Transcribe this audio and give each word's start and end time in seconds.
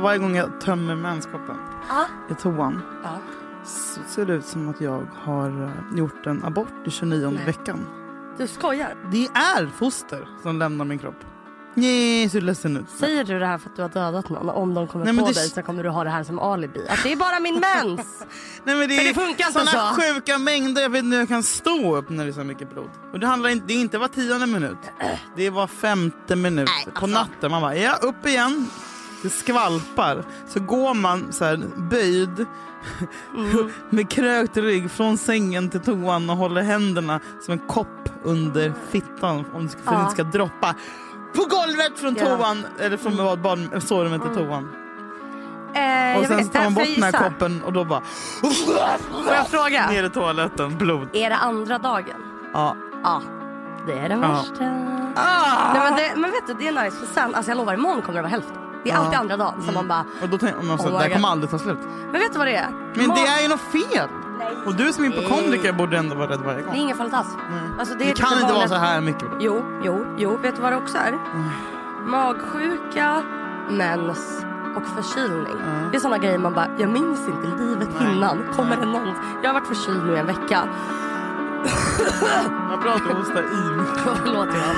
varje 0.00 0.18
gång 0.18 0.36
jag 0.36 0.60
tömmer 0.60 0.94
menskoppen 0.94 1.56
Ja. 1.88 2.04
i 2.30 2.34
toan 2.34 2.82
Ja. 3.04 3.18
så 3.64 4.00
ser 4.08 4.26
det 4.26 4.32
ut 4.32 4.44
som 4.46 4.68
att 4.68 4.80
jag 4.80 5.06
har 5.22 5.62
eh, 5.92 5.98
gjort 5.98 6.26
en 6.26 6.44
abort 6.44 6.86
i 6.86 6.90
29 6.90 7.30
Nej. 7.30 7.44
veckan. 7.46 7.86
Du 8.38 8.46
skojar? 8.46 8.94
Det 9.12 9.26
är 9.26 9.66
foster 9.66 10.28
som 10.42 10.58
lämnar 10.58 10.84
min 10.84 10.98
kropp. 10.98 11.24
Nej, 11.74 12.28
så 12.28 12.40
ledsen 12.40 12.76
ut. 12.76 12.90
Säger 12.90 13.24
du 13.24 13.38
det 13.38 13.46
här 13.46 13.58
för 13.58 13.70
att 13.70 13.76
du 13.76 13.82
har 13.82 13.88
dödat 13.88 14.28
någon? 14.28 14.48
Om 14.50 14.74
de 14.74 14.86
kommer 14.88 15.04
Nej, 15.04 15.18
på 15.18 15.26
det- 15.26 15.32
dig 15.32 15.48
så 15.48 15.62
kommer 15.62 15.82
du 15.82 15.88
ha 15.88 16.04
det 16.04 16.10
här 16.10 16.24
som 16.24 16.38
alibi. 16.38 16.86
Att 16.88 17.02
det 17.02 17.12
är 17.12 17.16
bara 17.16 17.40
min 17.40 17.54
mens! 17.60 18.00
Nej, 18.64 18.74
men 18.76 18.88
det 18.88 18.96
För 18.96 19.04
det 19.04 19.14
funkar 19.14 19.46
inte 19.46 19.66
så. 19.66 19.78
sjuka 19.78 20.38
mängder. 20.38 20.82
Jag 20.82 20.90
vet 20.90 21.04
inte 21.04 21.14
hur 21.16 21.22
jag 21.22 21.28
kan 21.28 21.42
stå 21.42 21.96
upp 21.96 22.10
när 22.10 22.24
det 22.24 22.30
är 22.30 22.32
så 22.32 22.44
mycket 22.44 22.70
blod. 22.70 22.90
Och 23.12 23.20
det, 23.20 23.26
handlar 23.26 23.50
inte, 23.50 23.66
det 23.66 23.72
är 23.74 23.80
inte 23.80 23.98
var 23.98 24.08
tionde 24.08 24.46
minut. 24.46 24.78
Det 25.36 25.46
är 25.46 25.50
var 25.50 25.66
femte 25.66 26.36
minut 26.36 26.68
Nej, 26.68 26.84
på 26.94 27.04
alltså. 27.04 27.06
natten. 27.20 27.50
Man 27.50 27.62
bara, 27.62 27.76
ja, 27.76 27.92
upp 28.02 28.26
igen. 28.26 28.68
Det 29.22 29.30
skvalpar. 29.30 30.24
Så 30.48 30.60
går 30.60 30.94
man 30.94 31.32
så 31.32 31.44
här 31.44 31.56
böjd 31.76 32.46
Mm. 33.36 33.70
med 33.90 34.10
krökt 34.10 34.56
rygg 34.56 34.90
från 34.90 35.18
sängen 35.18 35.70
till 35.70 35.80
toan 35.80 36.30
och 36.30 36.36
håller 36.36 36.62
händerna 36.62 37.20
som 37.40 37.52
en 37.52 37.58
kopp 37.58 38.08
under 38.22 38.72
fittan 38.90 39.44
om 39.54 39.66
det 39.66 39.72
det 39.72 39.78
Ja. 39.84 40.00
inte 40.00 40.12
ska 40.12 40.22
droppa 40.22 40.74
på 41.34 41.42
golvet 41.44 41.98
från 41.98 42.14
Ja. 42.18 42.24
toan 42.26 42.64
eller 42.78 42.96
från 42.96 43.12
mm. 43.20 43.42
bad, 43.42 43.82
sovrummet 43.82 44.22
till 44.22 44.34
toan. 44.34 44.68
Eh, 45.74 46.18
Och 46.18 46.26
sen 46.26 46.36
vet, 46.36 46.52
tar 46.52 46.64
man 46.64 46.74
bort 46.74 46.84
den 46.94 47.02
här 47.02 47.12
koppen 47.12 47.62
och 47.62 47.72
då 47.72 47.84
bara 47.84 48.00
Får 49.24 49.34
jag 49.34 49.48
fråga? 49.48 49.90
ner 49.90 50.04
i 50.04 50.10
toaletten, 50.10 50.78
blod. 50.78 51.08
Är 51.12 51.30
det 51.30 51.36
andra 51.36 51.78
dagen? 51.78 52.22
Ja. 52.52 52.76
Ja. 53.02 53.22
Det 53.86 53.92
är 53.98 54.10
Ja. 54.10 54.16
värsta. 54.18 54.64
Ah! 55.16 55.72
Nej, 55.74 55.82
men, 55.90 55.96
det, 55.96 56.12
men 56.20 56.30
vet 56.30 56.46
du, 56.46 56.54
det 56.54 56.68
är 56.68 56.84
nice. 56.84 56.96
För 56.96 57.06
sen, 57.14 57.34
alltså 57.34 57.50
jag 57.50 57.56
lovar, 57.58 57.74
imorgon 57.74 58.02
kommer 58.02 58.14
det 58.18 58.22
vara 58.22 58.30
hälften. 58.30 58.56
Det 58.84 58.90
är 58.90 58.96
alltid 58.96 59.18
andra 59.18 59.36
dagen 59.36 59.62
som 59.62 59.74
man 59.74 59.88
bara, 59.88 60.04
Och 60.22 60.28
då 60.28 60.38
tänker 60.38 60.62
man 60.62 60.78
så, 60.78 60.84
Oh 60.88 60.92
det 60.92 60.98
här 60.98 61.08
kommer 61.10 61.28
aldrig 61.28 61.50
ta 61.50 61.58
slut. 61.58 61.78
men 62.12 62.20
vet 62.20 62.32
du 62.32 62.38
vad 62.38 62.46
det 62.46 62.56
är? 62.56 62.70
Men 62.94 63.08
det 63.08 63.20
är 63.26 63.42
ju 63.42 63.48
något 63.48 63.60
fel! 63.60 64.08
Och 64.66 64.74
du 64.74 64.92
som 64.92 65.04
är 65.04 65.08
hypokondriker 65.10 65.72
borde 65.72 65.98
ändå 65.98 66.14
vara 66.16 66.28
rädd 66.30 66.40
varje 66.40 66.56
Det 66.58 66.62
är 66.62 66.66
gång. 66.66 66.76
inget 66.76 66.96
farligt 66.96 67.14
alls. 67.14 67.28
Alltså, 67.78 67.94
det, 67.94 68.04
Det 68.04 68.10
är 68.10 68.14
kan 68.14 68.40
inte 68.40 68.52
vara 68.52 68.68
så 68.68 68.74
här 68.74 69.00
mycket. 69.00 69.28
Jo, 69.40 69.64
jo, 69.82 70.06
jo. 70.16 70.36
Vet 70.42 70.56
du 70.56 70.62
vad 70.62 70.72
det 70.72 70.76
också 70.76 70.98
är? 70.98 71.18
Magsjuka, 72.06 73.22
mens 73.70 74.44
och 74.76 74.82
förkylning. 74.96 75.56
Det 75.90 75.96
är 75.96 76.00
såna 76.00 76.18
grejer 76.18 76.38
man 76.38 76.54
bara, 76.54 76.66
jag 76.78 76.90
minns 76.90 77.20
inte 77.28 77.62
livet 77.62 77.88
Nej. 78.00 78.12
innan. 78.16 78.38
Kommer 78.56 78.76
det 78.76 78.86
någon? 78.86 79.14
Jag 79.42 79.48
har 79.48 79.54
varit 79.60 79.68
förkyld 79.68 80.04
nu 80.06 80.16
en 80.16 80.26
vecka. 80.26 80.68
Vad 82.70 82.80
bra 82.80 82.92
att 82.92 83.08
du 83.08 83.14
hostar 83.14 83.42
i. 83.42 83.44
Förlåt 84.24 84.48
Johan. 84.54 84.76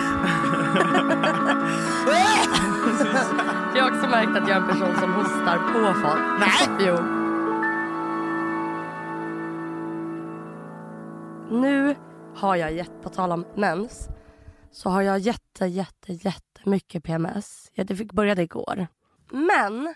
jag 3.77 3.83
har 3.83 3.91
också 3.91 4.09
märkt 4.09 4.29
att 4.43 4.49
jag 4.49 4.57
är 4.57 4.61
en 4.61 4.69
person 4.69 4.97
som 5.01 5.13
hostar 5.13 5.59
på 5.59 6.01
folk. 6.01 6.41
Nej. 6.41 6.87
Jo. 6.87 6.95
Nu 11.61 11.97
har 12.35 12.57
jag 12.57 12.73
gett, 12.73 13.03
på 13.03 13.09
tal 13.09 13.33
om 13.33 13.47
mens, 13.57 14.09
så 14.73 14.89
har 14.91 15.03
jag 15.03 15.19
jätte, 15.19 15.67
jätte, 15.67 16.13
jättemycket 16.13 17.05
PMS. 17.05 17.71
Ja, 17.75 17.85
det 17.85 17.97
fick 17.97 18.13
började 18.13 18.43
igår. 18.43 18.87
Men 19.31 19.95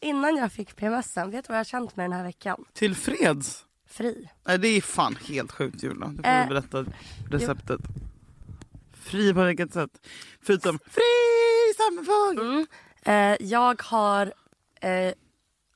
innan 0.00 0.36
jag 0.36 0.52
fick 0.52 0.76
PMSen, 0.76 1.30
vet 1.30 1.44
du 1.44 1.48
vad 1.48 1.56
jag 1.56 1.60
har 1.60 1.64
känt 1.64 1.96
med 1.96 2.04
den 2.04 2.12
här 2.12 2.24
veckan? 2.24 2.64
Tillfreds? 2.72 3.64
Fri. 3.86 4.28
Nej 4.46 4.58
det 4.58 4.68
är 4.68 4.80
fan 4.80 5.16
helt 5.28 5.52
sjukt 5.52 5.82
Julia. 5.82 6.06
Du 6.08 6.22
får 6.22 6.28
Eh, 6.28 6.48
berätta 6.48 6.84
receptet. 7.30 7.80
Fri 8.92 9.34
på 9.34 9.44
vilket 9.44 9.72
sätt? 9.72 9.90
Förutom 10.42 10.78
fri 10.78 11.02
fågel. 12.04 12.46
Mm. 12.46 12.66
Eh, 13.06 13.36
jag 13.40 13.82
har 13.82 14.32
eh, 14.80 15.12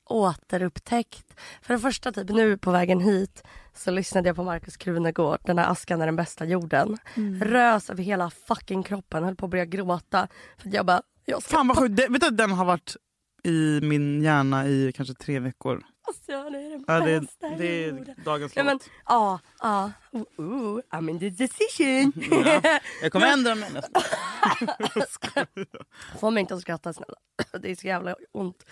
återupptäckt, 0.05 1.35
för 1.63 1.75
det 1.75 1.81
första 1.81 2.13
typ 2.13 2.29
nu 2.31 2.57
på 2.59 2.71
vägen 2.71 3.01
hit 3.01 3.43
så 3.75 3.91
lyssnade 3.91 4.29
jag 4.29 4.37
på 4.37 4.45
Markus 4.45 4.77
Krunegård, 4.77 5.39
den 5.45 5.59
här 5.59 5.71
askan 5.71 6.01
är 6.03 6.07
den 6.07 6.17
bästa 6.17 6.45
jorden. 6.45 6.99
Rös 7.43 7.91
över 7.91 8.03
hela 8.03 8.31
fucking 8.31 8.83
kroppen, 8.83 9.25
höll 9.25 9.37
på 9.37 9.45
att 9.47 9.51
börja 9.51 9.65
gråta. 9.65 10.29
För 10.59 10.75
jag 10.75 10.87
bara, 10.87 11.03
jag 11.25 11.43
ska 11.43 11.57
Fan 11.57 11.69
vad 11.69 11.79
sjukt. 11.79 11.97
Det- 11.97 12.09
Vet 12.09 12.21
du 12.21 12.31
den 12.31 12.51
har 12.53 12.65
varit 12.65 12.97
i 13.45 13.81
min 13.83 14.23
hjärna 14.23 14.67
i 14.67 14.93
kanske 14.97 15.15
tre 15.15 15.39
veckor? 15.41 15.83
Alltså, 16.09 16.23
det 16.51 16.59
är 16.59 16.71
den 16.71 16.85
Ja, 16.87 17.01
det, 17.01 17.21
bästa 17.21 17.47
är, 17.47 17.59
det 17.59 17.87
jorden. 17.87 18.15
är 18.19 18.25
dagens 18.25 18.57
men, 18.57 18.67
låt. 18.67 18.89
ja, 19.07 19.39
ja, 19.61 19.93
I'm 20.91 21.11
in 21.11 21.19
the 21.19 21.31
decision. 21.31 22.13
Ja. 22.45 22.79
Jag 23.03 23.13
kommer 23.13 23.27
ändra 23.33 23.55
mig 23.55 23.71
nästa. 23.73 24.01
Få 26.21 26.31
mig 26.31 26.41
inte 26.41 26.55
att 26.55 26.61
skratta 26.61 26.93
snälla. 26.93 27.15
Det 27.61 27.71
är 27.71 27.75
så 27.77 27.87
jävla 27.87 28.15
ont. 28.33 28.65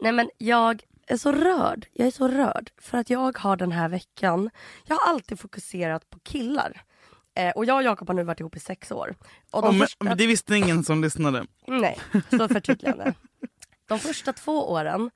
Nej 0.00 0.12
men 0.12 0.30
jag 0.38 0.82
är 1.06 1.16
så 1.16 1.32
rörd. 1.32 1.86
Jag 1.92 2.06
är 2.06 2.10
så 2.10 2.28
rörd. 2.28 2.70
För 2.80 2.98
att 2.98 3.10
jag 3.10 3.38
har 3.38 3.56
den 3.56 3.72
här 3.72 3.88
veckan. 3.88 4.50
Jag 4.84 4.96
har 4.96 5.12
alltid 5.12 5.40
fokuserat 5.40 6.10
på 6.10 6.18
killar. 6.18 6.82
Eh, 7.34 7.50
och 7.50 7.64
jag 7.64 7.76
och 7.76 7.82
Jakob 7.82 8.08
har 8.08 8.14
nu 8.14 8.22
varit 8.24 8.40
ihop 8.40 8.56
i 8.56 8.60
sex 8.60 8.92
år. 8.92 9.14
Och 9.50 9.62
de 9.62 9.68
Oh, 9.68 9.72
men, 9.72 9.80
första, 9.86 10.14
det 10.14 10.26
visste 10.26 10.56
ingen 10.56 10.84
som 10.84 11.02
lyssnade. 11.02 11.46
Nej, 11.66 11.98
så 12.30 12.48
förtydligande. 12.48 13.14
De 13.88 13.98
första 13.98 14.32
två 14.32 14.70
åren 14.72 15.10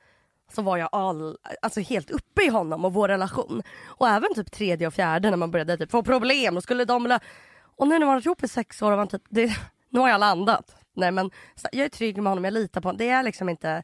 så 0.52 0.62
var 0.62 0.76
jag 0.76 0.88
all, 0.92 1.36
alltså 1.62 1.80
helt 1.80 2.10
uppe 2.10 2.42
i 2.44 2.48
honom 2.48 2.84
och 2.84 2.92
vår 2.92 3.08
relation. 3.08 3.62
Och 3.86 4.08
även 4.08 4.34
typ 4.34 4.52
tredje 4.52 4.86
och 4.86 4.94
fjärde 4.94 5.30
när 5.30 5.36
man 5.36 5.50
började 5.50 5.76
typ 5.76 5.90
få 5.90 6.02
problem. 6.02 6.56
Och, 6.56 6.62
skulle 6.62 6.84
de, 6.84 7.02
vilja- 7.02 7.20
och 7.78 7.88
nu 7.88 7.98
när 7.98 8.06
man 8.06 8.14
har 8.14 8.26
ihop 8.26 8.42
i 8.44 8.48
sex 8.48 8.82
år 8.82 8.92
och 8.92 8.98
man 8.98 9.08
typ, 9.08 9.22
det, 9.28 9.52
nu 9.90 10.00
har 10.00 10.08
jag 10.08 10.20
landat. 10.20 10.76
Nej 10.94 11.10
men 11.12 11.30
jag 11.72 11.84
är 11.84 11.88
trygg 11.88 12.16
med 12.22 12.30
honom, 12.30 12.44
jag 12.44 12.52
litar 12.54 12.80
på 12.80 12.88
honom. 12.88 12.98
Det 12.98 13.08
är 13.08 13.22
liksom 13.22 13.48
inte... 13.48 13.82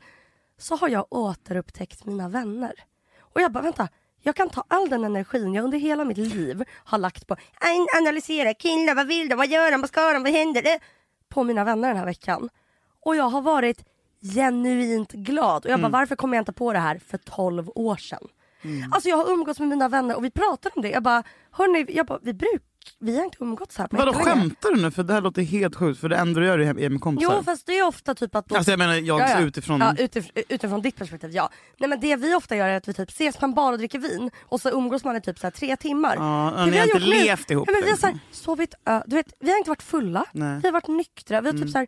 Så 0.59 0.77
har 0.77 0.89
jag 0.89 1.07
återupptäckt 1.11 2.05
mina 2.05 2.29
vänner. 2.29 2.73
Och 3.21 3.41
jag 3.41 3.53
bara 3.53 3.63
vänta, 3.63 3.89
jag 4.23 4.37
kan 4.37 4.49
ta 4.51 4.65
all 4.69 4.89
den 4.89 5.05
energin 5.05 5.55
jag 5.55 5.65
under 5.65 5.79
hela 5.79 6.05
mitt 6.05 6.19
liv 6.19 6.65
har 6.85 6.99
lagt 6.99 7.27
på 7.27 7.35
an- 7.61 7.89
analysera 8.03 8.55
killar, 8.55 8.95
vad 8.95 9.07
vill 9.07 9.29
de, 9.29 9.35
vad 9.37 9.49
gör 9.49 9.71
de, 9.71 9.81
vad 9.81 9.89
ska 9.91 10.13
de, 10.13 10.23
vad 10.23 10.33
händer? 10.33 10.63
Det? 10.63 10.79
På 11.29 11.45
mina 11.45 11.65
vänner 11.65 11.89
den 11.89 11.97
här 11.97 12.05
veckan. 12.05 12.49
Och 13.01 13.17
jag 13.17 13.25
har 13.29 13.41
varit 13.43 13.85
genuint 14.35 15.13
glad. 15.13 15.65
Och 15.65 15.71
jag 15.71 15.81
bara, 15.81 15.89
varför 15.93 16.17
kom 16.17 16.33
jag 16.33 16.41
inte 16.41 16.53
på 16.53 16.73
det 16.73 16.79
här 16.79 16.99
för 17.07 17.19
12 17.19 17.71
år 17.75 17.97
sedan? 17.97 18.29
Alltså 18.93 19.09
jag 19.09 19.17
har 19.17 19.31
umgåtts 19.33 19.61
med 19.61 19.69
mina 19.69 19.89
vänner 19.89 20.17
och 20.17 20.25
vi 20.25 20.31
pratar 20.31 20.73
om 20.77 20.83
det. 20.83 20.91
Jag 20.91 21.03
bara, 21.03 21.23
hörni, 21.51 21.87
jag 21.89 22.07
bara, 22.07 22.19
vi 22.23 22.33
bruk, 22.35 22.63
vi 23.01 23.17
har 23.17 23.25
inte 23.25 23.37
umgåtts 23.41 23.77
här 23.79 23.87
på 23.87 23.97
Vadå 23.97 24.13
skämtar 24.13 24.71
du 24.75 24.83
nu? 24.83 24.91
För 24.91 25.03
det 25.03 25.13
här 25.13 25.21
låter 25.21 25.43
helt 25.43 25.75
sjukt. 25.77 26.01
För 26.01 26.09
det 26.09 26.17
enda 26.17 26.41
du 26.41 26.47
gör 26.47 26.59
är 26.59 26.89
med 26.91 27.01
kompisar. 27.01 27.35
Jo 27.37 27.43
fast 27.43 27.67
det 27.67 27.79
är 27.79 27.87
ofta 27.87 28.15
typ 28.15 28.35
att... 28.35 28.49
Då, 28.49 28.57
Alltså 28.57 28.73
jag 28.73 28.79
menar 28.79 28.95
jag 28.95 29.21
Ja, 29.21 29.29
ja. 29.31 29.41
utifrån. 29.41 29.81
Ja, 29.81 29.95
utif 29.99 30.31
utifrån 30.49 30.83
ditt 30.83 30.97
perspektiv, 30.97 31.31
ja. 31.33 31.51
Nej 31.79 31.89
men 31.91 32.01
det 32.01 32.17
vi 32.17 32.35
ofta 32.35 32.57
gör 32.57 32.69
är 32.69 32.77
att 32.77 32.89
vi 32.89 32.95
typ 32.95 33.09
ses 33.11 33.37
på 33.37 33.45
en 33.47 33.55
bar 33.55 33.73
och 33.73 33.79
dricker 33.79 33.99
vin 33.99 34.31
och 34.43 34.61
så 34.61 34.71
umgås 34.71 35.05
man 35.05 35.17
i 35.17 35.21
typ 35.21 35.39
så 35.39 35.47
här 35.47 35.51
tre 35.53 35.77
timmar. 35.77 36.17
Ja, 36.17 36.65
ni 36.65 36.71
vi 36.71 36.79
har 36.79 36.85
inte 36.85 36.99
levt 36.99 37.51
ihop, 37.51 37.69
Ja, 37.69 37.73
men 37.73 37.83
vi 37.85 37.91
har 37.91 37.97
så 37.97 38.07
liksom. 38.07 38.21
här, 38.31 38.37
sovit 38.45 38.75
ö- 38.87 39.03
du 39.07 39.17
vet, 39.17 39.33
vi 39.41 39.51
har 39.51 39.59
inte 39.59 39.71
varit 39.71 39.83
fulla, 39.83 40.25
Nej. 40.33 40.49
Mm. 40.49 40.61
vi 40.61 40.69
har 40.69 40.73
varit 40.73 40.89
nyktra, 40.89 41.41
vi 41.41 41.51
har 41.51 41.59
typ 41.59 41.71
så 41.71 41.79
här, 41.79 41.87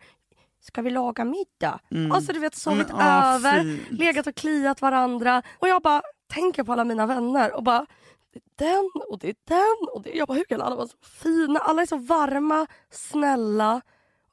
ska 0.63 0.83
vi 0.83 0.91
laga 0.91 1.25
middag? 1.25 1.79
Alltså 2.13 2.33
du 2.33 2.39
vet 2.39 2.55
sovit 2.57 2.87
ah, 2.93 3.35
över, 3.35 3.61
fint. 3.63 3.83
legat 3.91 4.27
och 4.27 4.35
kliat 4.35 4.81
varandra 4.83 5.43
och 5.59 5.69
jag 5.69 5.83
bara 5.83 6.03
tänker 6.35 6.65
på 6.65 6.73
alla 6.73 6.85
mina 6.85 7.07
vänner 7.07 7.57
och 7.57 7.63
bara 7.63 7.87
det 8.57 8.65
är 8.65 8.71
den 8.71 8.91
och 9.09 9.19
det 9.19 9.29
är 9.29 9.37
den 9.45 9.89
och 9.93 10.03
det 10.03 10.11
jag 10.11 10.29
bara 10.29 10.35
hur 10.35 10.45
kan 10.45 10.61
alla 10.61 10.77
vara 10.77 10.89
så 10.89 10.97
fina, 11.03 11.61
alla 11.61 11.83
är 11.83 11.87
så 11.87 11.97
varma, 11.97 12.67
snälla 12.91 13.81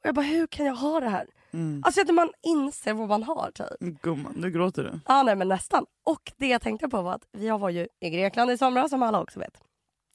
och 0.04 0.08
jag 0.08 0.14
bara 0.14 0.26
hur 0.26 0.46
kan 0.46 0.66
jag 0.66 0.74
ha 0.74 1.00
det 1.00 1.08
här? 1.08 1.26
Mm. 1.50 1.82
Alltså 1.84 2.00
att 2.00 2.14
man 2.14 2.32
inser 2.42 2.92
vad 2.92 3.08
man 3.08 3.22
har 3.22 3.50
typ. 3.50 4.02
Gumman, 4.02 4.34
nu 4.36 4.50
gråter 4.50 4.82
du. 4.82 5.00
Ja 5.06 5.22
nej 5.22 5.36
men 5.36 5.48
nästan. 5.48 5.86
Och 6.04 6.32
det 6.36 6.46
jag 6.46 6.62
tänkte 6.62 6.88
på 6.88 7.02
var 7.02 7.14
att 7.14 7.26
jag 7.32 7.58
var 7.58 7.70
ju 7.70 7.88
i 8.00 8.10
Grekland 8.10 8.50
i 8.50 8.58
somras 8.58 8.90
som 8.90 9.02
alla 9.02 9.20
också 9.20 9.40
vet. 9.40 9.60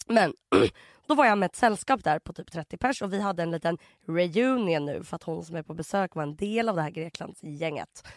Men 0.07 0.33
då 1.07 1.15
var 1.15 1.25
jag 1.25 1.37
med 1.37 1.47
ett 1.47 1.55
sällskap 1.55 2.03
där 2.03 2.19
på 2.19 2.33
typ 2.33 2.51
30 2.51 2.77
pers 2.77 3.01
och 3.01 3.13
vi 3.13 3.19
hade 3.19 3.43
en 3.43 3.51
liten 3.51 3.77
reunion 4.07 4.85
nu 4.85 5.03
för 5.03 5.15
att 5.15 5.23
hon 5.23 5.45
som 5.45 5.55
är 5.55 5.63
på 5.63 5.73
besök 5.73 6.15
var 6.15 6.23
en 6.23 6.35
del 6.35 6.69
av 6.69 6.75
det 6.75 6.81
här 6.81 6.89
Greklandsgänget. 6.89 8.07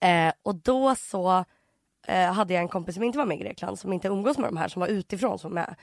Eh, 0.00 0.32
och 0.42 0.54
då 0.54 0.94
så 0.94 1.44
eh, 2.08 2.32
hade 2.32 2.54
jag 2.54 2.62
en 2.62 2.68
kompis 2.68 2.94
som 2.94 3.04
inte 3.04 3.18
var 3.18 3.26
med 3.26 3.40
i 3.40 3.42
Grekland 3.42 3.78
som 3.78 3.92
inte 3.92 4.08
umgås 4.08 4.38
med 4.38 4.48
de 4.48 4.56
här 4.56 4.68
som 4.68 4.80
var 4.80 4.88
utifrån 4.88 5.38
som 5.38 5.50
var 5.50 5.54
med. 5.54 5.74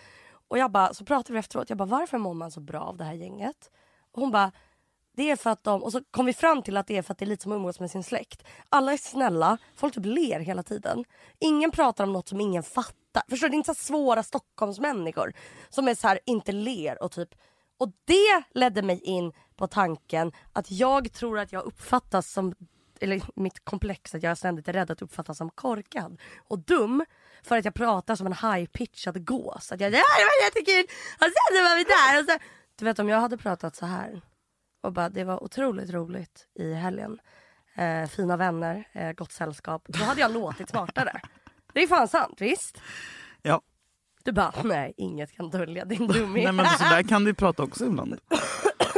Och 0.48 0.58
jag 0.58 0.72
bara, 0.72 0.94
så 0.94 1.06
pratade 1.06 1.34
vi 1.34 1.40
efteråt, 1.40 1.70
jag 1.70 1.78
bara 1.78 1.86
varför 1.86 2.18
mår 2.18 2.34
man 2.34 2.52
så 2.52 2.60
bra 2.60 2.80
av 2.80 2.98
det 2.98 3.04
här 3.04 3.14
gänget? 3.14 3.72
Och 4.12 4.22
hon 4.22 4.32
bara 4.32 4.52
det 5.16 5.32
är 5.32 5.36
för 5.36 5.50
att 5.50 5.64
de, 5.64 5.84
och 5.84 5.92
så 5.92 6.02
kom 6.12 6.26
vi 6.26 6.34
fram 6.34 6.62
till 6.62 6.78
att 6.78 6.88
det 6.88 6.98
är 6.98 7.02
för 7.02 7.12
att 7.12 7.18
det 7.18 7.26
är 7.26 7.28
lite 7.28 7.44
som 7.44 7.52
att 7.52 7.56
umgås 7.56 7.80
med 7.80 7.92
sin 7.92 8.04
släkt. 8.04 8.44
Alla 8.70 8.94
är 8.94 8.98
snälla, 8.98 9.58
folk 9.76 9.94
typ 9.94 10.06
ler 10.06 10.40
hela 10.40 10.64
tiden. 10.64 11.06
Ingen 11.40 11.72
pratar 11.72 12.04
om 12.04 12.14
något 12.14 12.28
som 12.28 12.42
ingen 12.42 12.64
fattar. 12.64 13.24
Förstår 13.30 13.48
du? 13.48 13.52
Det 13.52 13.56
är 13.56 13.58
inte 13.58 13.76
så 13.76 13.84
svåra 13.86 14.24
Stockholmsmänniskor 14.24 15.34
som 15.70 15.88
är 15.88 15.96
så 15.96 16.08
här, 16.08 16.20
inte 16.26 16.52
ler 16.52 17.04
och 17.04 17.12
typ 17.12 17.30
och 17.78 17.90
det 18.06 18.44
ledde 18.60 18.82
mig 18.82 19.02
in 19.04 19.34
på 19.56 19.68
tanken 19.68 20.32
att 20.54 20.72
jag 20.72 21.12
tror 21.12 21.40
att 21.40 21.52
jag 21.52 21.64
uppfattas 21.64 22.32
som 22.32 22.54
eller 23.02 23.22
mitt 23.36 23.66
komplex 23.66 24.16
att 24.16 24.24
jag 24.24 24.38
ständigt 24.38 24.68
är 24.68 24.74
rädd 24.74 24.92
att 24.92 25.02
uppfattas 25.02 25.38
som 25.38 25.50
korkad 25.50 26.22
och 26.48 26.60
dum 26.60 27.06
för 27.44 27.58
att 27.58 27.66
jag 27.66 27.74
pratar 27.74 28.16
som 28.16 28.28
en 28.28 28.34
high-pitchad 28.34 29.24
gås. 29.26 29.72
Att 29.72 29.80
jag 29.80 29.88
ja, 29.94 29.98
det 30.18 30.24
var 30.24 30.46
jättekul 30.46 30.86
och 31.16 31.24
sen 31.24 31.64
var 31.64 31.76
vi 31.78 31.84
där 31.84 32.20
och 32.20 32.26
så, 32.42 32.48
Du 32.76 32.86
vet 32.86 33.00
om 33.00 33.10
jag 33.10 33.20
hade 33.22 33.38
pratat 33.38 33.76
så 33.76 33.86
här 33.86 34.22
och 34.84 34.94
bara 34.94 35.10
det 35.10 35.24
var 35.24 35.44
otroligt 35.44 35.90
roligt 35.90 36.48
i 36.60 36.74
helgen. 36.74 37.20
eh, 37.76 38.08
fina 38.10 38.38
vänner, 38.38 38.88
eh, 38.92 39.12
gott 39.12 39.32
sällskap. 39.32 39.84
Då 39.88 40.04
hade 40.04 40.22
jag 40.22 40.32
låtit 40.34 40.70
smartare. 40.70 41.22
Det 41.74 41.84
är 41.84 41.88
fan 41.88 42.08
sant, 42.08 42.42
visst? 42.42 42.82
Ja. 43.42 43.62
Du 44.24 44.32
bara, 44.32 44.54
nej 44.64 44.94
inget 44.98 45.32
kan 45.36 45.50
dölja 45.50 45.86
din 45.86 46.08
dummy. 46.08 46.44
Nej 46.44 46.52
men 46.54 46.66
så 46.66 46.84
där 46.84 47.04
kan 47.04 47.24
du 47.24 47.34
prata 47.34 47.64
också 47.64 47.86
ibland. 47.86 48.20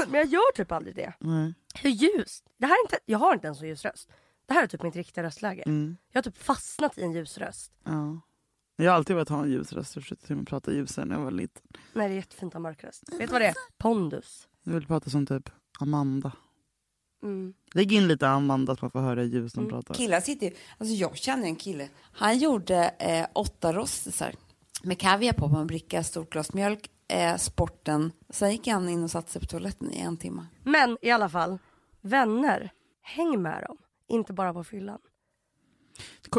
men 0.08 0.14
jag 0.20 0.26
gör 0.26 0.56
typ 0.56 0.72
aldrig 0.72 0.96
det. 0.96 1.14
Nej. 1.20 1.54
Hur 1.82 1.90
ljust? 1.90 2.46
Det 2.58 2.66
här 2.66 2.74
är 2.74 2.86
inte, 2.86 3.00
jag 3.06 3.20
har 3.20 3.34
inte 3.34 3.48
en 3.48 3.56
så 3.56 3.66
ljus 3.66 3.86
röst. 3.86 4.10
Det 4.46 4.54
här 4.54 4.64
är 4.64 4.68
typ 4.68 4.84
mitt 4.84 4.96
riktiga 4.96 5.24
röstläge. 5.24 5.64
Mm. 5.66 5.98
Jag 6.12 6.18
har 6.18 6.24
typ 6.24 6.38
fastnat 6.38 6.98
i 6.98 7.02
en 7.04 7.12
ljus 7.14 7.38
röst. 7.38 7.72
Ja. 7.84 8.22
Jag 8.76 8.92
har 8.92 8.96
alltid 8.98 9.16
velat 9.16 9.30
ha 9.30 9.44
en 9.44 9.52
ljus 9.52 9.74
röst. 9.74 9.96
Jag 9.96 10.04
försökte 10.04 10.26
till 10.26 10.34
och 10.34 10.38
med 10.38 10.48
prata 10.48 10.72
ljusare 10.74 11.06
när 11.06 11.16
jag 11.16 11.24
var 11.24 11.32
liten. 11.32 11.62
Nej 11.94 12.08
det 12.08 12.14
är 12.14 12.16
jättefint 12.16 12.50
att 12.50 12.54
ha 12.54 12.60
mörk 12.60 12.84
röst. 12.84 13.04
Vet 13.12 13.20
du 13.20 13.26
vad 13.28 13.42
det 13.42 13.48
är? 13.48 13.56
Pondus. 13.78 14.48
Jag 14.64 14.74
vill 14.74 14.88
prata 14.88 15.10
som 15.10 15.26
typ 15.26 15.50
Amanda. 15.80 16.32
Mm. 17.24 17.54
Lägg 17.74 17.92
in 17.94 18.08
lite 18.08 18.28
Amanda 18.30 18.76
så 18.76 18.86
man 18.86 18.92
får 18.92 19.00
höra 19.02 19.24
ljus 19.24 19.54
de 19.54 19.60
Mm. 19.60 19.70
pratar. 19.72 19.94
Killar 19.94 20.22
sitter 20.22 20.48
ju, 20.48 20.54
alltså 20.78 20.96
jag 20.96 21.18
känner 21.18 21.44
en 21.46 21.56
kille, 21.56 21.90
han 22.12 22.38
gjorde 22.40 22.76
eh, 23.00 23.28
åtta 23.34 23.74
rostisar 23.74 24.36
med 24.84 25.00
kaviar 25.00 25.34
på, 25.34 25.50
på 25.50 25.56
en 25.58 25.68
bricka, 25.68 26.04
stort 26.04 26.30
glas 26.32 26.54
mjölk, 26.54 26.90
eh, 27.08 27.38
sporten. 27.38 28.12
Sen 28.30 28.52
gick 28.52 28.68
han 28.68 28.90
in 28.90 29.04
och 29.04 29.12
satte 29.12 29.32
sig 29.32 29.42
på 29.42 29.48
toaletten 29.48 29.92
i 29.94 30.00
en 30.00 30.18
timme. 30.18 30.46
Men 30.64 30.98
i 31.02 31.12
alla 31.12 31.30
fall, 31.30 31.60
vänner, 32.02 32.72
häng 33.02 33.42
med 33.42 33.64
dem. 33.68 33.78
Inte 34.08 34.34
bara 34.34 34.54
på 34.54 34.64
fyllan. 34.64 35.00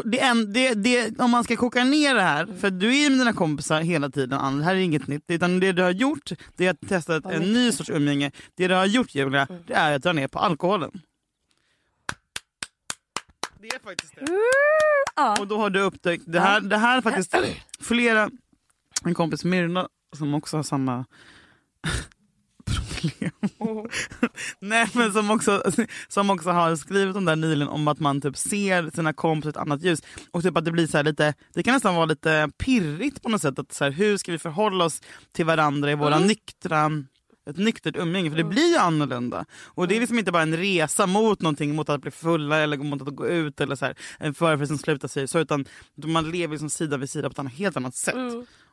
Det 0.05 0.19
en, 0.19 0.53
det, 0.53 0.73
det, 0.73 1.19
om 1.19 1.31
man 1.31 1.43
ska 1.43 1.55
koka 1.55 1.83
ner 1.83 2.15
det 2.15 2.21
här, 2.21 2.45
för 2.45 2.69
du 2.69 2.97
är 2.97 3.09
med 3.09 3.19
dina 3.19 3.33
kompisar 3.33 3.81
hela 3.81 4.09
tiden, 4.09 4.39
Ann, 4.39 4.57
det 4.57 4.63
här 4.63 4.75
är 4.75 4.79
inget 4.79 5.07
nytt. 5.07 5.23
Utan 5.27 5.59
det 5.59 5.71
du 5.71 5.81
har 5.81 5.91
gjort 5.91 6.31
det 6.55 6.65
är 6.65 6.71
att 6.71 6.89
testa 6.89 7.15
en 7.15 7.53
ny 7.53 7.71
sorts 7.71 7.89
umgänge. 7.89 8.31
Det 8.55 8.67
du 8.67 8.73
har 8.73 8.85
gjort 8.85 9.15
Julia, 9.15 9.47
det 9.67 9.73
är 9.73 9.95
att 9.95 10.01
dra 10.01 10.13
ner 10.13 10.27
på 10.27 10.39
alkoholen. 10.39 11.01
Det 13.61 13.67
är 13.67 13.79
faktiskt 13.79 14.15
det. 14.15 14.25
Ja. 15.15 15.39
Och 15.39 15.47
då 15.47 15.57
har 15.57 15.69
du 15.69 15.79
upptäckt, 15.81 16.23
det 16.27 16.39
här, 16.39 16.61
det 16.61 16.77
här 16.77 16.97
är 16.97 17.01
faktiskt 17.01 17.35
flera, 17.79 18.29
en 19.05 19.13
kompis 19.13 19.43
Myrna 19.43 19.87
som 20.17 20.33
också 20.33 20.57
har 20.57 20.63
samma 20.63 21.05
problem. 22.65 23.31
Nej 24.59 24.87
men 24.93 25.13
som 25.13 25.31
också, 25.31 25.63
som 26.07 26.29
också 26.29 26.49
har 26.49 26.75
skrivit 26.75 27.15
om 27.15 27.25
det 27.25 27.35
nyligen 27.35 27.67
om 27.67 27.87
att 27.87 27.99
man 27.99 28.21
typ 28.21 28.37
ser 28.37 28.89
sina 28.95 29.13
kompisar 29.13 29.49
i 29.49 29.51
ett 29.51 29.57
annat 29.57 29.83
ljus. 29.83 30.01
Och 30.31 30.43
typ 30.43 30.57
att 30.57 30.65
det 30.65 30.71
blir 30.71 30.87
så 30.87 30.97
här 30.97 31.03
lite, 31.03 31.33
det 31.53 31.63
kan 31.63 31.73
nästan 31.73 31.95
vara 31.95 32.05
lite 32.05 32.49
pirrigt 32.57 33.21
på 33.21 33.29
något 33.29 33.41
sätt. 33.41 33.59
Att 33.59 33.71
så 33.71 33.83
här, 33.83 33.91
hur 33.91 34.17
ska 34.17 34.31
vi 34.31 34.39
förhålla 34.39 34.85
oss 34.85 35.01
till 35.31 35.45
varandra 35.45 35.91
i 35.91 35.95
våra 35.95 36.19
nyktra 36.19 36.91
ett 37.49 37.57
nyktert 37.57 37.95
umgänge, 37.95 38.29
för 38.29 38.37
det 38.37 38.43
blir 38.43 38.71
ju 38.71 38.77
annorlunda. 38.77 39.45
Och 39.65 39.87
det 39.87 39.95
är 39.95 39.99
liksom 39.99 40.19
inte 40.19 40.31
bara 40.31 40.43
en 40.43 40.57
resa 40.57 41.05
mot 41.07 41.41
någonting, 41.41 41.75
mot 41.75 41.89
att 41.89 42.01
bli 42.01 42.11
fulla 42.11 42.57
eller 42.57 42.77
mot 42.77 43.01
att 43.01 43.15
gå 43.15 43.27
ut 43.27 43.61
eller 43.61 43.75
så 43.75 43.85
här, 43.85 43.95
en 44.19 44.33
förfest 44.33 44.67
som 44.67 44.77
slutar 44.77 45.07
sig 45.07 45.27
så, 45.27 45.39
utan 45.39 45.65
man 45.95 46.31
lever 46.31 46.51
liksom 46.51 46.69
sida 46.69 46.97
vid 46.97 47.09
sida 47.09 47.29
på 47.29 47.41
ett 47.41 47.53
helt 47.53 47.77
annat 47.77 47.95
sätt. 47.95 48.15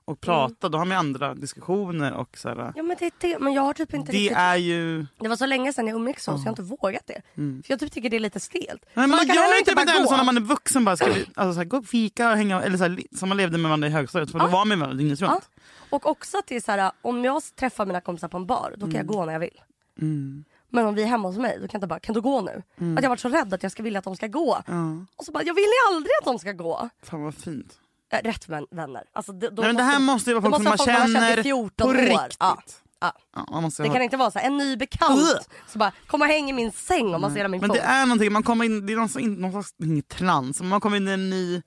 Och 0.07 0.21
pratar, 0.21 0.69
då 0.69 0.79
har 0.79 0.85
man 0.85 0.97
andra 0.97 1.35
diskussioner 1.35 2.13
och 2.13 2.39
så 2.39 2.49
här, 2.49 2.73
Ja 2.77 2.83
men 2.83 2.97
det 2.99 3.15
det, 3.21 3.39
men 3.39 3.53
jag 3.53 3.63
har 3.63 3.73
typ 3.73 3.95
inte 3.95 4.13
Det 4.13 4.19
riktigt... 4.19 4.37
är 4.37 4.57
ju... 4.57 5.07
Det 5.19 5.29
var 5.29 5.37
så 5.37 5.47
länge 5.47 5.73
sedan 5.73 5.87
jag 5.87 5.97
umgicks 5.97 6.25
så, 6.25 6.33
så 6.33 6.39
jag 6.39 6.45
har 6.45 6.51
inte 6.51 6.63
vågat 6.63 7.07
det. 7.07 7.23
För 7.35 7.73
jag 7.73 7.81
typ 7.81 7.93
tycker 7.93 8.11
det 8.11 8.17
är 8.17 8.21
lite 8.21 8.41
stelt. 8.41 8.87
Nej, 8.95 9.07
man, 9.07 9.19
kan 9.19 9.37
gör 9.37 9.59
inte 9.59 9.71
typ 9.71 9.81
inte 9.81 9.93
gå. 9.99 10.07
så 10.07 10.17
när 10.17 10.25
man 10.25 10.37
är 10.37 10.41
vuxen 10.41 10.85
bara 10.85 10.97
ska 10.97 11.07
vi, 11.13 11.27
alltså, 11.35 11.53
så 11.53 11.59
här, 11.59 11.65
gå 11.65 11.77
och 11.77 11.87
fika 11.87 12.31
och 12.31 12.37
hänga 12.37 12.63
eller 12.63 12.79
så 12.79 12.85
här, 12.85 13.01
som 13.17 13.29
man 13.29 13.39
levde 13.39 13.59
med 13.59 13.69
varandra 13.69 13.89
i 13.89 13.91
högstadiet 13.91 14.31
för 14.31 14.39
då 14.39 14.47
var 14.47 14.59
man 14.59 14.69
med 14.69 14.79
varandra 14.79 14.99
dygnet 14.99 15.21
runt. 15.21 15.51
Och 15.91 16.07
också 16.07 16.39
att 16.39 16.47
det 16.47 16.57
är 16.57 16.61
så 16.61 16.73
här, 16.73 16.93
om 17.03 17.25
jag 17.25 17.43
träffar 17.57 17.87
mina 17.87 18.01
kompisar 18.01 18.29
på 18.29 18.37
en 18.37 18.47
bar, 18.47 18.75
då 18.77 18.87
kan 18.87 18.95
jag 18.95 19.07
gå 19.07 19.25
när 19.25 19.33
jag 19.33 19.41
vill. 19.41 19.61
Mm. 20.01 20.45
Men 20.69 20.87
om 20.87 20.95
vi 20.95 21.03
är 21.03 21.07
hemma 21.07 21.29
hos 21.29 21.39
mig, 21.39 21.53
då 21.53 21.61
kan 21.61 21.69
jag 21.73 21.79
inte 21.79 21.87
bara, 21.87 22.01
kan 22.01 22.15
du 22.15 22.21
gå 22.21 22.41
nu? 22.41 22.63
Att 22.97 23.03
jag 23.03 23.09
varit 23.11 23.21
så 23.21 23.29
rädd 23.29 23.55
att 23.55 23.63
jag 23.63 23.73
ska 23.73 23.83
vilja 23.83 23.99
att 23.99 24.05
de 24.05 24.17
ska 24.17 24.27
gå. 24.27 24.63
Ja. 24.67 25.05
Och 25.17 25.25
så 25.25 25.33
bara, 25.33 25.45
jag 25.45 25.55
vill 25.55 25.65
ju 25.65 25.95
aldrig 25.95 26.13
att 26.21 26.25
de 26.25 26.39
ska 26.39 26.53
gå. 26.53 26.89
Fan 27.03 27.23
vad 27.23 27.35
fint. 27.35 27.79
Äh, 28.13 28.19
rätt 28.25 28.49
vän, 28.49 28.67
vänner. 28.71 29.05
Alltså, 29.13 29.33
då 29.33 29.49
Nej, 29.53 29.67
men 29.67 29.77
det 29.77 29.83
här 29.83 29.99
måste 30.01 30.31
ju 30.31 30.35
vara 30.35 30.43
folk 30.43 30.55
som 30.55 30.65
man 30.65 30.77
man 30.79 31.09
känner 31.09 31.27
känt 31.35 31.39
i 31.39 31.43
14 31.43 31.71
på 31.87 31.91
år. 31.91 31.95
riktigt. 31.95 32.37
Ja. 32.41 32.63
Ja. 33.01 33.13
Ja, 33.35 33.71
Det 33.79 33.87
ha- 33.89 33.93
kan 33.95 34.03
inte 34.03 34.17
vara 34.17 34.31
så 34.31 34.39
här, 34.39 34.47
en 34.47 34.57
ny 34.59 34.77
bekant 34.77 35.21
så 35.69 35.79
bara 35.79 35.93
kom 36.07 36.21
och 36.23 36.27
häng 36.27 36.51
i 36.51 36.53
min 36.53 36.73
säng 36.73 37.15
om 37.15 37.21
man 37.21 37.35
ser 37.35 37.49
min 37.49 37.61
Men 37.61 37.69
fot. 37.71 37.77
det 37.77 37.83
är 37.83 38.07
någonting, 38.07 38.33
man 38.33 38.43
kommer 38.43 38.65
in, 38.65 38.87
det 38.87 38.93
är 38.93 38.97
någon, 38.97 39.09
slags- 39.09 39.27
någon 39.27 39.53
slags, 39.53 39.75
inget 39.83 40.09
trans, 40.09 40.61
men 40.61 40.69
man 40.69 40.81
kommer 40.81 40.97
in 40.97 41.09
i 41.09 41.11
en 41.13 41.31
ny... 41.31 41.63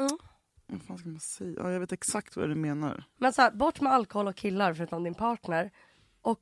Mm. 0.00 0.18
Vad 0.66 0.82
fan 0.82 0.98
ska 0.98 1.08
man 1.08 1.20
säga? 1.20 1.54
Ja, 1.58 1.70
jag 1.70 1.80
vet 1.80 1.92
exakt 1.92 2.36
vad 2.36 2.48
du 2.48 2.54
menar. 2.54 3.04
Men 3.18 3.32
så 3.32 3.42
här, 3.42 3.50
bort 3.50 3.80
med 3.80 3.92
alkohol 3.92 4.28
och 4.28 4.36
killar 4.36 4.74
förutom 4.74 5.04
din 5.04 5.14
partner. 5.14 5.70
Och 6.22 6.38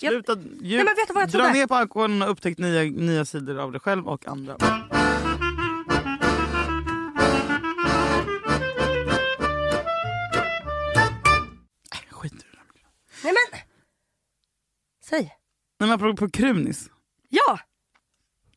Jag- 0.00 0.10
Sluta 0.12 0.32
ju, 0.32 0.38
Nej, 0.76 0.76
men 0.76 0.86
vet 0.86 1.08
du 1.08 1.14
vad 1.14 1.22
jag 1.22 1.28
dra 1.30 1.38
trodde? 1.38 1.52
ner 1.52 1.66
på 1.66 1.74
alkoholen 1.74 2.22
och 2.22 2.30
upptäck 2.30 2.58
nya, 2.58 2.82
nya 2.90 3.24
sidor 3.24 3.58
av 3.58 3.72
dig 3.72 3.80
själv 3.80 4.08
och 4.08 4.26
andra. 4.28 4.56
Nej 13.24 13.32
men. 13.52 13.60
Säg. 15.04 15.20
Nej 15.22 15.88
men 15.88 15.90
apropå 15.90 16.28
Krunis. 16.30 16.90
Ja! 17.28 17.58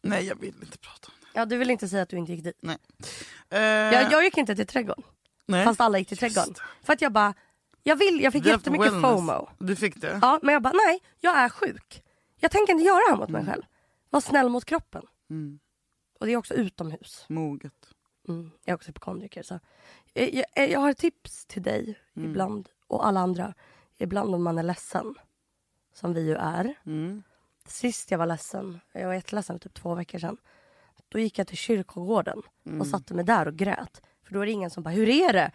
Nej 0.01 0.25
jag 0.25 0.35
vill 0.35 0.55
inte 0.61 0.77
prata 0.77 1.07
om 1.07 1.13
Ja 1.33 1.45
du 1.45 1.57
vill 1.57 1.69
inte 1.69 1.87
säga 1.87 2.03
att 2.03 2.09
du 2.09 2.17
inte 2.17 2.31
gick 2.33 2.43
dit. 2.43 2.57
det. 2.61 2.77
Eh, 3.49 3.61
Jag, 3.63 4.11
jag 4.11 4.23
gick 4.23 4.37
inte 4.37 4.55
till 4.55 4.67
trädgården. 4.67 5.03
nej. 5.45 5.65
Fast 5.65 5.81
alla 5.81 5.99
gick 5.99 6.07
till 6.07 6.23
Just 6.23 6.35
trädgården. 6.35 6.63
För 6.83 6.93
att 6.93 7.01
jag 7.01 7.11
bara, 7.11 7.33
jag 7.83 7.95
vill, 7.95 8.21
jag 8.21 8.33
fick 8.33 8.45
jättemycket 8.45 8.87
wellness. 8.87 9.01
FOMO. 9.11 9.49
Du 9.59 9.75
fick 9.75 10.01
det? 10.01 10.19
Ja 10.21 10.39
men 10.43 10.53
jag 10.53 10.61
bara, 10.61 10.73
nej 10.73 10.99
jag 11.19 11.37
är 11.37 11.49
sjuk. 11.49 12.03
Jag 12.39 12.51
tänker 12.51 12.73
inte 12.73 12.85
göra 12.85 12.99
det 12.99 13.09
här 13.11 13.17
mot 13.17 13.29
mig 13.29 13.45
själv. 13.45 13.63
Var 14.09 14.21
snäll 14.21 14.49
mot 14.49 14.65
kroppen. 14.65 15.03
Mm. 15.29 15.59
Och 16.19 16.25
det 16.25 16.33
är 16.33 16.37
också 16.37 16.53
utomhus. 16.53 17.25
Moget. 17.29 17.73
Mm. 18.27 18.51
Jag 18.65 18.73
är 18.73 18.77
också 18.77 18.89
hypokondriker. 18.89 19.43
Så. 19.43 19.59
Jag, 20.13 20.43
jag, 20.55 20.69
jag 20.69 20.79
har 20.79 20.93
tips 20.93 21.45
till 21.45 21.63
dig 21.63 21.99
Mm. 22.15 22.29
ibland 22.29 22.69
och 22.87 23.07
alla 23.07 23.19
andra. 23.19 23.53
Ibland 24.03 24.35
om 24.35 24.43
man 24.43 24.57
är 24.57 24.63
ledsen. 24.63 25.15
Som 25.93 26.13
vi 26.13 26.21
ju 26.25 26.35
är. 26.35 26.73
Mm. 26.85 27.23
Sist 27.67 28.11
jag 28.11 28.17
var 28.17 28.25
ledsen, 28.25 28.79
jag 28.91 29.07
var 29.07 29.13
jätteledsen 29.13 29.59
för 29.59 29.69
typ 29.69 29.73
två 29.73 29.95
veckor 29.95 30.19
sedan. 30.19 30.37
Då 31.09 31.19
gick 31.19 31.39
jag 31.39 31.47
till 31.47 31.57
kyrkogården 31.57 32.41
Mm. 32.65 32.81
och 32.81 32.87
satte 32.87 33.13
mig 33.13 33.25
där 33.25 33.47
och 33.47 33.55
grät. 33.55 34.01
För 34.23 34.33
då 34.33 34.39
är 34.41 34.45
det 34.45 34.51
ingen 34.51 34.69
som 34.69 34.83
bara, 34.83 34.89
hur 34.89 35.09
är 35.09 35.33
det? 35.33 35.51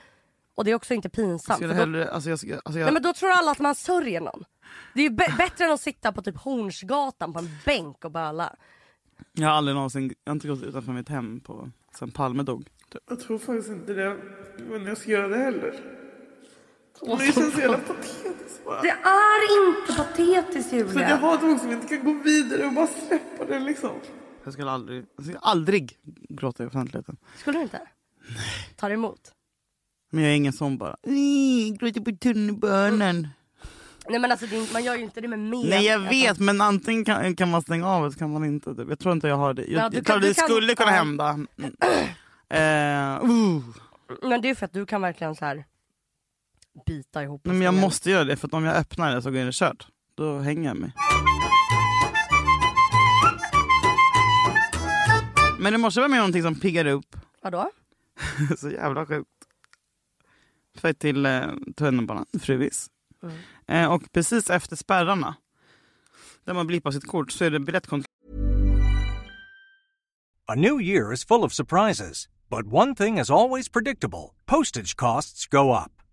Och 0.55 0.65
det 0.65 0.71
är 0.71 0.75
också 0.75 0.95
inte 0.95 1.09
pinsamt. 1.09 1.61
då, 1.61 1.69
hellre, 1.69 2.11
alltså 2.11 2.31
jag, 2.31 2.35
alltså 2.65 2.79
jag, 2.79 2.85
nej, 2.87 2.93
men 2.93 3.03
då 3.03 3.13
tror 3.13 3.31
alla 3.31 3.51
att 3.51 3.59
man 3.59 3.75
sörjer 3.75 4.21
någon. 4.21 4.45
Det 4.95 5.01
är 5.01 5.05
ju 5.05 5.11
bä- 5.17 5.37
bättre 5.37 5.65
än 5.65 5.73
att 5.73 5.81
sitta 5.81 6.13
på 6.13 6.23
typ 6.23 6.37
Hornsgatan 6.37 7.33
på 7.33 7.39
en 7.39 7.49
bänk 7.65 8.05
och 8.05 8.11
böla. 8.11 8.57
jag 9.33 9.49
har 9.49 9.55
aldrig 9.55 9.75
någonsin, 9.75 10.15
jag 10.25 10.31
har 10.31 10.35
inte 10.35 10.49
gått 10.49 10.63
utanför 10.63 10.93
mitt 10.93 11.09
hem 11.09 11.41
på, 11.41 11.71
sen 11.99 12.11
Palme 12.11 12.43
dog. 12.43 12.69
Jag 13.09 13.21
tror 13.21 13.39
faktiskt 13.39 13.69
inte 13.69 13.93
det, 13.95 14.17
men 14.71 14.85
jag 14.87 14.99
ska 14.99 15.11
göra 15.11 15.29
det 15.29 15.39
heller. 15.39 15.98
Och 17.01 17.19
det 17.19 17.33
känns 17.33 17.55
så 17.55 17.61
jävla 17.61 17.79
patetiskt 17.79 18.65
bara. 18.65 18.83
Det 18.83 18.89
är 18.91 19.69
inte 19.69 19.93
patetiskt 19.97 20.71
För 20.71 20.77
jag 20.77 20.89
Julia. 20.89 21.17
hatar 21.17 21.49
också 21.53 21.65
att 21.67 21.71
vi 21.71 21.75
inte 21.75 21.87
kan 21.89 22.05
gå 22.05 22.13
vidare 22.23 22.67
och 22.67 22.73
bara 22.73 22.87
släppa 22.87 23.45
det 23.45 23.59
liksom. 23.59 23.91
Jag 24.45 24.53
skulle 24.53 24.71
aldrig, 24.71 25.05
jag 25.17 25.25
skulle 25.25 25.39
aldrig 25.39 25.97
gråta 26.29 26.65
i 26.65 26.67
offentligheten. 26.67 27.17
Skulle 27.37 27.59
du 27.59 27.63
inte? 27.63 27.81
Tar 28.77 28.91
emot. 28.91 29.21
Men 30.11 30.23
jag 30.25 30.33
är 30.33 30.37
ingen 30.37 30.53
sån 30.53 30.79
bara, 30.79 30.97
"Nej, 31.03 31.71
gråter 31.71 32.01
på 32.01 32.11
tunnelbanan. 32.17 33.29
Nej 34.11 34.19
men 34.21 34.31
alltså 34.31 34.47
det 34.47 34.73
man 34.73 34.85
gör 34.85 34.95
ju 34.97 35.03
inte 35.03 35.21
det 35.21 35.29
med 35.29 35.39
mer. 35.39 35.69
Nej 35.71 35.85
jag 35.87 35.95
Alltså, 36.01 36.11
vet 36.11 36.39
men 36.39 36.61
antingen 36.61 37.05
kan, 37.05 37.37
kan 37.37 37.51
man 37.51 37.63
stänga 37.63 37.89
av 37.89 38.07
eller 38.07 38.17
kan 38.19 38.33
man 38.33 38.45
inte. 38.45 38.75
typ. 38.75 38.89
Jag 38.89 38.99
tror 38.99 39.13
inte 39.13 39.29
jag 39.29 39.37
har 39.37 39.55
det. 39.55 39.63
Jag, 39.65 39.85
Ja, 39.85 39.89
du 39.89 39.97
jag 39.97 40.07
kan- 40.07 40.15
tror 40.15 40.21
du 40.23 40.29
det 40.29 40.35
kan- 40.35 40.49
skulle 40.49 40.75
kunna 40.75 40.91
hända. 40.91 41.29
Mm. 41.29 41.49
Eh, 42.51 43.25
uh. 43.31 43.63
Men 44.23 44.41
det 44.43 44.51
är 44.51 44.55
för 44.55 44.65
att 44.67 44.73
du 44.73 44.87
kan 44.87 45.03
verkligen 45.03 45.35
så 45.37 45.45
här 45.45 45.65
bita 46.87 47.23
ihop. 47.23 47.41
Men 47.45 47.63
jag 47.63 47.75
måste 47.75 48.11
göra 48.11 48.25
det 48.25 48.37
för 48.37 48.47
att 48.49 48.55
om 48.55 48.65
jag 48.65 48.77
öppnar 48.77 49.15
det 49.15 49.23
så 49.23 49.29
är 49.29 49.45
det 49.45 49.55
kört. 49.55 49.87
Då 50.15 50.39
hänger 50.39 50.69
jag 50.69 50.77
mig. 50.77 50.93
Men 55.59 55.73
det 55.73 55.79
måste 55.79 56.01
vara 56.01 56.09
med 56.09 56.19
någonting 56.19 56.43
som 56.43 56.55
piggar 56.55 56.87
upp. 56.87 57.17
Vadå? 57.43 57.71
så 58.59 58.71
jävla 58.71 59.07
sjukt. 59.07 59.31
För 60.79 60.93
till 60.93 61.27
eh, 61.27 61.43
tunnelbanan, 61.77 62.27
Fruvis. 62.41 62.91
Mm. 63.23 63.37
Eh, 63.67 63.93
och 63.93 64.13
precis 64.13 64.51
efter 64.51 64.77
spärrarna, 64.77 65.37
där 66.45 66.55
man 66.55 66.67
blippar 66.67 66.91
sitt 66.91 67.07
kort, 67.07 67.33
så 67.33 67.45
är 67.45 67.51
det 67.51 67.61
biljettkontroll. 67.61 68.05
A 70.47 70.55
new 70.55 70.81
year 70.81 71.13
is 71.13 71.25
full 71.25 71.45
of 71.45 71.53
surprises, 71.53 72.29
but 72.49 72.73
one 72.73 72.95
thing 72.95 73.19
is 73.19 73.31
always 73.31 73.69
predictable 73.69 74.35
postage 74.47 74.97
costs 74.97 75.47
go 75.47 75.75
up. 75.75 75.98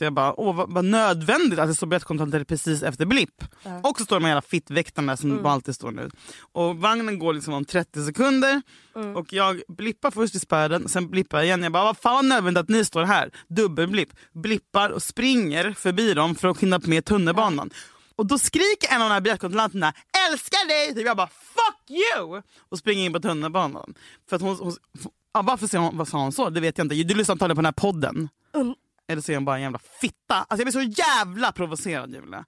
Jag 0.00 0.12
bara, 0.12 0.40
åh 0.40 0.56
vad, 0.56 0.72
vad 0.72 0.84
nödvändigt 0.84 1.58
att 1.58 1.68
det 1.68 1.74
står 1.74 1.86
biljettkontrollanter 1.86 2.44
precis 2.44 2.82
efter 2.82 3.06
blipp. 3.06 3.44
Och 3.82 3.98
så 3.98 4.04
står 4.04 4.16
de 4.16 4.24
här 4.24 4.30
jävla 4.30 4.42
fittväktarna 4.42 5.16
som 5.16 5.32
mm. 5.32 5.46
alltid 5.46 5.74
står 5.74 5.90
nu. 5.90 6.10
Och 6.52 6.76
vagnen 6.76 7.18
går 7.18 7.34
liksom 7.34 7.54
om 7.54 7.64
30 7.64 8.04
sekunder 8.06 8.62
mm. 8.96 9.16
och 9.16 9.32
jag 9.32 9.62
blippar 9.68 10.10
först 10.10 10.34
i 10.34 10.38
spärren, 10.38 10.88
sen 10.88 11.10
blippar 11.10 11.38
jag 11.38 11.46
igen. 11.46 11.62
Jag 11.62 11.72
bara, 11.72 11.84
vad 11.84 11.98
fan 11.98 12.14
vad 12.14 12.24
nödvändigt 12.24 12.60
att 12.60 12.68
ni 12.68 12.84
står 12.84 13.02
här. 13.02 13.30
Dubbelblipp. 13.48 14.08
Blippar 14.32 14.90
och 14.90 15.02
springer 15.02 15.72
förbi 15.72 16.14
dem 16.14 16.34
för 16.34 16.48
att 16.48 16.58
hinna 16.58 16.80
med 16.84 17.04
tunnelbanan. 17.04 17.70
Och 18.16 18.26
då 18.26 18.38
skriker 18.38 18.94
en 18.94 19.02
av 19.02 19.08
de 19.08 19.14
här 19.14 19.20
biljettkontrollanterna 19.20 19.92
älskar 20.30 20.68
dig! 20.68 20.94
Typ 20.94 21.06
jag 21.06 21.16
bara 21.16 21.26
fuck 21.26 21.90
you! 21.90 22.42
Och 22.68 22.78
springer 22.78 23.04
in 23.04 23.12
på 23.12 23.20
tunnelbanan. 23.20 23.94
För 24.28 24.36
att 24.36 24.42
hon, 24.42 24.56
hon, 24.56 24.76
ja, 25.34 25.42
varför 25.42 25.66
sa 25.66 25.78
hon, 25.78 25.96
vad 25.98 26.08
sa 26.08 26.18
hon 26.18 26.32
så? 26.32 26.50
Det 26.50 26.60
vet 26.60 26.78
jag 26.78 26.84
inte. 26.84 26.94
Du 26.94 27.14
lyssnar 27.14 27.32
antagligen 27.32 27.56
på 27.56 27.62
den 27.62 27.66
här 27.66 27.72
podden. 27.72 28.28
Mm. 28.54 28.74
Eller 29.08 29.22
så 29.22 29.32
är 29.32 29.36
hon 29.36 29.44
bara 29.44 29.56
en 29.56 29.62
jävla 29.62 29.78
fitta. 30.00 30.34
Alltså 30.34 30.56
jag 30.56 30.72
blir 30.72 30.94
så 30.94 31.02
jävla 31.02 31.52
provocerad 31.52 32.14
Julia. 32.14 32.44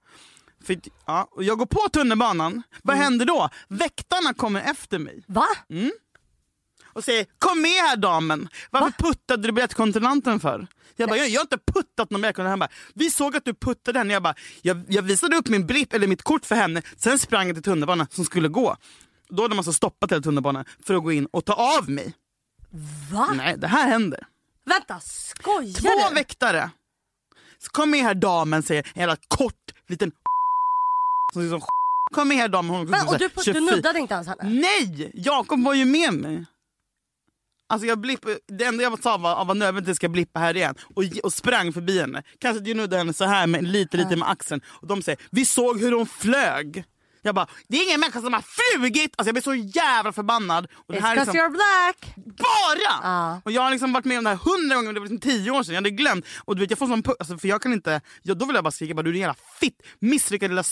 För, 0.63 0.77
ja, 1.05 1.27
och 1.31 1.43
jag 1.43 1.57
går 1.57 1.65
på 1.65 1.89
tunnelbanan, 1.93 2.63
vad 2.83 2.95
mm. 2.95 3.03
händer 3.03 3.25
då? 3.25 3.49
Väktarna 3.67 4.33
kommer 4.33 4.61
efter 4.61 4.99
mig. 4.99 5.23
Va? 5.27 5.47
Mm. 5.69 5.91
Och 6.85 7.03
säger 7.03 7.25
kom 7.39 7.61
med 7.61 7.71
här 7.71 7.97
damen, 7.97 8.49
varför 8.71 8.87
Va? 8.87 8.93
puttade 8.97 9.47
du 9.47 9.51
biljettkontrollanten 9.51 10.39
för? 10.39 10.67
Jag 10.95 11.09
bara, 11.09 11.17
jag, 11.17 11.29
jag 11.29 11.39
har 11.39 11.45
inte 11.45 11.57
puttat 11.57 12.09
någon 12.09 12.21
biljettkontrollant. 12.21 12.51
Han 12.51 12.59
bara, 12.59 12.69
vi 12.93 13.09
såg 13.11 13.35
att 13.35 13.45
du 13.45 13.53
puttade 13.53 13.99
henne. 13.99 14.13
Jag, 14.13 14.23
bara, 14.23 14.35
jag, 14.61 14.85
jag 14.89 15.03
visade 15.03 15.35
upp 15.35 15.47
min 15.47 15.67
blipp, 15.67 15.93
eller 15.93 16.07
mitt 16.07 16.23
kort 16.23 16.45
för 16.45 16.55
henne, 16.55 16.81
sen 16.97 17.19
sprang 17.19 17.47
jag 17.47 17.55
till 17.55 17.63
tunnelbanan 17.63 18.07
som 18.11 18.25
skulle 18.25 18.47
gå. 18.47 18.77
Då 19.29 19.41
hade 19.41 19.55
man 19.55 19.63
så 19.63 19.73
stoppat 19.73 20.11
hela 20.11 20.21
tunnelbanan 20.21 20.65
för 20.83 20.93
att 20.93 21.03
gå 21.03 21.11
in 21.11 21.25
och 21.25 21.45
ta 21.45 21.53
av 21.53 21.89
mig. 21.89 22.13
Va? 23.11 23.29
Nej, 23.35 23.57
det 23.57 23.67
här 23.67 23.87
händer. 23.87 24.27
Vänta, 24.67 24.99
skojar 24.99 25.73
Två 25.73 26.09
du? 26.09 26.15
väktare. 26.15 26.69
Så 27.59 27.69
kom 27.71 27.91
med 27.91 27.99
här 27.99 28.15
damen, 28.15 28.63
säger 28.63 28.91
en 28.93 28.99
jävla 28.99 29.15
kort 29.27 29.73
liten 29.87 30.11
som 31.33 31.41
ser 31.41 31.49
som 31.49 31.61
Kom 32.11 32.27
med 32.27 32.37
här 32.37 32.47
damen. 32.47 32.75
Hon, 32.75 32.89
Men, 32.89 33.07
och 33.07 33.17
du, 33.17 33.29
du 33.53 33.59
nuddade 33.59 33.99
inte 33.99 34.13
ens 34.13 34.27
henne? 34.27 34.43
Nej! 34.43 35.11
Jakob 35.13 35.63
var 35.63 35.73
ju 35.73 35.85
med 35.85 36.13
mig. 36.13 36.45
Alltså 37.69 37.87
jag 37.87 37.99
blipp, 37.99 38.25
det 38.47 38.65
enda 38.65 38.83
jag 38.83 39.03
sa 39.03 39.17
var 39.17 39.41
att 39.41 39.47
var 39.47 39.55
nödvändigt 39.55 39.95
ska 39.95 40.09
blippa 40.09 40.39
här 40.39 40.57
igen 40.57 40.75
och, 40.95 41.03
och 41.23 41.33
sprang 41.33 41.73
förbi 41.73 41.99
henne. 41.99 42.23
Kanske 42.39 42.61
att 42.61 42.67
jag 42.67 42.77
nuddade 42.77 42.97
henne 42.97 43.13
så 43.13 43.25
här 43.25 43.47
med, 43.47 43.63
lite 43.63 43.97
lite 43.97 44.15
med 44.15 44.29
axeln 44.29 44.61
och 44.67 44.87
de 44.87 45.01
säger 45.01 45.21
vi 45.31 45.45
såg 45.45 45.79
hur 45.79 45.91
hon 45.91 46.05
flög. 46.05 46.83
Jag 47.27 47.35
bara, 47.35 47.47
det 47.67 47.77
är 47.77 47.83
ingen 47.83 47.99
människa 47.99 48.21
som 48.21 48.33
har 48.33 48.43
flugit! 48.57 49.13
Alltså 49.17 49.27
jag 49.27 49.33
blir 49.33 49.41
så 49.41 49.55
jävla 49.55 50.13
förbannad. 50.13 50.67
Och 50.75 50.93
det 50.93 50.99
här 50.99 51.15
It's 51.15 51.19
liksom, 51.19 51.35
you're 51.35 51.49
black! 51.49 52.15
Bara! 52.15 53.33
Uh. 53.33 53.39
Och 53.43 53.51
jag 53.51 53.61
har 53.61 53.71
liksom 53.71 53.93
varit 53.93 54.05
med 54.05 54.17
om 54.17 54.23
det 54.23 54.29
här 54.29 54.37
hundra 54.37 54.75
gånger, 54.75 54.93
det 54.93 54.99
var 54.99 55.07
liksom 55.07 55.29
tio 55.31 55.51
år 55.51 55.63
sedan, 55.63 55.73
jag 55.73 55.81
hade 55.81 55.89
glömt. 55.89 56.25
Och 56.45 56.55
du 56.55 56.61
vet 56.61 56.69
jag 56.69 56.79
får 56.79 56.87
sån 56.87 57.03
alltså, 57.19 57.37
för 57.37 57.47
jag 57.47 57.61
kan 57.61 57.73
inte, 57.73 58.01
jag, 58.21 58.37
då 58.37 58.45
vill 58.45 58.55
jag 58.55 58.63
bara 58.63 58.71
skrika 58.71 58.93
bara, 58.93 59.01
du 59.01 59.09
är 59.09 59.13
en 59.13 59.19
jävla 59.19 59.35
fitt, 59.59 59.81
misslyckad 59.99 60.49
lilla 60.49 60.63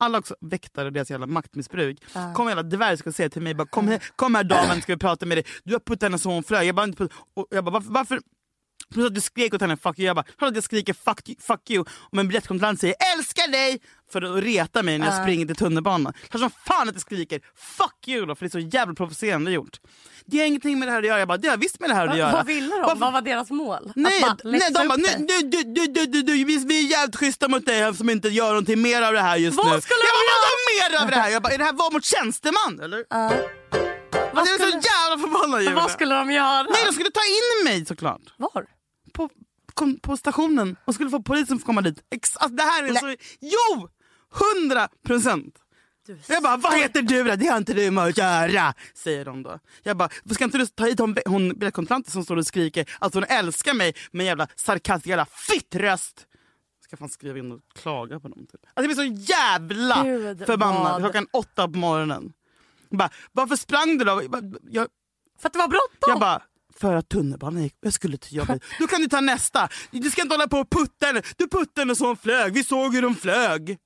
alla 0.00 0.18
också 0.18 0.34
väktare 0.40 0.86
och 0.86 0.92
deras 0.92 1.10
jävla 1.10 1.26
maktmissbruk. 1.26 1.98
Uh. 2.16 2.34
Kom 2.34 2.48
jävla 2.48 2.62
dvärg 2.62 2.96
ska 2.96 3.12
säga 3.12 3.30
till 3.30 3.42
mig 3.42 3.54
bara, 3.54 3.68
kom, 3.68 3.88
här, 3.88 4.02
kom 4.16 4.34
här 4.34 4.44
damen 4.44 4.82
ska 4.82 4.92
vi 4.92 4.98
prata 4.98 5.26
med 5.26 5.36
dig. 5.36 5.44
Du 5.64 5.72
har 5.72 5.80
puttat 5.80 6.02
henne 6.02 6.18
så 6.18 6.30
hon 6.30 6.42
flög. 6.42 6.68
Jag 6.68 6.74
bara, 6.74 7.08
och 7.34 7.46
jag 7.50 7.64
bara 7.64 7.70
varför, 7.70 7.90
varför 7.90 8.20
Plus 8.92 9.06
att 9.06 9.14
du 9.14 9.20
skrek 9.20 9.54
åt 9.54 9.60
henne 9.60 9.76
fuck 9.76 9.98
you. 9.98 10.06
Jag 10.06 10.16
bara, 10.16 10.24
att 10.38 10.54
jag 10.54 10.64
skriker 10.64 10.92
fuck 10.92 11.28
you, 11.28 11.36
fuck 11.40 11.70
you 11.70 11.84
om 12.12 12.18
en 12.18 12.28
biljettkontrollant 12.28 12.80
säger 12.80 12.94
älskar 13.16 13.50
dig 13.50 13.80
för 14.12 14.22
att 14.22 14.44
reta 14.44 14.82
mig 14.82 14.98
när 14.98 15.06
jag 15.06 15.14
uh. 15.18 15.22
springer 15.22 15.46
till 15.46 15.56
tunnelbanan. 15.56 16.12
Kanske 16.12 16.38
som 16.38 16.50
fan 16.66 16.88
att 16.88 16.94
jag 16.94 17.00
skriker 17.02 17.40
fuck 17.56 18.08
you 18.08 18.26
då 18.26 18.34
för 18.34 18.44
det 18.44 18.48
är 18.48 18.60
så 18.60 18.76
jävla 18.76 18.94
provocerande 18.94 19.50
gjort. 19.50 19.80
Det 20.26 20.38
har 20.38 20.46
ingenting 20.46 20.78
med 20.78 20.88
det 20.88 20.92
här 20.92 20.98
att 20.98 21.06
göra. 21.06 21.18
Jag 21.18 21.28
bara, 21.28 21.38
det 21.38 21.48
har 21.48 21.56
visst 21.56 21.80
med 21.80 21.90
det 21.90 21.94
här 21.94 22.06
att 22.06 22.18
göra. 22.18 22.32
Vad 22.32 22.46
ville 22.46 22.74
de? 22.74 22.82
Varför? 22.82 22.96
Vad 22.96 23.12
var 23.12 23.22
deras 23.22 23.50
mål? 23.50 23.92
Nej, 23.96 24.22
nej 24.44 24.60
de 24.74 24.88
bara, 24.88 24.96
nej, 24.96 25.16
du, 25.18 25.40
du, 25.48 25.62
du, 25.62 25.86
du, 25.86 26.06
du, 26.06 26.22
du, 26.22 26.44
vi, 26.44 26.64
vi 26.66 26.84
är 26.86 26.90
jävligt 26.90 27.16
schyssta 27.16 27.48
mot 27.48 27.66
dig 27.66 27.94
som 27.94 28.10
inte 28.10 28.28
gör 28.28 28.48
någonting 28.48 28.82
mer 28.82 29.02
av 29.02 29.12
det 29.12 29.20
här 29.20 29.36
just 29.36 29.56
vad 29.56 29.66
nu. 29.66 29.80
Skulle 29.80 30.00
jag 30.00 30.14
bara, 30.18 30.34
vadå 30.34 30.56
mer 30.72 31.02
av 31.02 31.10
det 31.10 31.16
här? 31.16 31.30
Jag 31.30 31.42
bara, 31.42 31.52
är 31.52 31.58
det 31.58 31.64
här 31.64 31.72
var 31.72 31.92
mot 31.92 32.04
tjänsteman 32.04 32.80
eller? 32.82 32.98
Uh. 32.98 33.32
Vad 34.34 34.48
jag 34.48 34.54
är 34.54 34.58
så 34.58 34.78
jävla 34.90 35.28
förbannad 35.28 35.74
Vad 35.74 35.90
skulle 35.90 36.14
de 36.14 36.30
göra? 36.30 36.62
Nej 36.62 36.82
de 36.86 36.92
skulle 36.92 37.10
ta 37.10 37.20
in 37.20 37.64
mig 37.64 37.86
såklart. 37.86 38.22
Var? 38.36 38.66
På 39.12 39.28
på 40.02 40.16
stationen 40.16 40.76
och 40.84 40.94
skulle 40.94 41.10
få 41.10 41.22
polisen 41.22 41.56
att 41.56 41.64
komma 41.64 41.80
dit. 41.80 42.04
Ex 42.10 42.36
alltså, 42.36 42.56
det 42.56 42.62
här 42.62 42.84
är 42.84 42.94
så... 42.94 43.16
Jo! 43.40 43.88
Hundra 44.30 44.88
procent! 45.04 45.58
Jag 46.28 46.42
bara, 46.42 46.56
vad 46.56 46.78
heter 46.78 47.02
du 47.02 47.24
då? 47.24 47.36
Det 47.36 47.46
har 47.46 47.56
inte 47.56 47.74
du 47.74 47.90
med 47.90 48.04
att 48.04 48.18
göra, 48.18 48.74
säger 48.94 49.24
de 49.24 49.42
då. 49.42 49.58
Jag 49.82 49.96
bara, 49.96 50.08
ska 50.34 50.44
inte 50.44 50.58
du 50.58 50.66
ta 50.66 50.84
hit 50.84 50.98
hon, 50.98 51.16
hon 51.26 51.48
biljettkontrollanten 51.48 52.12
som 52.12 52.24
står 52.24 52.36
och 52.36 52.46
skriker 52.46 52.96
att 52.98 53.14
hon 53.14 53.24
älskar 53.24 53.74
mig 53.74 53.94
med 54.10 54.24
en 54.24 54.26
jävla 54.26 54.48
sarkastisk 54.56 55.06
jävla 55.06 55.26
fittröst. 55.26 56.26
Ska 56.80 56.96
fan 56.96 57.08
skriva 57.08 57.38
in 57.38 57.52
och 57.52 57.60
klaga 57.74 58.20
på 58.20 58.28
dem. 58.28 58.46
Typ. 58.46 58.60
Alltså, 58.74 58.90
jag 59.02 59.08
blir 59.08 59.24
så 59.24 59.32
jävla 59.32 60.04
Gud, 60.04 60.46
förbannad 60.46 60.92
vad? 60.92 61.02
klockan 61.02 61.26
åtta 61.32 61.68
på 61.68 61.78
morgonen. 61.78 62.32
Jag 62.88 62.98
bara, 62.98 63.10
varför 63.32 63.56
sprang 63.56 63.98
du 63.98 64.04
då? 64.04 64.22
Jag, 64.70 64.88
För 65.38 65.46
att 65.46 65.52
det 65.52 65.58
var 65.58 65.68
bråttom? 65.68 66.08
Jag 66.08 66.20
bara, 66.20 66.42
för 66.76 66.94
att 66.94 67.08
tunnelbanan 67.08 67.62
gick. 67.62 67.74
Jag 67.80 67.92
skulle 67.92 68.16
till 68.16 68.36
jobbet. 68.36 68.62
Då 68.78 68.86
kan 68.86 69.00
du 69.00 69.08
ta 69.08 69.20
nästa. 69.20 69.68
Du 69.90 70.10
ska 70.10 70.22
inte 70.22 70.34
hålla 70.34 70.48
på 70.48 70.58
och 70.58 70.70
putta 70.70 71.06
henne. 71.06 71.22
Du 71.36 71.48
puttade 71.48 71.80
henne 71.80 71.96
så 71.96 72.06
hon 72.06 72.16
flög. 72.16 72.54
Vi 72.54 72.64
såg 72.64 72.94
hur 72.94 73.02
hon 73.02 73.14
flög. 73.14 73.78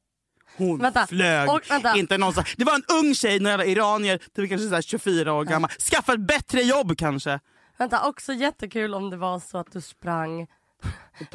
Hon 0.56 0.78
vänta. 0.78 1.06
flög. 1.06 1.50
Och, 1.50 1.60
inte 1.96 2.18
någon, 2.18 2.34
det 2.56 2.64
var 2.64 2.74
en 2.74 2.84
ung 2.98 3.14
tjej, 3.14 3.40
några 3.40 3.64
iranier, 3.64 4.18
typ 4.18 4.48
kanske 4.48 4.68
så 4.68 4.82
24 4.82 5.32
år 5.32 5.44
gammal. 5.44 5.70
Skaffa 5.70 6.12
ett 6.12 6.20
bättre 6.20 6.62
jobb 6.62 6.98
kanske. 6.98 7.40
Vänta, 7.78 8.08
också 8.08 8.32
jättekul 8.32 8.94
om 8.94 9.10
det 9.10 9.16
var 9.16 9.40
så 9.40 9.58
att 9.58 9.72
du 9.72 9.80
sprang 9.80 10.46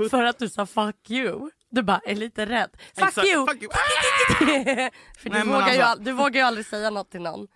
för 0.10 0.24
att 0.24 0.40
du 0.40 0.50
sa 0.50 0.66
fuck 0.66 1.10
you. 1.10 1.50
Du 1.70 1.84
bara 1.84 2.02
är 2.06 2.16
lite 2.16 2.46
rädd. 2.46 2.70
Fuck 2.96 3.08
Exakt, 3.08 3.28
you! 3.28 3.48
Fuck 3.48 3.64
you. 3.64 3.72
för 5.18 5.30
du, 5.30 5.30
Nej, 5.30 5.46
vågar 5.46 5.62
alltså... 5.62 6.00
ju, 6.00 6.06
du 6.06 6.12
vågar 6.12 6.42
ju 6.42 6.48
aldrig 6.48 6.66
säga 6.66 6.90
något 6.90 7.12
till 7.12 7.22
någon. 7.22 7.48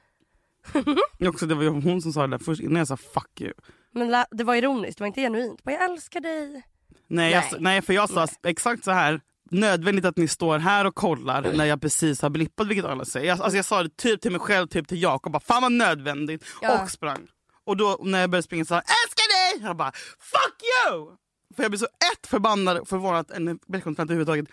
också, 1.27 1.45
det 1.45 1.55
var 1.55 1.63
ju 1.63 1.69
hon 1.69 2.01
som 2.01 2.13
sa 2.13 2.21
det 2.21 2.27
där 2.27 2.37
först 2.37 2.61
innan 2.61 2.77
jag 2.77 2.87
sa 2.87 2.97
fuck 2.97 3.41
you. 3.41 3.53
Men 3.95 4.25
det 4.31 4.43
var 4.43 4.55
ironiskt, 4.55 4.97
det 4.97 5.01
var 5.01 5.07
inte 5.07 5.21
genuint. 5.21 5.61
jag 5.63 5.83
älskar 5.83 6.19
dig. 6.19 6.51
Nej, 6.51 6.61
nej. 7.07 7.31
Jag, 7.31 7.61
nej 7.61 7.81
för 7.81 7.93
jag 7.93 8.09
sa 8.09 8.19
nej. 8.19 8.51
exakt 8.51 8.83
så 8.83 8.91
här. 8.91 9.21
Nödvändigt 9.51 10.05
att 10.05 10.17
ni 10.17 10.27
står 10.27 10.59
här 10.59 10.85
och 10.85 10.95
kollar 10.95 11.53
när 11.53 11.65
jag 11.65 11.81
precis 11.81 12.21
har 12.21 12.29
blippat 12.29 12.67
vilket 12.67 12.85
alla 12.85 13.05
säger. 13.05 13.27
Jag, 13.27 13.41
alltså 13.41 13.55
jag 13.55 13.65
sa 13.65 13.83
det 13.83 13.97
typ 13.97 14.21
till 14.21 14.31
mig 14.31 14.39
själv, 14.39 14.67
typ 14.67 14.87
till 14.87 15.01
Jakob. 15.01 15.43
Fan 15.43 15.61
vad 15.61 15.71
nödvändigt. 15.71 16.45
Ja. 16.61 16.83
Och 16.83 16.89
sprang. 16.89 17.27
Och 17.63 17.77
då 17.77 17.99
när 18.03 18.21
jag 18.21 18.29
började 18.29 18.43
springa 18.43 18.65
sa 18.65 18.75
älskar 18.75 19.57
dig! 19.57 19.67
Jag 19.67 19.77
bara 19.77 19.91
fuck 20.19 20.61
you! 20.63 21.15
För 21.55 21.63
jag 21.63 21.71
blir 21.71 21.79
så 21.79 21.85
ett 21.85 22.27
förbannad 22.27 22.87
förvånad 22.87 23.19
att 23.19 23.31
en 23.31 23.45
biljettkontrollant 23.45 24.11
överhuvudtaget 24.11 24.45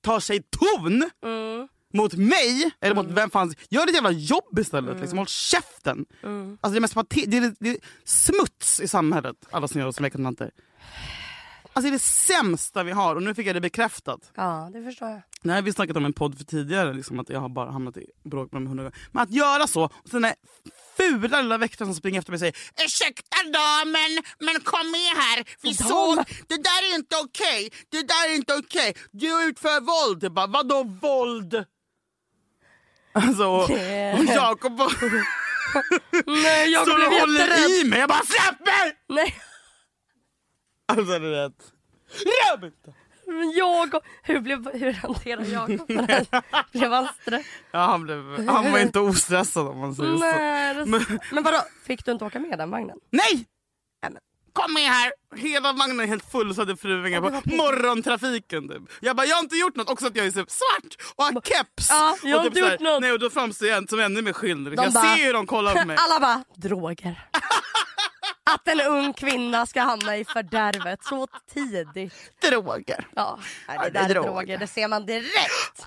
tar 0.00 0.20
sig 0.20 0.42
ton. 0.42 1.10
Mm 1.24 1.68
mot 1.94 2.14
mig, 2.14 2.70
eller 2.80 2.92
mm. 2.92 3.06
mot 3.06 3.16
vem 3.16 3.30
fan 3.30 3.54
Gör 3.68 3.86
ditt 3.86 3.94
jävla 3.94 4.10
jobb 4.10 4.58
istället. 4.58 4.90
Mm. 4.90 5.00
Liksom, 5.00 5.18
håll 5.18 5.26
käften. 5.26 6.06
Mm. 6.22 6.58
Alltså, 6.60 6.72
det, 6.72 6.78
är 6.78 6.80
mest 6.80 7.10
det, 7.26 7.36
är, 7.36 7.54
det 7.60 7.70
är 7.70 7.76
smuts 8.04 8.80
i 8.80 8.88
samhället, 8.88 9.36
alla 9.50 9.68
som 9.68 9.80
gör 9.80 9.88
oss 9.88 9.96
som. 9.96 10.04
Alltså 11.76 11.82
det 11.82 11.88
är 11.88 11.92
det 11.92 11.98
sämsta 11.98 12.82
vi 12.82 12.92
har 12.92 13.16
och 13.16 13.22
nu 13.22 13.34
fick 13.34 13.46
jag 13.46 13.56
det 13.56 13.60
bekräftat. 13.60 14.32
Ja, 14.34 14.70
det 14.72 14.84
förstår 14.84 15.08
jag. 15.08 15.22
Det 15.42 15.48
här 15.48 15.56
har 15.56 15.62
vi 15.62 15.72
snackat 15.72 15.96
om 15.96 16.04
en 16.04 16.12
podd 16.12 16.38
för 16.38 16.44
tidigare, 16.44 16.92
liksom, 16.92 17.20
att 17.20 17.28
jag 17.28 17.40
har 17.40 17.48
bara 17.48 17.70
hamnat 17.70 17.96
i 17.96 18.06
bråk 18.24 18.52
med 18.52 18.62
dem 18.62 18.66
hundra 18.66 18.84
gånger. 18.84 18.98
Men 19.12 19.22
att 19.22 19.30
göra 19.30 19.66
så, 19.66 19.84
och 19.84 20.08
sen 20.10 20.24
är 20.24 20.34
fula 20.96 21.42
lilla 21.42 21.58
väktaren 21.58 21.88
som 21.88 21.94
springer 21.94 22.18
efter 22.18 22.32
mig 22.32 22.36
och 22.36 22.40
säger 22.40 22.56
Ursäkta 22.84 23.36
damen, 23.52 24.22
men 24.38 24.60
kom 24.60 24.90
med 24.90 25.12
här. 25.22 25.44
Vi 25.62 25.74
såg, 25.74 26.16
det 26.48 26.62
där 26.62 26.92
är 26.92 26.94
inte 26.94 27.16
okej. 27.24 27.66
Okay. 27.66 27.70
Det 27.88 28.02
där 28.02 28.30
är 28.30 28.34
inte 28.34 28.54
okej. 28.54 28.90
Okay. 28.90 29.02
Du 29.10 29.44
utför 29.44 29.80
våld. 29.80 30.24
Jag 30.24 30.32
bara, 30.32 30.46
vadå 30.46 30.82
våld? 30.82 31.64
Alltså, 33.14 33.44
och, 33.44 33.62
och 34.18 34.24
Jakob 34.24 34.76
bara... 34.76 34.88
Nej, 36.26 36.70
jag 36.72 36.84
blev 36.86 37.12
jätterädd. 37.12 37.70
i 37.70 37.84
mig. 37.88 37.98
Jag 37.98 38.08
bara, 38.08 38.22
släpp 38.24 38.60
mig! 38.66 38.96
Nej. 39.08 39.34
Alltså, 40.88 41.18
du 41.18 41.30
vet. 41.30 41.52
Rör 42.24 42.66
inte! 42.66 42.94
Men 43.26 43.50
jag, 43.52 43.94
hur, 44.22 44.40
blev, 44.40 44.72
hur 44.72 44.92
hanterar 44.92 45.44
Jakob? 45.44 45.86
Blev 46.72 46.92
han 46.92 47.08
stressad? 47.20 47.44
Ja, 47.72 47.78
han, 47.78 48.02
blev, 48.02 48.48
han 48.48 48.72
var 48.72 48.78
inte 48.78 49.00
ostressad 49.00 49.68
om 49.68 49.78
man 49.78 49.94
säger 49.94 50.12
så. 50.12 50.18
Nej, 50.18 50.74
det- 50.74 50.84
Men- 50.86 51.20
men 51.32 51.42
vadå, 51.44 51.58
fick 51.86 52.04
du 52.04 52.12
inte 52.12 52.24
åka 52.24 52.38
med 52.40 52.58
den 52.58 52.70
vagnen? 52.70 52.96
Nej! 53.10 53.46
Kom 54.54 54.74
med 54.74 54.82
här! 54.82 55.12
Hela 55.36 55.72
vagnen 55.72 56.00
är 56.00 56.06
helt 56.06 56.30
full 56.32 56.54
så 56.54 56.60
hade 56.60 56.76
fruvingar 56.76 57.20
på 57.20 57.30
morgontrafiken. 57.44 58.68
Typ. 58.68 58.82
Jag 59.00 59.16
bara, 59.16 59.26
jag 59.26 59.36
har 59.36 59.42
inte 59.42 59.56
gjort 59.56 59.76
något. 59.76 59.90
Också 59.90 60.06
att 60.06 60.16
jag 60.16 60.26
är 60.26 60.30
typ 60.30 60.50
svart 60.50 61.12
och 61.16 61.24
har 61.24 61.32
keps. 61.40 61.90
Ja, 61.90 62.16
jag 62.22 62.36
har 62.36 62.40
och 62.40 62.46
inte 62.46 62.60
så 62.60 62.70
gjort 62.70 62.80
något. 62.80 63.00
Nej, 63.00 63.12
och 63.12 63.18
då 63.18 63.30
framstår 63.30 63.68
jag 63.68 63.88
som 63.90 64.00
ännu 64.00 64.22
mer 64.22 64.32
skyldig. 64.32 64.76
De 64.76 64.82
Jag 64.84 64.92
bara- 64.92 65.16
ser 65.16 65.24
hur 65.26 65.32
de 65.32 65.46
kollar 65.46 65.74
på 65.74 65.86
mig. 65.86 65.96
Alla 66.00 66.20
bara, 66.20 66.44
droger. 66.56 67.28
Att 68.50 68.68
en 68.68 68.80
ung 68.80 69.12
kvinna 69.12 69.66
ska 69.66 69.80
hamna 69.82 70.16
i 70.16 70.24
fördärvet 70.24 71.04
så 71.04 71.26
tidigt. 71.54 72.12
Droger. 72.50 73.06
Ja, 73.16 73.38
nej, 73.68 73.76
Ja, 73.80 73.84
det 73.84 73.90
det 73.90 73.98
är 73.98 74.02
där 74.02 74.10
är 74.10 74.14
droger. 74.14 74.28
droger, 74.30 74.58
det 74.58 74.66
ser 74.66 74.88
man 74.88 75.06
direkt. 75.06 75.86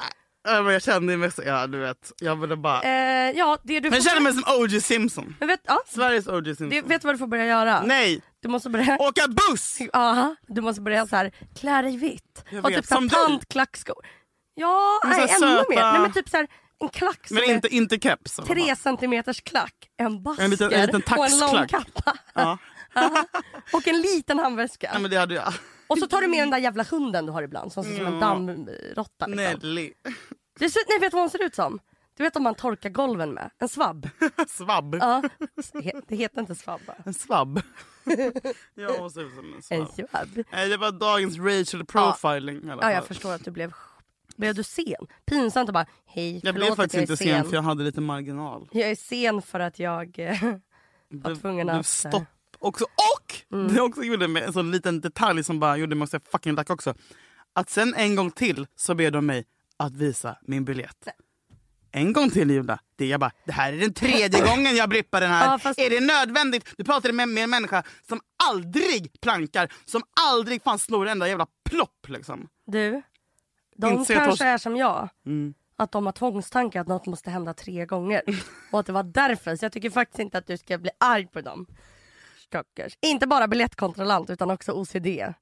Ja, 0.50 0.62
men 0.62 0.74
jag 0.74 0.82
kände 0.84 1.18
mig 1.18 1.32
så, 1.32 1.42
ja 1.46 1.68
du 1.68 1.78
vet. 1.78 2.12
Jag 2.20 2.36
ville 2.36 2.56
bara... 2.56 2.82
Eh, 2.82 3.32
ja, 3.32 3.58
det 3.64 3.80
du 3.80 3.90
men 3.90 4.00
jag 4.00 4.04
känner 4.10 4.22
mig 4.22 4.34
som 4.34 4.44
O.J. 4.62 4.82
Simpson. 4.82 5.36
Men 5.40 5.48
vet, 5.48 5.60
ja, 5.68 5.82
Sveriges 5.88 6.28
O.J. 6.28 6.46
Simpson. 6.56 6.70
det, 6.70 6.82
vet 6.82 7.02
du 7.02 7.06
vad 7.06 7.16
du 7.16 7.20
får 7.20 7.28
börja 7.28 7.46
göra? 7.46 7.82
Nej! 7.86 8.22
Du 8.48 8.52
måste 8.52 8.70
börja... 8.70 8.98
Åka 9.00 9.28
buss! 9.28 9.78
Aha, 9.94 10.36
du 10.48 10.62
måste 10.62 10.82
börja 10.82 11.08
så 11.08 11.16
här, 11.16 11.32
klä 11.60 11.82
dig 11.82 11.98
vitt. 11.98 12.44
Jag 12.50 12.62
Ha 12.62 12.70
vet, 12.70 12.78
typ 12.78 12.86
så 12.86 12.96
här 13.00 13.10
tantklackskor. 13.10 14.06
Ja, 14.54 15.00
nej, 15.06 15.20
ännu 15.22 15.30
söta- 15.30 15.66
mer. 15.70 15.82
Nej, 15.92 16.00
men 16.02 16.14
typ 16.14 16.30
så 16.30 16.38
här, 16.38 16.48
en 16.80 16.90
klack 16.90 17.28
Men 17.30 17.44
inte, 17.44 17.68
inte 17.76 18.00
keps. 18.00 18.36
tre 18.36 18.76
centimeters 18.76 19.42
klack, 19.42 19.74
en 19.98 20.24
basker 20.24 20.44
En 20.44 20.50
liten- 20.52 20.72
en 20.74 20.86
liten 20.86 21.02
och 21.18 21.26
en 21.26 21.40
lång 21.40 21.68
kappa. 21.68 22.18
Ja. 22.34 22.58
Och 23.74 23.88
en 23.88 24.02
liten 24.02 24.40
handväska. 24.40 24.90
Nej, 24.94 25.02
men 25.02 25.12
det 25.12 25.18
hade 25.18 25.34
jag. 25.36 25.54
Och 25.88 25.98
så 25.98 26.08
tar 26.08 26.22
du 26.22 26.28
med 26.28 26.40
den 26.40 26.50
där 26.50 26.58
jävla 26.58 26.84
hunden 26.84 27.26
du 27.26 27.32
har 27.32 27.42
ibland 27.44 27.74
som 27.74 27.84
ser 27.84 27.92
ut 27.92 27.98
som 27.98 28.06
en 28.08 28.20
dammråtta. 28.20 29.28
Liksom. 29.28 29.44
Nelly. 29.44 29.94
Det 30.60 30.70
ser, 30.70 30.82
nej, 30.90 31.00
vet 31.00 31.12
du 31.12 31.16
vad 31.16 31.22
hon 31.24 31.30
ser 31.30 31.44
ut 31.44 31.56
som? 31.56 31.80
Du 32.18 32.24
vet 32.24 32.36
om 32.36 32.44
man 32.44 32.56
torkar 32.56 32.90
golven 32.90 33.34
med? 33.34 33.50
En 33.60 33.70
svabb. 33.70 34.10
Svabb. 34.48 34.96
Ja. 34.96 35.24
Det 36.08 36.16
heter 36.16 36.42
inte 36.42 36.56
svabb 36.56 36.82
va? 36.88 36.94
En 37.06 37.14
svabb. 37.14 37.62
jag 38.76 39.00
måste 39.00 39.20
ut 39.20 39.34
som 39.36 39.46
en 39.46 39.80
En 39.80 39.88
svabb. 39.88 40.10
svabb. 40.10 40.46
Nej, 40.52 40.70
det 40.70 40.78
var 40.78 40.92
dagens 40.92 41.38
racial 41.38 41.86
profiling. 41.86 42.62
Ja, 42.68 42.82
fall. 42.82 42.94
jag 42.94 43.06
förstår 43.06 43.34
att 43.34 43.46
du 43.46 43.52
blev... 43.52 43.74
Blev 44.38 44.56
du 44.56 44.64
sen? 44.64 45.08
Pinsamt 45.26 45.70
att 45.70 45.74
bara, 45.74 45.86
hej, 46.06 46.34
Jag 46.34 46.42
förlåt 46.42 46.56
blev 46.56 46.72
att 46.72 46.78
faktiskt 46.78 46.94
jag 46.94 47.02
inte 47.04 47.18
sen 47.18 47.46
för 47.46 47.56
jag 47.56 47.62
hade 47.64 47.84
lite 47.84 48.02
marginal. 48.02 48.70
Jag 48.72 48.90
är 48.90 48.96
sen 48.96 49.42
för 49.42 49.60
att 49.60 49.80
jag 49.80 50.20
eh, 50.20 50.42
var 51.10 51.36
tvungen 51.36 51.68
blev 51.68 51.76
att... 51.80 52.06
eh, 52.06 52.10
stopp 52.10 52.24
också. 52.60 52.84
Och 52.84 53.58
det 53.74 53.82
också 53.82 54.04
gjorde 54.04 54.28
mig 54.28 54.44
en 54.44 54.54
sån 54.54 54.72
liten 54.72 55.02
detalj 55.02 55.44
som 55.44 55.60
bara 55.60 55.78
gjorde 55.78 55.96
mig 55.96 56.08
så 56.08 56.20
fucking 56.32 56.56
lack 56.56 56.70
också. 56.70 56.94
Att 57.54 57.70
sen 57.70 57.94
en 57.94 58.16
gång 58.16 58.32
till 58.32 58.68
så 58.76 58.96
ber 58.96 59.12
de 59.12 59.26
mig 59.26 59.46
att 59.78 59.96
visa 59.96 60.38
min 60.42 60.66
biljett. 60.66 61.08
En 61.98 62.14
gång 62.14 62.30
till 62.30 62.50
Julia. 62.52 62.80
Det 62.96 63.06
jag 63.06 63.20
bara, 63.20 63.32
det 63.46 63.52
här 63.52 63.74
är 63.74 63.78
den 63.78 63.94
tredje 63.94 64.42
gången 64.50 64.76
jag 64.76 64.90
blippar 64.90 65.22
den 65.22 65.32
här. 65.32 65.52
Ja, 65.52 65.60
fast- 65.60 65.80
Är 65.80 65.90
det 65.90 66.00
nödvändigt? 66.00 66.74
Du 66.78 66.84
pratade 66.84 67.14
med, 67.14 67.30
med 67.30 67.44
en 67.44 67.50
människa 67.50 67.84
som 68.08 68.20
aldrig 68.50 69.22
plankar, 69.22 69.74
som 69.86 70.02
aldrig 70.30 70.64
fan 70.64 70.80
snor 70.80 71.06
en 71.06 71.12
enda 71.12 71.28
jävla 71.28 71.48
plopp 71.70 72.08
liksom. 72.08 72.48
Du, 72.66 73.02
de 73.78 74.02
att 74.02 74.08
kanske 74.08 74.32
oss- 74.32 74.42
är 74.42 74.58
som 74.58 74.76
jag. 74.76 75.10
Mm. 75.26 75.54
Att 75.80 75.92
de 75.92 76.06
har 76.06 76.14
tvångstankar 76.14 76.82
att 76.82 76.88
något 76.88 77.06
måste 77.06 77.30
hända 77.30 77.54
tre 77.54 77.86
gånger. 77.86 78.22
Och 78.72 78.80
att 78.80 78.86
det 78.86 78.92
var 78.92 79.04
därför. 79.04 79.56
Så 79.56 79.66
jag 79.66 79.72
tycker 79.72 79.90
faktiskt 79.90 80.20
inte 80.20 80.38
att 80.38 80.48
du 80.48 80.58
ska 80.58 80.78
bli 80.78 80.90
arg 80.98 81.28
på 81.28 81.42
dem. 81.42 81.68
Stackars. 82.38 82.98
Inte 83.02 83.28
bara 83.28 83.48
biljettkontrollant 83.48 84.30
utan 84.30 84.52
också 84.52 84.72
OCD. 84.72 85.06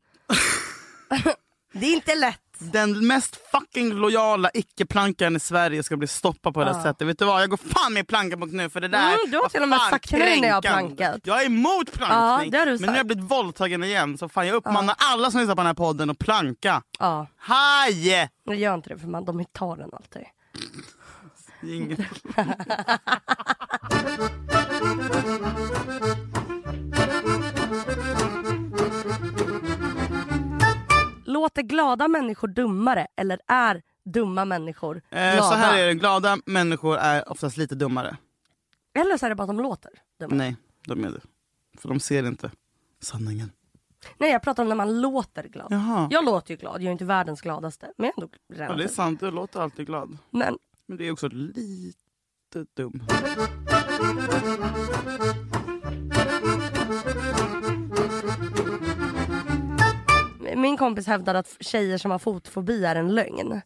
det 1.74 1.86
är 1.86 1.94
inte 1.94 2.16
lätt. 2.16 2.42
Den 2.60 3.08
mest 3.08 3.40
fucking 3.52 3.94
lojala 3.94 4.50
icke-plankaren 4.54 5.36
i 5.36 5.40
Sverige 5.40 5.84
ska 5.84 5.98
bli 5.98 6.08
stoppad 6.08 6.54
på 6.54 6.60
det 6.60 6.66
här 6.74 6.80
Ja. 6.80 6.84
sättet. 6.84 7.08
Vet 7.08 7.20
du 7.20 7.26
vad? 7.26 7.42
Jag 7.42 7.50
går 7.50 7.58
fan 7.58 7.94
med 7.94 8.02
i 8.02 8.06
planka 8.06 8.36
nu 8.36 8.70
för 8.70 8.82
det 8.82 8.88
där 8.88 9.08
Mm, 9.08 9.18
du 9.32 9.38
har 9.38 9.50
till 9.50 9.62
och 9.62 9.70
med 9.70 9.80
sagt 9.80 10.12
mig 10.12 10.42
när 10.42 10.48
jag 10.48 10.56
har 10.56 10.62
plankat. 10.62 11.20
Jag 11.24 11.42
är 11.42 11.46
emot 11.46 11.90
Ja, 11.92 11.98
plankning. 11.98 12.52
du 12.52 12.66
men 12.66 12.78
nu 12.82 12.88
har 12.88 12.98
jag 12.98 13.06
blivit 13.08 13.24
våldtagen 13.32 13.84
igen. 13.84 14.18
Så 14.18 14.30
fan 14.30 14.48
jag 14.48 14.56
uppmanar 14.56 14.96
alla 14.98 15.32
som 15.32 15.40
lyssnar 15.40 15.56
på 15.56 15.60
den 15.62 15.68
här 15.68 15.74
podden 15.74 16.10
att 16.10 16.18
planka. 16.20 16.82
Ja, 17.00 17.28
Haj! 17.38 18.30
jag 18.46 18.56
gör 18.56 18.76
inte 18.76 18.90
det 18.90 18.98
för 18.98 19.08
man, 19.08 19.26
de 19.26 19.46
tar 19.46 19.78
den 19.78 19.90
alltid. 19.94 20.22
Ingen... 21.64 22.06
Låter 31.36 31.62
glada 31.62 32.08
människor 32.08 32.48
dummare 32.48 33.08
eller 33.16 33.40
är 33.48 33.82
dumma 34.06 34.46
människor 34.46 35.02
glada? 35.10 35.36
Eh, 35.36 35.50
så 35.50 35.56
här 35.56 35.78
är 35.78 35.88
det, 35.88 35.94
glada 35.94 36.38
människor 36.46 36.98
är 36.98 37.32
oftast 37.32 37.58
lite 37.58 37.76
dummare. 37.76 38.18
Eller 39.00 39.18
så 39.18 39.26
är 39.26 39.30
det 39.30 39.36
bara 39.36 39.44
att 39.44 39.50
de 39.50 39.60
låter 39.60 39.92
dumma. 40.20 40.36
Nej, 40.36 40.56
de 40.88 41.04
är 41.04 41.10
det. 41.10 41.22
För 41.78 41.90
de 41.90 42.00
ser 42.00 42.28
inte 42.28 42.52
sanningen. 43.02 43.52
Nej 44.18 44.32
jag 44.32 44.42
pratar 44.42 44.64
om 44.64 44.70
när 44.70 44.76
man 44.76 45.02
låter 45.02 45.44
glad. 45.44 45.68
Jaha. 45.70 46.08
Jag 46.12 46.26
låter 46.26 46.52
ju 46.52 46.58
glad, 46.58 46.82
jag 46.82 46.88
är 46.88 46.92
inte 46.92 47.06
världens 47.06 47.42
gladaste. 47.42 47.94
Men 47.98 48.12
jag 48.16 48.24
är 48.24 48.62
ändå 48.62 48.74
Ja, 48.74 48.78
det 48.78 48.84
är 48.84 48.88
sant, 48.88 49.20
du 49.20 49.32
låter 49.32 49.60
alltid 49.60 49.86
glad. 49.86 50.18
Men 50.30 50.58
Men 50.86 50.98
det 50.98 51.08
är 51.08 51.12
också 51.12 51.28
lite 51.28 52.66
dum. 52.74 53.04
Min 60.56 60.78
kompis 60.78 61.08
hävdade 61.08 61.40
att 61.40 61.58
tjejer 61.60 61.98
som 61.98 62.12
har 62.12 62.20
fotfobi 62.20 62.86
är 62.86 62.96
en 62.96 63.16
lögn. 63.16 63.62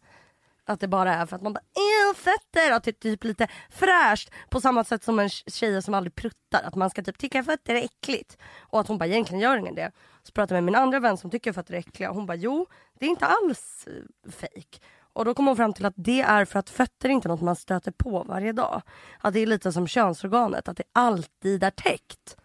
Att 0.66 0.80
det 0.80 0.88
bara 0.88 1.14
är 1.14 1.26
för 1.26 1.36
att 1.36 1.42
man 1.42 1.54
bara 1.54 1.64
"Ew, 1.76 2.14
fötter, 2.16 2.72
att 2.72 2.84
det 2.84 2.92
är 2.92 3.10
typ 3.10 3.24
lite 3.24 3.48
fräscht. 3.70 4.32
På 4.50 4.62
samma 4.62 4.84
sätt 4.84 5.04
som 5.04 5.20
en 5.20 5.30
tjej 5.30 5.82
som 5.82 5.94
aldrig 5.94 6.16
pruttar. 6.16 6.64
Att 6.64 6.76
man 6.76 6.90
ska 6.90 7.04
typ 7.04 7.18
tycka 7.18 7.44
fötter 7.44 7.76
är 7.76 7.84
äckligt. 7.84 8.38
Och 8.60 8.80
att 8.80 8.88
hon 8.88 8.98
bara 8.98 9.06
egentligen 9.06 9.40
gör 9.42 9.58
ingen 9.58 9.76
det. 9.76 9.92
Så 10.24 10.32
pratade 10.32 10.58
jag 10.58 10.64
med 10.64 10.72
min 10.74 10.82
andra 10.82 11.00
vän 11.00 11.18
som 11.18 11.30
tycker 11.30 11.54
fötter 11.54 11.74
är 11.74 11.78
äckliga. 11.78 12.10
Och 12.10 12.16
hon 12.16 12.26
bara 12.26 12.38
jo, 12.38 12.66
det 13.00 13.06
är 13.06 13.10
inte 13.10 13.26
alls 13.26 13.88
fejk. 14.24 14.36
fake. 14.56 14.86
Och 15.14 15.26
då 15.26 15.34
kom 15.34 15.48
hon 15.48 15.56
fram 15.56 15.74
till 15.74 15.86
att 15.86 15.94
det 15.98 16.22
är 16.22 16.46
för 16.46 16.60
att 16.60 16.70
fötter 16.70 17.10
är 17.10 17.14
inte 17.14 17.28
något 17.28 17.42
man 17.42 17.56
stöter 17.56 17.92
på 17.92 18.24
varje 18.24 18.52
dag. 18.52 18.82
Att 19.20 19.34
det 19.34 19.40
är 19.40 19.46
lite 19.46 19.72
som 19.72 19.88
könsorganet, 19.88 20.68
att 20.68 20.78
det 20.78 20.84
alltid 20.94 21.64
är 21.64 21.72
täckt. 21.72 22.38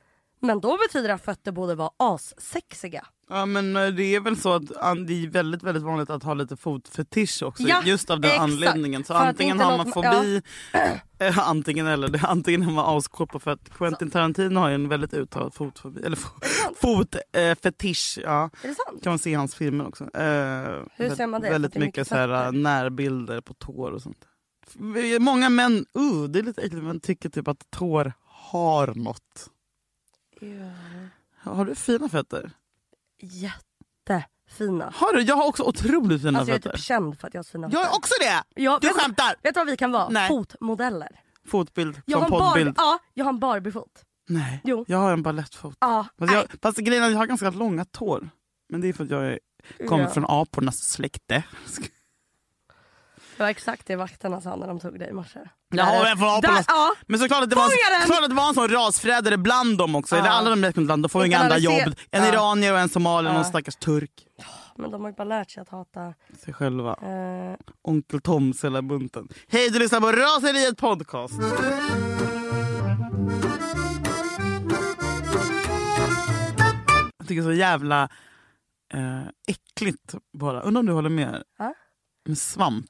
Men 0.44 0.60
då 0.60 0.78
betyder 0.78 1.08
det 1.08 1.14
att 1.14 1.24
fötter 1.24 1.52
borde 1.52 1.74
vara 1.74 1.90
assexiga. 1.96 3.06
Ja 3.28 3.46
men 3.46 3.76
eh, 3.76 3.86
det 3.86 4.14
är 4.14 4.20
väl 4.20 4.36
så 4.36 4.52
att 4.52 4.66
det 5.06 5.24
är 5.24 5.28
väldigt 5.28 5.62
väldigt 5.62 5.82
vanligt 5.82 6.10
att 6.10 6.22
ha 6.22 6.34
lite 6.34 6.56
fotfetisch 6.56 7.42
också. 7.42 7.62
Ja, 7.62 7.82
just 7.84 8.10
av 8.10 8.20
den 8.20 8.30
exakt. 8.30 8.42
anledningen. 8.42 9.04
Så 9.04 9.14
För 9.14 9.20
antingen 9.20 9.60
har 9.60 9.76
man 9.76 9.92
fobi, 9.92 10.42
eh, 11.18 11.48
antingen 11.48 11.86
eller. 11.86 12.08
Det, 12.08 12.20
antingen 12.22 12.62
har 12.62 12.72
man 12.72 12.96
askål 12.96 13.26
på 13.26 13.38
för 13.38 13.50
att 13.50 13.70
Quentin 13.70 14.10
Tarantino 14.10 14.60
har 14.60 14.68
ju 14.68 14.74
en 14.74 14.88
väldigt 14.88 15.14
uttalad 15.14 15.54
fotfobi. 15.54 16.02
Eller 16.04 16.18
fotfetisch. 16.76 17.58
Fetisch, 17.62 18.18
ja. 18.22 18.50
Är 18.62 18.68
det 18.68 18.74
sant? 18.74 19.02
kan 19.02 19.10
man 19.10 19.18
se 19.18 19.30
i 19.30 19.34
hans 19.34 19.54
filmer 19.54 19.88
också. 19.88 20.04
Eh, 20.04 20.82
Hur 20.96 21.14
ser 21.16 21.26
man 21.26 21.40
det? 21.40 21.50
Väldigt 21.50 21.74
mycket, 21.74 21.86
mycket 21.86 22.08
så 22.08 22.14
här, 22.14 22.28
fötter. 22.28 22.58
närbilder 22.58 23.40
på 23.40 23.54
tår 23.54 23.90
och 23.90 24.02
sånt. 24.02 24.24
Många 25.20 25.48
män, 25.48 25.86
uh, 25.98 26.24
det 26.24 26.38
är 26.38 26.42
lite 26.42 26.62
äckligt, 26.62 26.84
men 26.84 27.00
tycker 27.00 27.28
typ 27.28 27.48
att 27.48 27.70
tår 27.70 28.12
har 28.24 28.86
något. 28.94 29.50
Har 31.38 31.64
du 31.64 31.74
fina 31.74 32.08
fötter? 32.08 32.50
Jättefina. 33.22 34.92
Har 34.94 35.12
du? 35.12 35.22
Jag 35.22 35.36
har 35.36 35.46
också 35.48 35.62
otroligt 35.62 36.22
fina 36.22 36.38
Alltså 36.38 36.50
jag 36.52 36.56
är 36.58 36.62
fötter. 36.62 36.76
typ 36.76 36.84
känd 36.84 37.20
för 37.20 37.28
att 37.28 37.34
jag 37.34 37.38
har 37.38 37.44
fina 37.44 37.68
Jag 37.72 37.80
är 37.80 37.84
fötter. 37.84 37.96
också 37.98 38.14
det! 38.20 38.62
Ja, 38.62 38.78
Du 38.80 38.86
vet, 38.88 38.96
skämtar! 38.96 39.34
vet 39.42 39.54
du 39.54 39.60
vad 39.60 39.66
vi 39.66 39.76
kan 39.76 39.92
vara? 39.92 40.08
Nej. 40.08 40.28
Fotmodeller. 40.28 41.20
Fotbild 41.46 42.00
Jag 42.06 42.20
Barbie, 42.20 42.38
poddbild. 42.38 42.74
ja, 42.76 42.98
jag 43.14 43.24
har 43.24 43.32
en 43.32 43.38
Barbiefot. 43.40 44.02
Nej, 44.28 44.60
Jo. 44.64 44.84
jag 44.88 44.98
har 44.98 45.12
en 45.12 45.22
balettfot. 45.22 45.76
Ja, 45.80 46.06
Fast, 46.18 46.32
jag, 46.32 46.46
fast 46.62 46.78
grejen 46.78 47.02
är 47.02 47.06
att 47.06 47.12
jag 47.12 47.18
har 47.18 47.26
ganska 47.26 47.50
långa 47.50 47.84
tår. 47.84 48.28
Men 48.68 48.80
det 48.80 48.88
är 48.88 48.92
för 48.92 49.04
att 49.04 49.10
jag 49.10 49.24
är, 49.26 49.38
kommer 49.88 50.04
Ja. 50.04 50.10
från 50.10 50.24
apornas 50.28 50.76
släkte. 50.78 51.44
Det 53.36 53.42
var 53.42 53.50
exakt 53.50 53.86
det 53.86 53.96
vakterna 53.96 54.40
sa 54.40 54.56
när 54.56 54.66
de 54.66 54.80
tog 54.80 54.98
dig 54.98 55.08
i 55.08 55.12
morse. 55.12 55.38
Ja, 55.70 55.84
Där- 55.84 56.08
jag 56.08 56.18
från 56.18 56.28
apornas- 56.28 56.40
där- 56.40 56.64
ja. 56.68 56.92
Men 57.06 57.20
såklart 57.20 57.42
att 57.42 57.50
det, 57.50 57.56
var, 57.56 57.62
Fånga 57.62 57.98
den! 57.98 58.06
klart 58.06 58.22
att 58.22 58.28
det 58.30 58.34
var 58.36 58.48
en 58.48 58.54
sån 58.54 58.68
rasförrädare 58.68 59.36
bland 59.36 59.78
dem 59.78 59.94
också. 59.94 60.14
Ja. 60.16 60.20
Eller 60.20 60.30
alla 60.30 60.50
de 60.50 60.60
där 60.60 60.72
bland 60.72 61.02
de 61.02 61.08
får 61.08 61.22
ju 61.22 61.28
inga 61.28 61.38
andra 61.38 61.58
jobb. 61.58 61.94
En 62.10 62.22
Ja. 62.24 62.28
iranier 62.28 62.72
och 62.72 62.78
en 62.78 62.88
somalier 62.88 63.30
och 63.30 63.34
Ja. 63.34 63.38
någon 63.38 63.44
stackars 63.50 63.76
turk. 63.76 64.10
Men 64.76 64.90
de 64.90 65.00
har 65.02 65.08
ju 65.10 65.14
bara 65.14 65.24
lärt 65.24 65.50
sig 65.50 65.60
att 65.60 65.68
hata... 65.68 66.14
Sig 66.44 66.54
själva. 66.54 66.90
Eh, 67.02 67.56
Onkel 67.82 68.20
Toms 68.20 68.64
hela 68.64 68.82
bunten. 68.82 69.28
Hej 69.48 69.70
du 69.70 69.78
lyssnar 69.78 70.00
på 70.00 70.12
Raseriet 70.12 70.76
podcast. 70.78 71.34
Jag 77.18 77.28
tycker 77.28 77.42
det 77.42 77.48
är 77.48 77.52
så 77.54 77.58
jävla 77.58 78.08
eh, 78.94 79.22
äckligt 79.46 80.14
bara. 80.38 80.60
Undrar 80.60 80.80
om 80.80 80.86
du 80.86 80.92
håller 80.92 81.10
med? 81.10 81.42
Ja. 81.58 81.74
Med 82.28 82.38
svamp. 82.38 82.86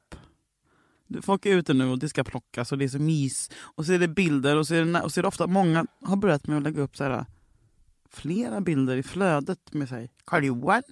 Folk 1.23 1.47
är 1.47 1.51
ute 1.57 1.75
nu 1.75 1.91
och 1.91 1.99
det 1.99 2.09
ska 2.09 2.25
plockas 2.25 2.73
och 2.73 2.79
det 2.79 2.85
är 2.85 2.89
så 2.89 2.99
mys. 2.99 3.51
Och 3.63 3.87
så 3.87 3.93
är 3.93 3.99
det 3.99 4.09
bilder 4.09 4.57
och 4.57 4.67
så 4.67 4.75
är 4.75 4.85
det, 4.85 5.01
och 5.03 5.13
så 5.13 5.21
är 5.21 5.23
det 5.23 5.29
ofta 5.29 5.47
många 5.47 5.87
har 6.05 6.17
börjat 6.17 6.47
med 6.47 6.57
att 6.57 6.63
lägga 6.63 6.83
upp 6.83 6.97
så 6.97 7.05
här, 7.05 7.27
flera 8.11 8.61
bilder 8.61 8.97
i 8.97 9.03
flödet 9.03 9.73
med 9.75 9.89
sig. 9.89 10.11
Karl 10.25 10.45
Johan. 10.45 10.83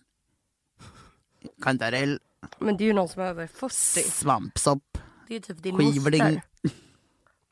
kantarell, 1.63 2.21
Men 2.59 2.77
det 2.77 2.85
är 2.85 2.87
ju 2.87 2.93
någon 2.93 3.09
som 3.09 3.23
är 3.23 3.27
över 3.27 3.47
40. 3.47 3.75
svampsopp, 4.11 4.99
Det 5.29 5.35
är 5.35 5.37
ju 5.37 5.41
typ 5.41 5.63
din 5.63 5.77
skivling. 5.77 5.95
moster. 6.23 6.43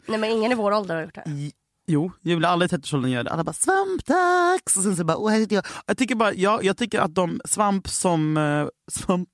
Nej 0.06 0.18
men 0.18 0.30
ingen 0.30 0.52
i 0.52 0.54
vår 0.54 0.72
ålder 0.72 0.94
har 0.94 1.02
gjort 1.02 1.14
det. 1.14 1.24
I- 1.30 1.52
Jo, 1.86 2.12
Julia, 2.20 2.48
alla 2.48 2.64
i 2.64 2.68
30-årsåldern 2.68 3.10
gör 3.10 3.24
det. 3.24 3.30
Alla 3.30 3.44
bara 3.44 3.52
svampdags! 3.52 4.76
Och 4.76 4.82
sen 4.82 4.96
så 4.96 5.04
bara, 5.04 5.16
åh, 5.16 5.30
här 5.30 5.38
sitter 5.40 5.56
jag. 5.56 5.64
Jag 5.86 5.98
tycker, 5.98 6.14
bara, 6.14 6.34
jag, 6.34 6.64
jag 6.64 6.76
tycker 6.76 7.00
att 7.00 7.14
de 7.14 7.40
svamp 7.44 7.88
som, 7.88 8.36
eh, 8.36 8.66
svamp 8.90 9.28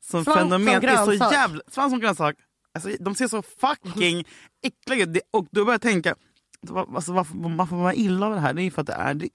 som 0.00 0.24
Svamp 0.24 0.38
fenomen 0.38 0.80
som 0.80 0.88
är 0.88 1.16
så 1.16 1.32
jävla... 1.32 1.60
Svamp 1.68 1.90
som 1.90 2.00
grönsak. 2.00 2.36
Alltså, 2.74 2.90
de 3.00 3.14
ser 3.14 3.26
så 3.28 3.42
fucking 3.42 4.24
äckliga 4.66 5.04
ut. 5.04 5.22
Och 5.30 5.46
då 5.50 5.64
börjar 5.64 5.74
jag 5.74 5.80
tänka, 5.80 6.14
va- 6.60 6.86
alltså, 6.94 7.12
varför, 7.12 7.56
varför 7.56 7.76
man 7.76 7.94
illa 7.94 8.26
av 8.26 8.34
det 8.34 8.40
här? 8.40 8.52
Det 8.54 8.62
är 8.62 8.64
ju 8.64 8.70
för 8.70 8.80
att 8.80 8.86
det 8.86 8.92
är... 8.92 9.14
Det, 9.14 9.28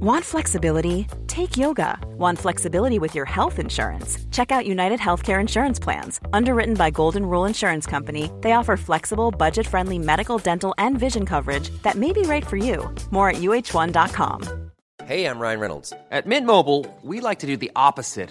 Want 0.00 0.24
flexibility? 0.24 1.06
Take 1.26 1.56
yoga. 1.58 1.98
Want 2.18 2.38
flexibility 2.38 2.98
with 2.98 3.16
your 3.16 3.26
health 3.26 3.58
insurance? 3.58 4.18
Check 4.30 4.50
out 4.50 4.66
United 4.66 5.00
Healthcare 5.00 5.40
Insurance 5.40 5.78
Plans. 5.82 6.20
Underwritten 6.32 6.74
by 6.74 6.90
Golden 6.90 7.24
Rule 7.26 7.44
Insurance 7.48 7.86
Company, 7.90 8.30
they 8.42 8.52
offer 8.52 8.76
flexible, 8.76 9.30
budget 9.30 9.66
friendly 9.66 9.98
medical, 9.98 10.38
dental, 10.38 10.74
and 10.78 10.98
vision 10.98 11.24
coverage 11.26 11.70
that 11.82 11.94
may 11.96 12.12
be 12.12 12.22
right 12.22 12.46
for 12.46 12.56
you. 12.56 12.94
More 13.10 13.30
at 13.30 13.36
uh1.com. 13.36 14.42
Hey, 15.04 15.24
I'm 15.26 15.38
Ryan 15.38 15.60
Reynolds. 15.60 15.92
At 16.10 16.26
Mint 16.26 16.46
Mobile, 16.46 16.84
we 17.02 17.20
like 17.20 17.38
to 17.40 17.46
do 17.46 17.56
the 17.56 17.70
opposite 17.76 18.30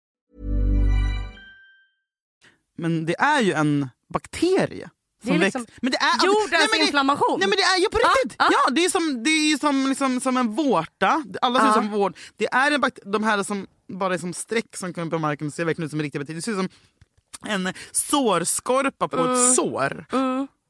men 2.77 3.05
det 3.05 3.15
är 3.19 3.41
ju 3.41 3.53
en 3.53 3.89
bakterie. 4.13 4.89
Det 5.23 5.29
är 5.29 5.33
som 5.33 5.41
liksom 5.41 5.61
växer- 5.61 5.73
men 5.81 5.91
det 5.91 5.97
är, 5.97 6.25
jordens 6.25 6.51
nej, 6.51 6.67
men 6.71 6.79
det- 6.79 6.85
inflammation. 6.85 7.39
Nej 7.39 7.47
men 7.49 7.57
det 7.57 7.63
är 7.63 7.77
ju 7.79 7.85
på 7.89 7.97
Ah, 7.97 8.09
riktigt! 8.23 8.35
ah. 8.41 8.49
Ja, 8.51 8.69
det 8.71 8.85
är 8.85 8.89
som, 8.89 9.23
det 9.23 9.29
är 9.29 9.57
som, 9.57 9.89
liksom, 9.89 10.19
som 10.21 10.37
en 10.37 10.55
vårta. 10.55 11.23
Alla 11.41 11.59
ser 11.59 11.65
ut 11.65 11.71
Ah. 11.71 11.73
som 11.75 11.89
vård. 11.91 12.17
Det 12.37 12.47
är 12.51 12.71
en 12.71 12.81
de 13.05 13.23
här 13.23 13.43
som 13.43 13.67
bara 13.87 14.13
är 14.13 14.17
som 14.17 14.33
streck 14.33 14.77
som 14.77 14.93
kommer 14.93 15.09
på 15.11 15.19
marken 15.19 15.51
ser 15.51 15.65
verkligen 15.65 15.85
ut 15.85 15.91
som 15.91 16.01
riktiga 16.01 16.19
bakterier. 16.19 16.35
Det 16.37 16.41
ser 16.41 16.51
ut 16.51 16.57
som 16.57 16.69
en 17.49 17.73
sårskorpa 17.91 19.07
på 19.07 19.17
Mm. 19.17 19.31
ett 19.33 19.55
sår. 19.55 20.05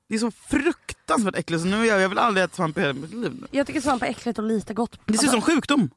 Det 0.10 0.16
är 0.16 0.20
så 0.20 0.32
fruktansvärt 0.32 1.36
äckligt 1.36 1.62
så 1.64 1.68
nu 1.70 1.86
jag, 1.86 2.02
jag 2.02 2.10
vill 2.10 2.18
aldrig 2.18 2.44
äta 2.44 2.56
svamp 2.56 2.78
i 2.78 2.82
hela 2.82 2.94
mitt 2.94 3.14
liv. 3.14 3.46
Jag 3.52 3.68
tycker 3.68 3.82
svamp 3.82 4.04
är 4.04 4.08
äckligt 4.08 4.40
och 4.40 4.46
lite 4.46 4.74
gott. 4.74 5.00
Det 5.06 5.18
ser 5.18 5.26
ut 5.26 5.32
som 5.32 5.42
sjukdom. 5.42 5.90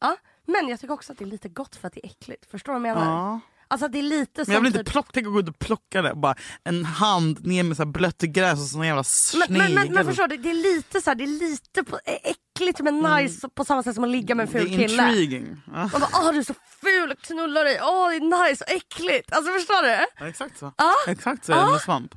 Ja, 0.00 0.16
men 0.46 0.68
jag 0.68 0.80
tycker 0.80 0.94
också 0.94 1.12
att 1.12 1.18
det 1.18 1.24
är 1.24 1.26
lite 1.26 1.48
gott 1.48 1.76
för 1.76 1.86
att 1.86 1.92
det 1.94 2.06
är 2.06 2.10
äckligt. 2.10 2.50
Förstår 2.50 2.72
du 2.74 2.80
vad 2.80 2.88
jag 2.90 2.96
menar? 2.98 3.10
Ja. 3.12 3.40
Alltså 3.68 3.88
det 3.88 3.98
är 3.98 4.02
lite 4.02 4.44
som 4.44 4.52
Men 4.52 4.54
jag 4.54 4.60
vill 4.60 4.66
inte 4.66 4.78
typ... 4.84 4.92
plocka, 4.92 5.10
tänk 5.12 5.26
att 5.26 5.32
gå 5.32 5.40
ut 5.40 5.48
och 5.48 5.58
plocka 5.58 6.02
det. 6.02 6.14
Bara 6.14 6.34
en 6.64 6.84
hand 6.84 7.46
ner 7.46 7.62
med 7.62 7.76
så 7.76 7.84
blött 7.86 8.18
gräs 8.22 8.60
och 8.60 8.66
sån 8.66 8.86
jävla 8.86 8.96
Men, 8.98 9.04
snigel. 9.04 9.52
men, 9.58 9.74
men, 9.74 9.92
men 9.92 10.06
förstår 10.06 10.28
du, 10.28 10.36
det 10.36 10.50
är 10.50 10.54
lite 10.74 11.00
så 11.00 11.10
här, 11.10 11.14
det 11.14 11.24
är 11.24 11.50
lite 11.50 11.84
på, 11.84 11.98
äckligt 12.04 12.80
men 12.80 12.98
nice 12.98 13.48
på 13.48 13.64
samma 13.64 13.82
sätt 13.82 13.94
som 13.94 14.04
att 14.04 14.10
ligga 14.10 14.34
med 14.34 14.46
en 14.46 14.52
det 14.52 14.58
ful 14.60 14.72
är 14.72 14.76
kille. 14.88 15.08
intriguing. 15.08 15.56
Man 15.66 15.90
bara 15.90 16.08
åh 16.12 16.32
du 16.32 16.38
är 16.38 16.42
så 16.42 16.54
ful, 16.80 17.08
jag 17.08 17.18
knullar 17.18 17.64
dig, 17.64 17.80
åh 17.82 18.08
det 18.08 18.16
är 18.16 18.48
nice 18.50 18.64
och 18.64 18.70
äckligt. 18.72 19.32
Alltså 19.32 19.52
förstår 19.52 19.82
du? 19.82 20.06
Ja, 20.20 20.28
exakt 20.28 20.58
så. 20.58 20.72
Ja. 20.76 20.92
Exakt 21.08 21.44
så 21.44 21.52
är 21.52 21.64
det 21.66 21.70
med 21.72 21.80
svamp. 21.80 22.14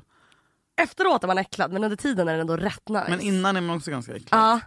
Efteråt 0.80 1.22
är 1.24 1.26
man 1.26 1.38
äcklad 1.38 1.72
men 1.72 1.84
under 1.84 1.96
tiden 1.96 2.28
är 2.28 2.34
det 2.34 2.40
ändå 2.40 2.56
rätt 2.56 2.88
nice. 2.88 3.06
Men 3.08 3.20
innan 3.20 3.56
är 3.56 3.60
man 3.60 3.76
också 3.76 3.90
ganska 3.90 4.12
äcklig. 4.12 4.28
Ja, 4.30 4.60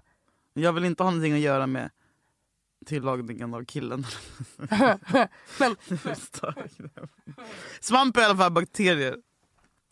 Jag 0.54 0.74
vill 0.74 0.86
inte 0.86 1.04
ha 1.04 1.10
någonting 1.12 1.34
att 1.34 1.40
göra 1.40 1.68
med 1.68 1.90
tillagningen 2.84 3.54
av 3.54 3.66
killen. 3.66 4.06
men 5.60 5.76
Svamp 7.80 8.18
är 8.18 8.22
i 8.22 8.26
alla 8.26 8.38
fall 8.38 8.52
bakterier. 8.52 9.16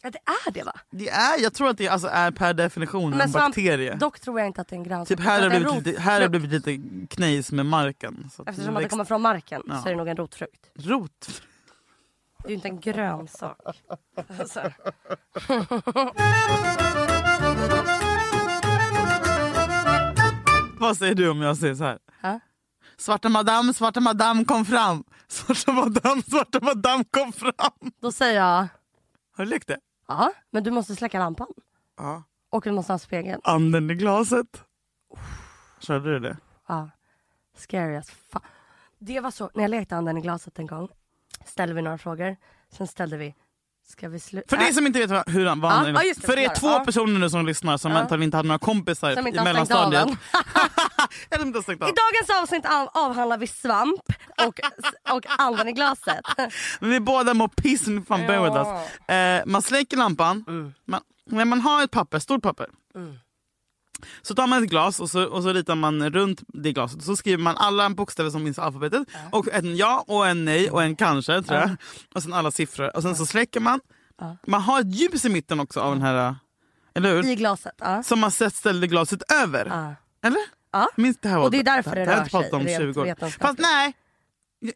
ja, 0.03 0.09
det 0.09 0.19
är 0.47 0.51
det 0.51 0.63
va? 0.63 0.73
Det 0.89 1.09
är, 1.09 1.41
jag 1.41 1.53
tror 1.53 1.69
att 1.69 1.77
det 1.77 1.87
alltså 1.87 2.07
är 2.07 2.31
per 2.31 2.53
definition 2.53 3.09
Men 3.09 3.21
en 3.21 3.29
svamp, 3.29 3.55
bakterie. 3.55 3.95
dock 3.95 4.19
tror 4.19 4.39
jag 4.39 4.47
inte 4.47 4.61
att 4.61 4.67
det 4.67 4.75
är 4.75 4.77
en 4.77 4.83
grönsak. 4.83 5.07
Typ 5.17 5.19
här 5.25 5.41
har 5.41 5.49
det 5.49 5.59
blivit, 5.59 5.85
lite, 5.85 6.01
här 6.01 6.21
har 6.21 6.29
det 6.29 6.37
rotfrukt. 6.37 6.63
blivit 6.65 6.67
lite 6.87 7.15
knäs 7.15 7.51
med 7.51 7.65
marken. 7.65 8.29
Så 8.35 8.41
att 8.41 8.49
Eftersom 8.49 8.77
att 8.77 8.83
det 8.83 8.89
kommer 8.89 9.05
från 9.05 9.21
marken 9.21 9.61
Ja. 9.67 9.81
så 9.81 9.87
är 9.87 9.91
det 9.91 9.97
nog 9.97 10.07
en 10.07 10.17
rotfrukt. 10.17 10.71
Rot. 10.75 11.41
Det 12.37 12.47
är 12.47 12.49
ju 12.49 12.55
inte 12.55 12.67
en 12.67 12.79
grönsak. 12.79 13.57
Alltså. 14.39 14.61
Vad 20.79 20.97
säger 20.97 21.15
du 21.15 21.29
om 21.29 21.41
jag 21.41 21.57
säger 21.57 21.75
så 21.75 21.83
här? 21.83 21.99
Ja. 22.21 22.39
Svarta 23.01 23.29
madam, 23.29 23.73
svarta 23.73 23.99
madam 23.99 24.45
kom 24.45 24.65
fram. 24.65 25.03
Svarta 25.27 25.71
madam, 25.71 26.21
svarta 26.21 26.59
madam 26.61 27.03
kom 27.03 27.33
fram. 27.33 27.91
Då 28.01 28.11
säger 28.11 28.35
jag, 28.39 28.67
Har 29.37 29.45
du 29.45 29.45
lekt 29.45 29.67
det? 29.67 29.79
ja 30.07 30.31
men 30.51 30.63
du 30.63 30.71
måste 30.71 30.95
släcka 30.95 31.19
lampan. 31.19 31.47
Ja. 31.97 32.23
Och 32.49 32.63
du 32.63 32.71
måste 32.71 32.91
ha 32.91 32.95
en 32.95 32.99
spegel. 32.99 33.39
Anden 33.43 33.91
i 33.91 33.95
glaset. 33.95 34.63
Körde 35.79 36.13
du 36.13 36.19
det? 36.19 36.37
Ja. 36.67 36.89
Scary 37.57 37.95
as 37.95 38.11
fan. 38.31 38.41
Det 38.99 39.19
var 39.19 39.31
så, 39.31 39.49
när 39.53 39.63
jag 39.63 39.69
lekte 39.71 39.95
anden 39.95 40.17
i 40.17 40.21
glaset 40.21 40.59
en 40.59 40.67
gång 40.67 40.87
ställde 41.45 41.75
vi 41.75 41.81
några 41.81 41.97
frågor. 41.97 42.35
Sen 42.71 42.87
ställde 42.87 43.17
vi, 43.17 43.35
ska 43.91 44.09
vi 44.09 44.19
sluta? 44.19 44.47
För 44.49 44.57
dig 44.63 44.73
som 44.73 44.85
inte 44.87 44.99
vet 44.99 45.09
vad- 45.09 45.29
hur 45.29 45.45
han 45.45 45.59
var 45.61 45.69
Ja, 45.69 45.75
han- 45.75 45.93
ja, 45.95 46.03
just 46.03 46.21
det, 46.21 46.27
För 46.27 46.35
det 46.35 46.45
är 46.45 46.49
förklara. 46.49 46.73
två 46.73 46.79
Ja. 46.79 46.85
personer 46.85 47.19
nu 47.19 47.29
som 47.29 47.45
lyssnar 47.45 47.77
som 47.77 47.91
Ja. 47.91 47.97
antagligen 47.99 48.27
inte 48.27 48.37
hade 48.37 48.47
några 48.47 48.59
kompisar 48.59 49.15
Som 49.15 49.25
i 49.27 49.29
inte 49.29 49.43
mellanstadiet. 49.43 50.07
Eller 51.29 51.45
inte 51.45 51.57
har 51.57 51.63
stängt 51.63 51.81
av. 51.81 51.89
I 51.89 51.91
dagens 51.91 52.41
avsnitt 52.43 52.65
av, 52.65 52.89
avhandlar 52.93 53.37
vi 53.37 53.47
svamp 53.47 54.01
och, 54.47 54.59
och 55.15 55.25
anden 55.39 55.67
i 55.67 55.71
glaset. 55.71 56.19
Men 56.79 56.89
vi 56.89 56.99
båda 56.99 57.33
mår 57.33 57.47
piss, 57.47 57.87
nu 57.87 58.01
fan 58.01 58.21
us. 58.21 58.67
Eh, 59.15 59.41
man 59.45 59.61
släcker 59.61 59.97
lampan, 59.97 60.45
Mm. 60.47 60.73
man, 60.87 61.01
när 61.25 61.45
man 61.45 61.61
har 61.61 61.83
ett 61.83 61.91
papper, 61.91 62.19
stort 62.19 62.43
papper. 62.43 62.67
Så 64.21 64.35
tar 64.35 64.47
man 64.47 64.63
ett 64.63 64.69
glas 64.69 64.99
och 64.99 65.09
så, 65.09 65.23
och 65.23 65.43
så 65.43 65.53
ritar 65.53 65.75
man 65.75 66.09
runt 66.09 66.41
det 66.47 66.73
glaset. 66.73 67.03
Så 67.03 67.15
skriver 67.15 67.43
man 67.43 67.57
alla 67.57 67.89
bokstäver 67.89 68.29
som 68.29 68.45
finns 68.45 68.57
i 68.57 68.61
alfabetet. 68.61 69.07
Och 69.31 69.47
en 69.53 69.75
ja 69.75 70.03
och 70.07 70.27
en 70.27 70.45
nej 70.45 70.69
och 70.71 70.83
en 70.83 70.95
kanske 70.95 71.41
tror 71.43 71.59
jag. 71.59 71.69
Och 72.15 72.23
sen 72.23 72.33
alla 72.33 72.51
siffror. 72.51 72.95
Och 72.95 73.01
sen 73.01 73.15
så 73.15 73.25
släcker 73.25 73.59
man. 73.59 73.79
Man 74.47 74.61
har 74.61 74.81
ett 74.81 74.95
ljus 74.95 75.25
i 75.25 75.29
mitten 75.29 75.59
också 75.59 75.79
av 75.79 75.91
den 75.93 76.01
här, 76.01 76.35
eller 76.95 77.15
hur? 77.15 77.25
I 77.25 77.35
glaset. 77.35 77.75
Ja. 77.77 78.03
Som 78.03 78.19
man 78.19 78.31
ställde 78.31 78.87
glaset 78.87 79.31
över. 79.31 79.65
Ja. 79.65 79.95
Eller? 80.27 80.41
Ja. 80.71 80.89
Minns 80.95 81.17
det 81.21 81.29
här 81.29 81.39
Och 81.39 81.51
det 81.51 81.59
är 81.59 81.63
därför 81.63 81.95
det 81.95 82.01
jag 82.01 82.19
rör 82.19 82.25
sig 82.41 82.51
om 82.51 82.61
rent 82.61 82.81
20 82.95 83.01
år. 83.01 83.39
Fast 83.39 83.59
nej, 83.59 83.93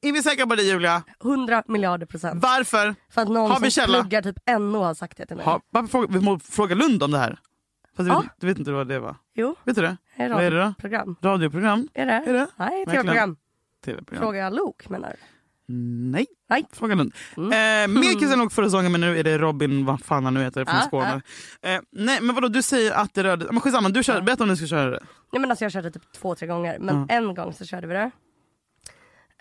är 0.01 0.11
vi 0.11 0.23
säkra 0.23 0.47
på 0.47 0.55
det 0.55 0.63
Julia? 0.63 1.03
100 1.23 1.63
miljarder 1.67 2.05
procent. 2.05 2.43
Varför? 2.43 2.95
För 3.09 3.21
att 3.21 3.27
någon 3.27 3.51
Har 3.51 3.59
vi 3.59 3.71
som 3.71 3.81
källa? 3.81 4.01
pluggar 4.01 4.21
typ 4.21 4.35
NO 4.59 4.83
har 4.83 4.93
sagt 4.93 5.17
det 5.17 5.25
till 5.25 5.35
mig. 5.35 5.45
Ha, 5.45 5.61
varför 5.69 5.87
fråga, 5.87 6.07
vi 6.09 6.19
måste 6.19 6.51
fråga 6.51 6.75
Lund 6.75 7.03
om 7.03 7.11
det 7.11 7.17
här. 7.17 7.39
Fast 7.95 8.09
du, 8.09 8.13
Ja. 8.13 8.21
vet, 8.21 8.31
du 8.39 8.47
vet 8.47 8.59
inte 8.59 8.71
vad 8.71 8.87
det 8.87 8.99
var? 8.99 9.15
Jo, 9.33 9.55
Vet 9.63 9.75
du 9.75 9.81
det? 9.81 9.97
är 10.15 10.29
Vad 10.29 10.43
är 10.43 10.51
det 10.51 10.61
då? 10.63 10.73
program. 10.79 11.15
Radioprogram? 11.21 11.87
Är 11.93 12.05
det? 12.05 12.11
Är 12.13 12.33
det? 12.33 12.47
Nej, 12.55 12.85
tv-program. 12.85 13.37
TV-program? 13.85 14.21
Frågar 14.23 14.39
jag 14.43 14.53
Luke 14.53 14.89
menar 14.89 15.09
du? 15.09 15.15
Nej. 15.67 16.25
Nej. 16.49 16.65
Fråga 16.71 16.95
Lund. 16.95 17.13
Mm. 17.37 17.51
Eh, 17.51 18.01
mer 18.01 18.23
än 18.33 18.39
nog 18.39 18.51
förra 18.51 18.65
säsongen 18.65 18.91
men 18.91 19.01
nu 19.01 19.19
är 19.19 19.23
det 19.23 19.37
Robin, 19.37 19.85
vad 19.85 20.01
fan 20.03 20.25
han 20.25 20.33
nu 20.33 20.43
heter, 20.43 20.65
från 20.65 20.75
Ja, 20.75 20.81
Skåne. 20.81 21.21
Eh, 21.61 21.81
nej 21.91 22.19
men 22.21 22.35
vadå 22.35 22.47
du 22.47 22.61
säger 22.61 22.91
att 22.91 23.13
det 23.13 23.23
rörde 23.23 23.45
men 23.51 23.59
skitsamma, 23.61 23.89
du 23.89 24.03
kör, 24.03 24.21
berätta 24.21 24.43
om 24.43 24.49
du 24.49 24.57
ska 24.57 24.65
köra 24.67 24.89
det. 24.89 25.03
Nej 25.33 25.39
men 25.41 25.49
alltså 25.49 25.65
jag 25.65 25.71
körde 25.71 25.91
typ 25.91 26.11
två, 26.13 26.35
tre 26.35 26.47
gånger. 26.47 26.79
Men 26.79 27.05
en 27.09 27.35
gång 27.35 27.53
så 27.53 27.65
körde 27.65 27.87
vi 27.87 27.93
det. 27.93 28.11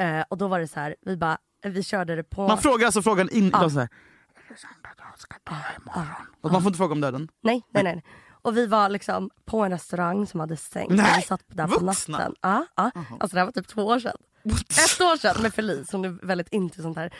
Eh, 0.05 0.25
och 0.29 0.39
då 0.39 0.49
var 0.49 0.61
det 0.61 0.69
så 0.69 0.81
här, 0.81 0.97
vi 1.07 1.17
bara, 1.17 1.39
vi 1.65 1.83
körde 1.83 2.17
det 2.17 2.25
på... 2.25 2.49
Man 2.49 2.59
frågar 2.59 2.87
alltså 2.87 3.03
frågan 3.03 3.29
in, 3.31 3.51
Ja. 3.53 3.71
så 3.71 3.79
här. 3.79 3.89
Och 6.41 6.53
man 6.53 6.63
får 6.63 6.69
inte 6.69 6.77
fråga 6.79 6.93
om 6.93 7.01
döden. 7.01 7.29
Nej, 7.43 7.63
nej, 7.71 7.85
nej. 7.85 7.95
nej. 7.95 8.05
Och 8.45 8.57
vi 8.57 8.67
var 8.67 8.89
liksom 8.89 9.31
på 9.45 9.63
en 9.65 9.71
restaurang 9.71 10.27
som 10.27 10.41
hade 10.41 10.57
stängt. 10.57 10.91
Nej, 10.91 11.17
vi 11.17 11.23
satt 11.23 11.43
där 11.47 11.67
på 11.67 11.85
vuxna? 11.85 12.19
natten. 12.19 12.35
Ja, 12.41 12.67
ja. 12.77 12.91
Alltså 13.21 13.35
det 13.35 13.41
här 13.41 13.45
var 13.45 13.53
typ 13.53 13.69
två 13.69 13.83
år 13.87 13.99
sedan. 13.99 14.17
Ett 14.45 15.01
år 15.01 15.17
sedan 15.17 15.43
med 15.43 15.55
Felice, 15.55 15.93
hon 15.93 16.05
är 16.05 16.09
väldigt 16.09 16.49
into 16.49 16.83
sånt 16.83 16.97
här. 16.97 17.15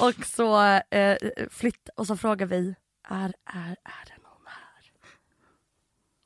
Och 0.00 0.26
så 0.26 0.60
eh, 0.90 1.16
flytt 1.50 1.88
och 1.96 2.06
så 2.06 2.16
frågar 2.16 2.46
vi, 2.46 2.74
är, 3.08 3.34
är, 3.44 3.76
är 3.84 4.04
det 4.06 4.22
någon 4.22 4.46
här? 4.46 4.92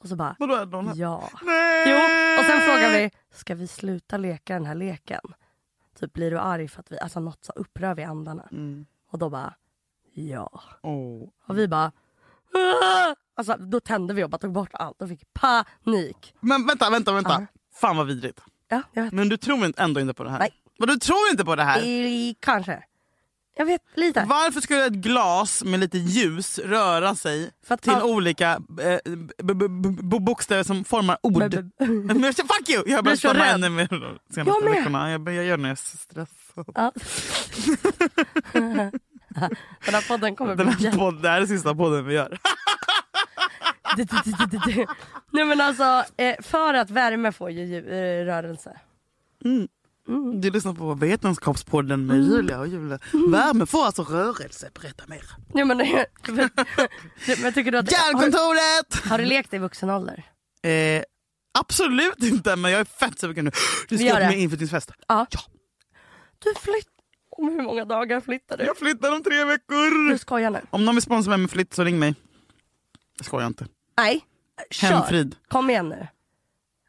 Och 0.02 0.08
så 0.08 0.16
bara, 0.16 0.36
Vadå 0.38 0.54
är 0.54 0.66
det 0.66 0.72
någon 0.72 0.88
här? 0.88 0.94
ja. 0.96 1.30
Nej! 1.42 1.84
Jo, 1.90 1.96
och 2.40 2.44
sen 2.44 2.60
frågar 2.60 2.92
vi, 2.92 3.10
ska 3.34 3.54
vi 3.54 3.66
sluta 3.66 4.16
leka 4.16 4.54
den 4.54 4.66
här 4.66 4.74
leken? 4.74 5.20
Typ 6.00 6.12
blir 6.12 6.30
du 6.30 6.38
arg 6.38 6.68
för 6.68 6.80
att 6.80 6.92
vi, 6.92 6.98
alltså 7.00 7.20
något 7.20 7.44
så 7.44 7.52
upprör 7.52 7.94
vi 7.94 8.04
andarna? 8.04 8.48
Mm. 8.52 8.86
Och 9.10 9.18
då 9.18 9.30
bara, 9.30 9.54
ja. 10.12 10.60
Åh. 10.82 11.28
Och 11.46 11.58
vi 11.58 11.68
bara! 11.68 11.92
Alltså 13.36 13.56
då 13.56 13.80
tände 13.80 14.14
vi 14.14 14.24
och 14.24 14.30
bara 14.30 14.38
tog 14.38 14.52
bort 14.52 14.70
allt 14.72 15.02
och 15.02 15.08
fick 15.08 15.22
panik. 15.32 16.34
Men 16.40 16.66
vänta, 16.66 16.90
vänta, 16.90 17.12
vänta. 17.12 17.32
Ja. 17.40 17.46
Fan 17.80 17.96
vad 17.96 18.06
vidrigt. 18.06 18.40
Ja, 18.68 18.82
jag 18.92 19.02
vet. 19.02 19.12
Men 19.12 19.28
du 19.28 19.36
tror 19.36 19.64
inte- 19.66 19.82
ändå 19.82 20.00
inte 20.00 20.14
på 20.14 20.24
det 20.24 20.30
här? 20.30 20.38
Nej. 20.38 20.50
Men 20.78 20.88
du 20.88 20.96
tror 20.96 21.28
inte 21.30 21.44
på 21.44 21.56
det 21.56 21.62
här? 21.62 21.80
I, 21.84 22.36
kanske. 22.40 22.82
Jag 23.56 23.66
vet 23.66 23.82
lite. 23.94 24.24
Varför 24.28 24.60
skulle 24.60 24.86
ett 24.86 24.92
glas 24.92 25.64
med 25.64 25.80
lite 25.80 25.98
ljus 25.98 26.58
röra 26.58 27.14
sig 27.14 27.50
till 27.80 27.92
all- 27.92 28.02
olika 28.02 28.60
eh, 28.80 28.98
bokstäver 30.20 30.62
som 30.62 30.84
formar 30.84 31.18
ord? 31.22 31.54
Men 31.78 32.32
fuck 32.34 32.68
you! 32.68 32.82
Jag 32.86 33.18
stämma 33.18 33.44
rädd. 33.44 33.54
ännu 33.54 33.68
mer 33.68 33.86
de 33.90 34.18
senaste 34.34 34.64
Jag 34.64 34.70
veckorna. 34.74 35.10
Jag, 35.10 35.28
jag 35.28 35.44
gör 35.44 35.56
det 35.56 35.62
när 35.62 35.68
jag 35.68 35.78
är 35.78 35.96
stressad. 35.98 36.68
Ja. 36.74 36.92
Den 39.84 39.94
här 39.94 40.08
podden 40.08 40.36
kommer 40.36 40.54
bli 40.54 40.64
Den 40.64 40.72
här 40.74 40.80
jätte... 40.80 40.98
podd, 40.98 41.22
det 41.22 41.28
här 41.28 41.40
är 41.40 41.46
sista 41.46 41.74
podden 41.74 42.06
vi 42.06 42.14
gör. 42.14 42.38
Nej 45.30 45.44
men 45.44 45.60
alltså, 45.60 46.04
eh, 46.16 46.34
för 46.42 46.74
att 46.74 46.90
värme 46.90 47.32
får 47.32 47.50
ju 47.50 47.76
eh, 47.78 48.24
rörelse. 48.24 48.80
Du 50.34 50.50
lyssnar 50.50 50.74
på 50.74 50.94
Vetenskapspodden 50.94 52.06
med 52.06 52.16
Mm. 52.16 52.30
Julia 52.30 52.58
och 52.58 52.68
Julia. 52.68 52.98
Värme 53.12 53.66
får 53.66 53.86
alltså 53.86 54.02
rörelse. 54.02 54.70
Berätta 54.80 55.04
mer. 55.06 55.22
Nej, 55.54 55.64
men, 55.64 55.76
men, 56.28 56.50
men 57.42 57.52
tycker 57.52 57.72
du 57.72 57.78
att... 57.78 57.92
Har, 57.92 57.98
Hjärnkontoret! 57.98 59.10
har 59.10 59.18
du 59.18 59.24
lekt 59.24 59.54
i 59.54 59.58
vuxen 59.58 59.90
ålder? 59.90 60.24
Eh, 60.62 61.02
absolut 61.58 62.22
inte, 62.22 62.56
men 62.56 62.70
jag 62.70 62.80
är 62.80 62.84
fett 62.84 63.18
sugen 63.20 63.44
nu. 63.44 63.50
Du 63.88 63.98
ska 63.98 64.18
min 64.18 64.38
inflyttningsfest. 64.38 64.90
Ja. 65.08 65.26
Du 66.38 66.54
flytt... 66.60 66.88
Om 67.38 67.48
hur 67.48 67.62
många 67.62 67.84
dagar 67.84 68.20
flyttar 68.20 68.56
du? 68.56 68.64
Jag 68.64 68.76
flyttar 68.76 69.12
om 69.12 69.22
tre 69.22 69.44
veckor. 69.44 70.10
Du 70.12 70.18
skojar 70.18 70.50
nu? 70.50 70.60
Om 70.70 70.84
någon 70.84 70.94
vill 70.94 71.02
sponsra 71.02 71.30
mig 71.30 71.38
med 71.38 71.50
flytt 71.50 71.74
så 71.74 71.84
ring 71.84 71.98
mig. 71.98 72.14
Jag 73.18 73.26
skojar 73.26 73.46
inte. 73.46 73.66
Nej. 73.98 74.20
Kör. 74.70 74.88
Hemfrid. 74.88 75.36
Kom 75.48 75.70
igen 75.70 75.88
nu. 75.88 76.06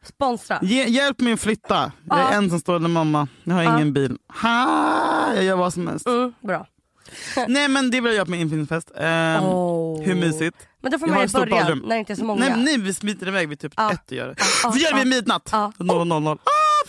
Sponsra. 0.04 0.60
Ge, 0.62 0.84
hjälp 0.86 1.20
mig 1.20 1.34
att 1.34 1.40
flytta. 1.40 1.92
Jag 2.10 2.20
är 2.20 2.38
ensamstående 2.38 2.90
mamma. 2.90 3.28
Jag 3.44 3.54
har 3.56 3.64
ingen 3.64 3.94
bil. 3.94 4.18
Ha, 4.42 5.34
jag 5.36 5.44
gör 5.44 5.56
vad 5.56 5.74
som 5.74 5.88
helst. 5.88 6.08
Mm, 6.08 6.34
bra. 6.42 6.68
Nej 7.48 7.68
men 7.68 7.92
det 7.92 8.02
vill 8.02 8.06
jag 8.06 8.16
göra 8.16 8.26
på 8.26 8.32
min 8.32 8.40
inflyttningsfest. 8.40 8.92
Ehm, 8.96 9.44
Åh. 9.44 10.02
Hur 10.02 10.16
mysigt? 10.16 10.58
Men 10.82 10.92
då 10.92 11.00
får 11.00 11.08
man 11.08 11.16
början 11.16 11.50
badrum. 11.50 11.80
när 11.80 11.96
det 11.96 12.00
inte 12.00 12.14
är 12.14 12.16
så 12.16 12.24
många. 12.26 12.40
Nej, 12.40 12.64
nej 12.64 12.78
vi 12.78 12.94
smiter 12.94 13.28
iväg 13.28 13.50
vid 13.50 13.60
typ 13.60 13.74
Ja. 13.78 13.92
ett 13.94 14.12
och 14.12 14.18
gör 14.18 14.28
det. 14.28 14.36
Ja, 14.64 14.72
Vi 14.76 14.80
gör 14.84 14.92
det 14.92 14.98
vid 15.00 15.08
midnatt. 15.08 15.50
Ja. 15.52 15.72
000. 15.78 16.38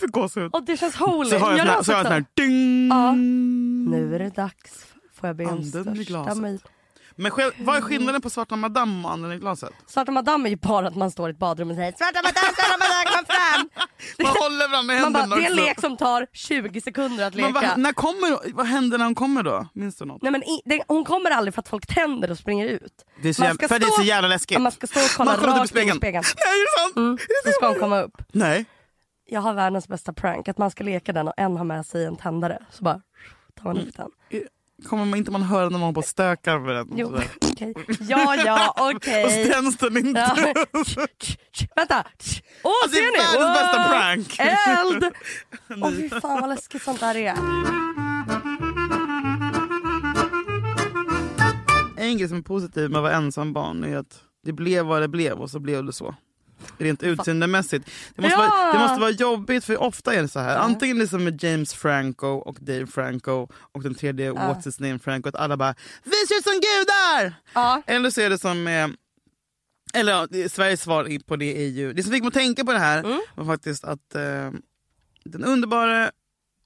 Fick 0.01 0.11
gåshud. 0.11 0.49
Och 0.55 0.63
det 0.65 0.77
känns 0.77 0.95
holy. 0.95 1.29
Så 1.29 1.37
har 1.37 1.57
jag 1.57 1.67
det 1.67 1.83
så 1.83 1.91
har 1.91 1.97
jag 1.97 2.01
också. 2.01 2.03
sån 2.03 2.11
här 2.11 2.25
ding. 2.33 2.87
Ja. 2.89 3.11
Nu 3.91 4.15
är 4.15 4.19
det 4.19 4.29
dags. 4.29 4.85
Får 5.19 5.27
jag 5.29 5.35
be 5.35 5.43
om 5.45 5.49
Anden 5.49 5.65
i 5.67 5.69
största 5.69 5.91
glaset. 6.03 6.37
möjliga. 6.37 6.61
Men 7.15 7.31
själv, 7.31 7.51
vad 7.59 7.77
är 7.77 7.81
skillnaden 7.81 8.21
på 8.21 8.29
Svarta 8.29 8.55
Madame 8.55 9.07
och 9.07 9.13
anden 9.13 9.31
i 9.31 9.37
glaset? 9.37 9.69
Svarta 9.87 10.11
madame 10.11 10.47
är 10.47 10.49
ju 10.49 10.55
bara 10.55 10.87
att 10.87 10.95
man 10.95 11.11
står 11.11 11.29
i 11.29 11.31
ett 11.31 11.39
badrum 11.39 11.69
och 11.69 11.75
säger 11.75 11.91
Svarta 11.97 12.19
madame, 12.23 12.53
svarta 12.55 12.77
madame, 12.79 13.05
kom 13.15 13.25
fram! 13.25 13.69
Man 14.23 14.31
håller 14.43 14.67
varandra 14.71 14.93
i 14.95 14.99
Man 15.01 15.13
bara, 15.13 15.19
händerna 15.19 15.41
det 15.41 15.47
är 15.47 15.49
en 15.49 15.55
lek 15.65 15.79
som 15.81 15.97
tar 15.97 16.27
20 16.33 16.81
sekunder 16.81 17.27
att 17.27 17.35
Men 17.35 17.45
leka. 17.53 17.67
vad, 17.67 17.77
när 17.79 17.93
kommer, 17.93 18.53
vad 18.53 18.65
händer 18.65 18.97
när 18.97 19.05
hon 19.05 19.15
kommer 19.15 19.43
då? 19.43 19.67
Minns 19.73 19.95
du 19.97 20.05
något? 20.05 20.21
Nej, 20.21 20.31
men 20.31 20.43
i, 20.43 20.61
det, 20.65 20.83
hon 20.87 21.03
kommer 21.05 21.31
aldrig 21.31 21.53
för 21.53 21.61
att 21.61 21.67
folk 21.69 21.87
tänder 21.87 22.31
och 22.31 22.37
springer 22.37 22.67
ut. 22.67 23.05
Det 23.21 23.29
är 23.29 23.33
så 23.33 23.41
Man 23.41 23.47
jävla, 23.47 23.57
ska 23.57 23.67
för 23.67 23.79
det 23.79 23.85
är 23.85 23.87
stå- 23.87 23.95
så 24.01 24.03
jävla 24.03 24.27
läskigt. 24.27 24.61
Man 24.61 24.71
ska 24.71 24.87
stå 24.87 24.99
och 24.99 25.09
kolla 25.17 25.31
Man 25.37 25.45
rakt 25.45 25.57
in 25.57 25.63
i 25.63 25.67
spegeln. 25.67 25.97
spegeln. 25.97 26.23
Nej 26.45 26.53
är 26.59 26.65
det 26.65 26.81
sant? 26.83 26.97
Mm, 26.97 27.17
så 27.45 27.51
ska 27.51 27.67
hon 27.67 27.79
komma 27.79 28.01
upp. 28.01 28.21
Nej. 28.31 28.65
Jag 29.33 29.41
har 29.41 29.53
världens 29.53 29.87
bästa 29.87 30.13
prank, 30.13 30.47
att 30.47 30.57
man 30.57 30.71
ska 30.71 30.83
leka 30.83 31.13
den 31.13 31.27
och 31.27 31.33
en 31.37 31.57
har 31.57 31.65
med 31.65 31.85
sig 31.85 32.05
en 32.05 32.15
tändare. 32.15 32.59
Så 32.71 32.83
bara 32.83 33.01
tar 33.55 33.63
man 33.73 33.77
upp 33.77 33.95
den. 33.97 34.09
Kommer 34.89 35.05
man 35.05 35.17
inte 35.19 35.31
man 35.31 35.41
höra 35.41 35.69
när 35.69 35.79
på 35.93 35.97
och 35.99 36.05
stökar 36.05 36.59
med 36.59 36.75
den? 36.75 36.87
Jo, 36.95 37.17
okej. 37.51 37.73
Ja, 37.99 38.35
ja, 38.35 38.73
okej. 38.95 39.25
Och 39.25 39.31
så 39.31 39.53
tänds 39.53 39.77
den 39.77 39.97
inte. 39.97 40.19
Ja. 40.19 40.35
Vänta! 41.75 42.05
Åh, 42.63 42.71
Alltså, 42.83 42.99
det 42.99 43.05
är 43.05 43.11
ser 43.11 43.37
ni? 43.37 43.39
världens 43.39 43.59
bästa 43.59 43.89
prank. 43.89 44.39
Eld! 44.39 45.13
Åh 45.83 45.89
fy 45.91 46.09
fan 46.09 46.41
vad 46.41 46.49
läskigt 46.49 46.83
sånt 46.83 46.99
där 46.99 47.15
är. 47.17 47.35
En 51.97 52.17
grej 52.17 52.27
som 52.29 52.37
är 52.37 52.41
positiv 52.41 52.89
med 52.89 52.97
att 52.97 53.03
vara 53.03 53.13
ensam 53.13 53.53
barn 53.53 53.83
är 53.83 53.97
att 53.97 54.23
det 54.45 54.53
blev 54.53 54.85
vad 54.85 55.01
det 55.01 55.07
blev 55.07 55.33
och 55.39 55.49
så 55.49 55.59
blev 55.59 55.83
det 55.85 55.93
så. 55.93 56.15
Rent 56.77 57.03
utseendemässigt. 57.03 57.89
Det 58.15 58.21
måste, 58.21 58.37
Ja! 58.39 58.49
vara, 58.49 58.73
det 58.73 58.79
måste 58.79 58.99
vara 59.01 59.09
jobbigt 59.11 59.63
för 59.65 59.81
ofta 59.81 60.13
är 60.13 60.21
det 60.21 60.27
så 60.27 60.39
här. 60.39 60.57
Antingen 60.57 60.97
liksom 60.97 61.23
med 61.23 61.43
James 61.43 61.73
Franco 61.73 62.27
och 62.27 62.57
Dave 62.59 62.87
Franco 62.87 63.47
och 63.53 63.83
den 63.83 63.95
tredje 63.95 64.31
What's 64.31 64.65
his 64.65 64.79
name 64.79 64.99
Franco 64.99 65.29
att 65.29 65.35
alla 65.35 65.57
bara 65.57 65.75
Vi 66.03 66.11
ser 66.27 66.35
ut 66.37 66.43
som 66.43 66.53
gudar! 66.53 67.33
Ja. 67.53 67.81
Eller 67.87 68.09
så 68.09 68.21
är 68.21 68.29
det 68.29 68.37
som 68.37 68.63
med 68.63 68.95
eller 69.93 70.11
ja, 70.11 70.49
Sveriges 70.49 70.81
svar 70.81 71.19
på 71.27 71.35
det 71.35 71.63
är 71.65 71.67
ju, 71.67 71.93
det 71.93 72.03
som 72.03 72.11
fick 72.11 72.21
mig 72.23 72.27
att 72.27 72.33
tänka 72.33 72.65
på 72.65 72.71
det 72.73 72.79
här 72.79 72.99
Mm. 73.03 73.21
var 73.35 73.45
faktiskt 73.45 73.83
att 73.83 74.15
eh, 74.15 74.51
den 75.25 75.43
underbara 75.45 76.11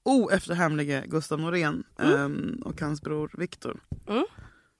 oefterhärmlige 0.04 1.04
Gustav 1.06 1.40
Norén 1.40 1.84
eh, 1.98 2.28
och 2.66 2.80
hans 2.80 3.02
bror 3.02 3.30
Viktor 3.38 3.80
Mm. 4.08 4.24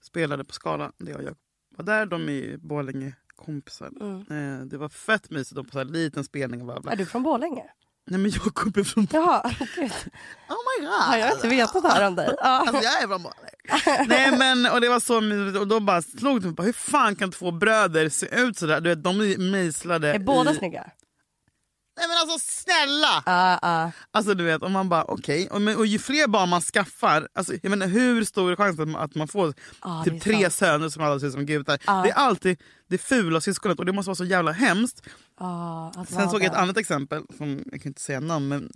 spelade 0.02 0.44
på 0.44 0.52
Skala 0.54 0.92
där 0.98 1.12
jag, 1.12 1.22
jag 1.22 1.34
var 1.76 1.84
där. 1.84 2.06
De 2.06 2.28
är 2.28 2.32
ju 2.32 2.56
Borlänge 2.58 3.12
kompisar. 3.36 3.90
Mm. 4.00 4.60
Eh, 4.60 4.66
det 4.66 4.78
var 4.78 4.88
fett 4.88 5.30
mysigt. 5.30 5.54
De 5.56 5.64
på 5.64 5.72
så 5.72 5.78
här 5.78 5.84
liten 5.84 6.24
spelning 6.24 6.60
och 6.60 6.66
bla 6.66 6.80
bla. 6.80 6.92
Är 6.92 6.96
du 6.96 7.06
från 7.06 7.22
Borlänge? 7.22 7.64
Nej 8.08 8.20
men 8.20 8.30
jag 8.30 8.54
kommer 8.54 8.84
från... 8.84 9.06
Jaha, 9.12 9.50
gud. 9.76 9.90
Oh 10.48 10.56
my 10.80 10.86
god! 10.86 11.00
Har 11.00 11.16
jag 11.16 11.32
inte 11.32 11.48
vetat 11.48 11.82
det 11.82 11.88
här 11.88 12.06
om 12.06 12.14
dig? 12.14 12.34
Alltså 12.40 12.82
jag 12.84 13.02
är 13.02 13.06
från 13.08 13.22
Borlänge. 13.22 14.06
Nej 14.08 14.38
men 14.38 14.72
och 14.72 14.80
det 14.80 14.88
var 14.88 15.00
så 15.00 15.20
mysigt 15.20 15.58
och 15.58 15.68
då 15.68 15.80
bara 15.80 16.02
slog 16.02 16.40
det 16.40 16.46
mig 16.46 16.56
på 16.56 16.62
hur 16.62 16.72
fan 16.72 17.16
kan 17.16 17.30
två 17.30 17.50
bröder 17.50 18.08
se 18.08 18.40
ut 18.40 18.58
sådär? 18.58 18.80
Du 18.80 18.88
vet, 18.88 19.04
de 19.04 19.20
är 19.20 19.50
mejslade 19.50 20.14
Är 20.14 20.18
båda 20.18 20.52
i... 20.52 20.54
snygga? 20.54 20.90
Nej 21.98 22.08
men 22.08 22.16
alltså 22.18 22.38
snälla! 22.38 23.22
Ja, 23.26 23.58
ja. 23.62 23.92
Alltså 24.10 24.34
du 24.34 24.44
vet, 24.44 24.62
och 24.62 24.70
man 24.70 24.88
bara 24.88 25.04
okej. 25.04 25.48
Och, 25.50 25.60
men- 25.62 25.76
och 25.76 25.86
ju 25.86 25.98
fler 25.98 26.28
barn 26.28 26.48
man 26.48 26.60
skaffar, 26.60 27.28
alltså, 27.34 27.52
jag 27.62 27.70
menar, 27.70 27.86
hur 27.86 28.24
stor 28.24 28.52
är 28.52 28.56
chansen 28.56 28.82
att 28.82 28.88
man, 28.88 29.02
att 29.02 29.14
man 29.14 29.28
får 29.28 29.48
är 29.48 30.04
typ 30.04 30.22
tre 30.22 30.40
sant. 30.42 30.52
söner 30.54 30.88
som 30.88 31.02
alla 31.04 31.20
ser 31.20 31.26
ut 31.26 31.32
som 31.32 31.46
gudar? 31.46 31.78
Ja. 31.86 32.02
Det 32.02 32.10
är 32.10 32.14
alltid 32.14 32.60
det 32.88 32.98
fula 32.98 33.40
syskonet 33.40 33.78
och 33.78 33.86
det 33.86 33.92
måste 33.92 34.08
vara 34.08 34.14
så 34.16 34.24
jävla 34.24 34.52
hemskt. 34.52 35.02
Sen 36.08 36.30
såg 36.30 36.40
jag 36.42 36.44
ett 36.52 36.54
annat 36.58 36.76
exempel, 36.76 37.22
som 37.36 37.62
jag 37.72 37.82
kan 37.82 37.90
inte 37.90 38.00
säga 38.00 38.20
namn 38.20 38.48
men... 38.48 38.70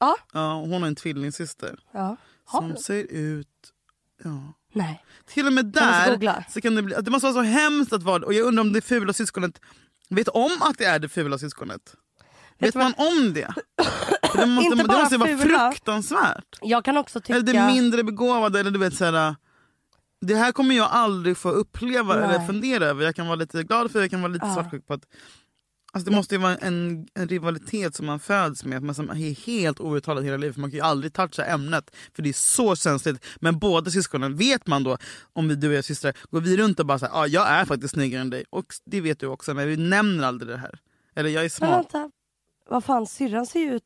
Ja. 0.00 0.16
Ja, 0.32 0.52
hon 0.54 0.72
har 0.72 0.86
en 0.88 0.94
tvillingsyster 0.96 1.78
som 2.50 2.76
ser 2.76 3.06
ut... 3.10 3.46
Ja. 4.24 4.52
Nej. 4.74 5.04
Till 5.26 5.46
och 5.46 5.52
med 5.52 5.64
där 5.66 6.44
så 6.50 6.60
kan 6.60 6.74
det 6.74 6.82
bli... 6.82 6.94
Det 7.02 7.10
måste 7.10 7.26
vara 7.26 7.34
så 7.34 7.42
hemskt 7.50 7.92
att 7.92 8.02
vara... 8.02 8.26
Och 8.26 8.34
jag 8.34 8.46
undrar 8.46 8.60
om 8.60 8.72
det 8.72 8.80
fula 8.80 9.12
syskonet 9.12 9.60
vet 10.10 10.28
om 10.28 10.50
att 10.62 10.78
det 10.78 10.84
är 10.84 10.98
det 10.98 11.08
fula 11.08 11.38
syskonet. 11.38 11.94
Vet 12.58 12.74
man 12.74 12.94
om 12.96 13.32
det? 13.34 13.54
Det 14.34 14.46
måste, 14.46 14.64
Inte 14.64 14.82
det 14.82 14.88
bara 14.88 14.98
måste 14.98 15.14
ju 15.14 15.18
vara 15.18 15.38
fula. 15.38 15.70
fruktansvärt. 15.70 16.58
Jag 16.60 16.84
kan 16.84 16.96
också 16.96 17.20
tycka... 17.20 17.34
Eller 17.34 17.52
det 17.52 17.66
mindre 17.66 18.02
begåvade. 18.04 18.60
Eller 18.60 18.70
du 18.70 18.78
vet, 18.78 18.94
så 18.94 19.04
här, 19.04 19.36
det 20.20 20.34
här 20.34 20.52
kommer 20.52 20.74
jag 20.74 20.88
aldrig 20.90 21.36
få 21.36 21.50
uppleva 21.50 22.14
Nej. 22.16 22.24
eller 22.24 22.46
fundera 22.46 22.84
över. 22.86 23.04
Jag 23.04 23.14
kan 23.14 23.26
vara 23.26 23.36
lite 23.36 23.62
glad 23.62 23.90
för 23.90 23.98
det, 23.98 24.04
jag 24.04 24.10
kan 24.10 24.22
vara 24.22 24.32
lite 24.32 24.46
Ja. 24.46 24.54
svartsjuk 24.54 24.86
på 24.86 24.94
att 24.94 25.02
Alltså 25.92 26.10
det 26.10 26.16
måste 26.16 26.34
ju 26.34 26.40
vara 26.40 26.56
en, 26.56 27.06
en 27.14 27.28
rivalitet 27.28 27.94
som 27.94 28.06
man 28.06 28.20
föds 28.20 28.64
med, 28.64 28.82
men 28.82 28.94
som 28.94 29.10
är 29.10 29.46
helt 29.46 29.80
outtalad 29.80 30.24
hela 30.24 30.36
livet. 30.36 30.56
Man 30.56 30.70
kan 30.70 30.76
ju 30.76 30.84
aldrig 30.84 31.12
toucha 31.12 31.44
ämnet, 31.44 31.96
för 32.14 32.22
det 32.22 32.28
är 32.28 32.32
så 32.32 32.76
känsligt. 32.76 33.24
Men 33.40 33.58
båda 33.58 33.90
syskonen, 33.90 34.36
vet 34.36 34.66
man 34.66 34.84
då, 34.84 34.96
om 35.32 35.48
vi, 35.48 35.54
du 35.54 35.68
och 35.68 35.74
jag 35.74 35.84
systrar, 35.84 36.16
går 36.30 36.40
vi 36.40 36.56
runt 36.56 36.80
och 36.80 36.86
bara 36.86 36.98
säger 36.98 37.14
ah, 37.14 37.26
jag 37.26 37.48
är 37.48 37.64
faktiskt 37.64 37.94
snyggare 37.94 38.20
än 38.20 38.30
dig. 38.30 38.44
Och 38.50 38.66
det 38.84 39.00
vet 39.00 39.20
du 39.20 39.26
också, 39.26 39.54
men 39.54 39.68
vi 39.68 39.76
nämner 39.76 40.24
aldrig 40.24 40.48
det 40.48 40.56
här. 40.56 40.78
Eller 41.16 41.30
jag 41.30 41.40
är 41.40 41.44
Men 41.44 41.50
smart. 41.50 41.70
vänta. 41.94 42.10
Vad 42.68 42.84
fan, 42.84 43.06
syrran 43.06 43.46
ser 43.46 43.60
ju 43.60 43.74
ut... 43.74 43.82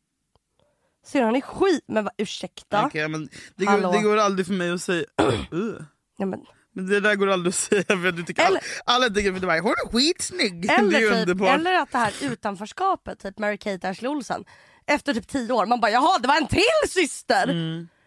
Syrran 1.06 1.36
är 1.36 1.40
skit. 1.40 1.84
Men 1.88 2.04
va, 2.04 2.10
ursäkta? 2.18 2.86
Okej, 2.86 3.08
men 3.08 3.28
det, 3.56 3.66
Hallå. 3.66 3.88
går, 3.90 3.96
det 3.96 4.02
går 4.02 4.16
aldrig 4.16 4.46
för 4.46 4.54
mig 4.54 4.70
att 4.70 4.82
säga... 4.82 5.04
uh. 5.52 5.74
Ja, 6.16 6.26
men, 6.26 6.40
Men 6.74 6.86
det 6.86 7.00
där 7.00 7.14
går 7.14 7.26
aldrig 7.26 7.48
att 7.50 7.54
säga 7.54 7.82
för 7.84 8.12
du 8.12 8.22
tycker 8.22 8.42
Eller- 8.46 8.60
alla, 8.84 9.04
alla 9.06 9.14
tycker 9.14 9.32
att 9.34 9.40
du 9.40 9.46
hon 9.46 9.70
är 9.72 9.92
skitsnygg. 9.92 10.62
det 10.68 10.72
eller, 10.74 10.98
är 10.98 11.00
typ, 11.10 11.12
underbart. 11.12 11.58
eller 11.60 11.74
att 11.74 11.92
det 11.92 11.98
här 11.98 12.12
utanförskapet, 12.22 13.18
typ 13.22 13.38
Mary-Kate 13.38 13.88
Ashley 13.90 14.08
Olsen. 14.10 14.44
Efter 14.86 15.14
typ 15.14 15.28
tio 15.28 15.52
år, 15.52 15.66
man 15.66 15.80
bara 15.80 15.90
jaha 15.90 16.18
det 16.18 16.28
var 16.28 16.36
en 16.36 16.46
till 16.46 16.88
syster! 16.90 17.48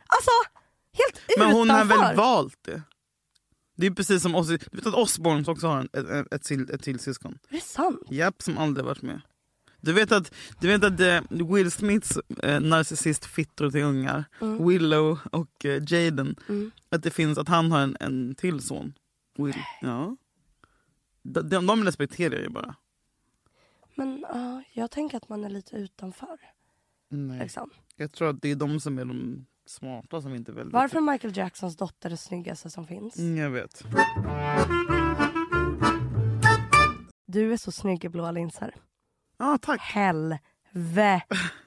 Alltså, 0.07 0.31
helt 0.93 1.21
Mm. 1.37 1.47
Men 1.47 1.57
hon 1.57 1.69
har 1.69 1.85
utanför. 1.85 2.07
väl 2.07 2.15
valt 2.15 2.57
det? 2.65 2.81
Det 3.77 3.85
är 3.87 3.91
precis 3.91 4.21
som 4.21 4.35
Ozzy, 4.35 4.57
du 4.71 4.77
vet 4.77 4.85
att 4.87 4.93
Osbourne 4.93 5.43
också 5.51 5.67
har 5.67 5.77
en, 5.79 5.89
ett, 5.93 6.09
ett, 6.09 6.33
ett, 6.33 6.43
till, 6.43 6.71
ett 6.73 6.83
till 6.83 6.99
syskon? 6.99 7.39
Är 7.49 7.55
det 7.55 7.61
sant? 7.63 7.99
Japp, 8.09 8.41
som 8.41 8.57
aldrig 8.57 8.85
varit 8.85 9.01
med. 9.01 9.21
Du 9.81 9.93
vet 9.93 10.11
att, 10.11 10.33
du 10.59 10.67
vet 10.67 10.83
att 10.83 10.99
eh, 10.99 11.21
Will 11.53 11.71
Smiths 11.71 12.17
eh, 12.43 12.59
narcissist-fittor 12.61 13.69
till 13.71 13.83
ungar, 13.83 14.25
Mm. 14.41 14.67
Willow 14.67 15.19
och 15.31 15.65
eh, 15.65 15.83
Jaden, 15.87 16.35
att 16.89 17.03
det 17.03 17.11
finns 17.11 17.37
att 17.37 17.47
han 17.47 17.71
har 17.71 17.79
en, 17.79 17.97
en 17.99 18.35
till 18.35 18.59
son. 18.61 18.93
Will. 19.37 19.55
Ja. 19.81 20.15
De, 21.21 21.41
de, 21.49 21.65
de 21.67 21.83
respekterar 21.83 22.33
jag 22.33 22.43
ju 22.43 22.49
bara. 22.49 22.75
Men 23.95 24.25
ja, 24.33 24.63
jag 24.73 24.91
tänker 24.91 25.17
att 25.17 25.29
man 25.29 25.43
är 25.43 25.49
lite 25.49 25.75
utanför. 25.75 26.37
Nej. 27.09 27.39
Liksom. 27.39 27.69
Jag 27.95 28.11
tror 28.11 28.29
att 28.29 28.41
det 28.41 28.51
är 28.51 28.55
de 28.55 28.79
som 28.79 28.99
är 28.99 29.05
de 29.05 29.45
smarta 29.65 30.21
som 30.21 30.35
inte 30.35 30.51
väljer. 30.51 30.71
Varför 30.73 30.97
är 30.97 31.01
Michael 31.01 31.37
Jacksons 31.37 31.77
dotter 31.77 32.09
det 32.09 32.17
snyggaste 32.17 32.69
som 32.69 32.87
finns? 32.87 33.17
Mm, 33.17 33.37
jag 33.37 33.49
vet. 33.49 33.83
Du 37.25 37.53
är 37.53 37.57
så 37.57 37.71
snygg 37.71 38.05
i 38.05 38.09
blåa 38.09 38.31
linser. 38.31 38.75
Ja, 39.37 39.57
tack. 39.61 39.81
Helvete 39.81 40.43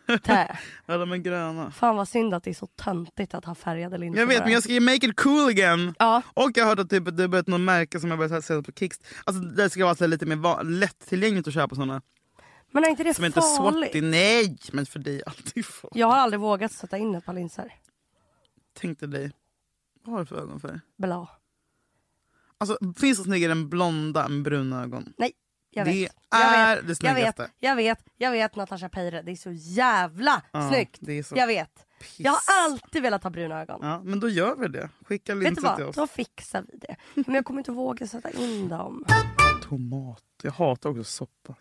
Ja, 0.86 0.96
de 0.98 1.12
är 1.12 1.16
gröna. 1.16 1.70
Fan 1.70 1.96
vad 1.96 2.08
synd 2.08 2.34
att 2.34 2.44
det 2.44 2.50
är 2.50 2.54
så 2.54 2.66
töntigt 2.66 3.34
att 3.34 3.44
ha 3.44 3.54
färgade 3.54 3.98
linser. 3.98 4.20
Jag 4.20 4.26
vet 4.26 4.42
men 4.44 4.52
jag 4.52 4.62
ska 4.62 4.72
ju 4.72 4.80
make 4.80 5.06
it 5.06 5.16
cool 5.20 5.48
again. 5.48 5.94
Ja. 5.98 6.22
Och 6.34 6.50
jag 6.54 6.64
har 6.64 6.68
hört 6.68 6.78
att 6.78 6.90
typ, 6.90 7.16
det 7.16 7.22
har 7.22 7.28
börjat 7.28 7.46
något 7.46 7.60
märke 7.60 8.00
som 8.00 8.10
jag 8.10 8.18
börjat 8.18 8.44
se 8.44 8.62
på 8.62 8.72
Kicks. 8.72 8.98
Alltså 9.24 9.42
det 9.42 9.70
ska 9.70 9.84
vara 9.84 9.94
så 9.94 10.06
lite 10.06 10.26
mer 10.26 10.64
lättillgängligt 10.64 11.48
att 11.48 11.54
köpa 11.54 11.74
såna. 11.74 12.02
Men 12.70 12.84
är 12.84 12.88
inte 12.88 13.04
det 13.04 13.14
Som 13.14 13.24
inte 13.24 13.38
är 13.40 13.56
farligt? 13.56 13.90
swatty. 13.90 14.00
Nej! 14.00 14.58
Men 14.72 14.86
för 14.86 14.98
dig 14.98 15.22
alltid 15.26 15.66
farligt. 15.66 15.96
Jag 15.96 16.06
har 16.06 16.16
aldrig 16.16 16.40
vågat 16.40 16.72
sätta 16.72 16.98
in 16.98 17.14
ett 17.14 17.24
par 17.26 17.32
linser. 17.32 17.72
Tänkte 18.80 19.06
dig. 19.06 19.32
Vad 20.04 20.12
har 20.12 20.20
du 20.20 20.26
för 20.26 20.36
ögonfärg? 20.36 20.80
Blå. 20.98 21.28
Alltså 22.58 22.78
finns 22.96 23.18
det 23.18 23.24
snyggare 23.24 23.52
än 23.52 23.68
blonda 23.68 24.28
med 24.28 24.42
bruna 24.42 24.82
ögon? 24.82 25.12
Nej, 25.18 25.32
jag 25.70 25.86
Det 25.86 25.90
vet. 25.92 26.16
Jag 26.30 26.40
är 26.54 26.76
vet. 26.76 26.86
det 27.00 27.06
jag 27.06 27.14
vet, 27.14 27.20
snyggaste. 27.36 27.50
jag 27.58 27.76
vet, 27.76 28.04
jag 28.16 28.30
vet 28.30 28.56
Natasha 28.56 28.88
Peire. 28.88 29.22
Det 29.22 29.30
är 29.32 29.36
så 29.36 29.52
jävla 29.52 30.42
Ja, 30.52 30.68
snyggt. 30.70 30.98
det 31.00 31.24
så 31.24 31.36
Jag 31.36 31.46
vet. 31.46 31.86
piss. 32.00 32.20
Jag 32.20 32.32
har 32.32 32.40
alltid 32.64 33.02
velat 33.02 33.22
ha 33.22 33.30
bruna 33.30 33.60
ögon. 33.60 33.78
Ja, 33.82 34.02
men 34.04 34.20
då 34.20 34.28
gör 34.28 34.56
vi 34.56 34.68
det. 34.68 34.88
Skicka 35.04 35.34
linser 35.34 35.76
till 35.76 35.84
oss. 35.84 35.96
Då 35.96 36.06
fixar 36.06 36.64
vi 36.72 36.78
det. 36.78 36.96
Men 37.14 37.34
jag 37.34 37.44
kommer 37.44 37.60
inte 37.60 37.72
våga 37.72 38.06
sätta 38.06 38.30
in 38.30 38.68
dem. 38.68 39.04
Tomat. 39.62 40.24
Jag 40.42 40.52
hatar 40.52 40.90
också 40.90 41.04
soppa. 41.04 41.54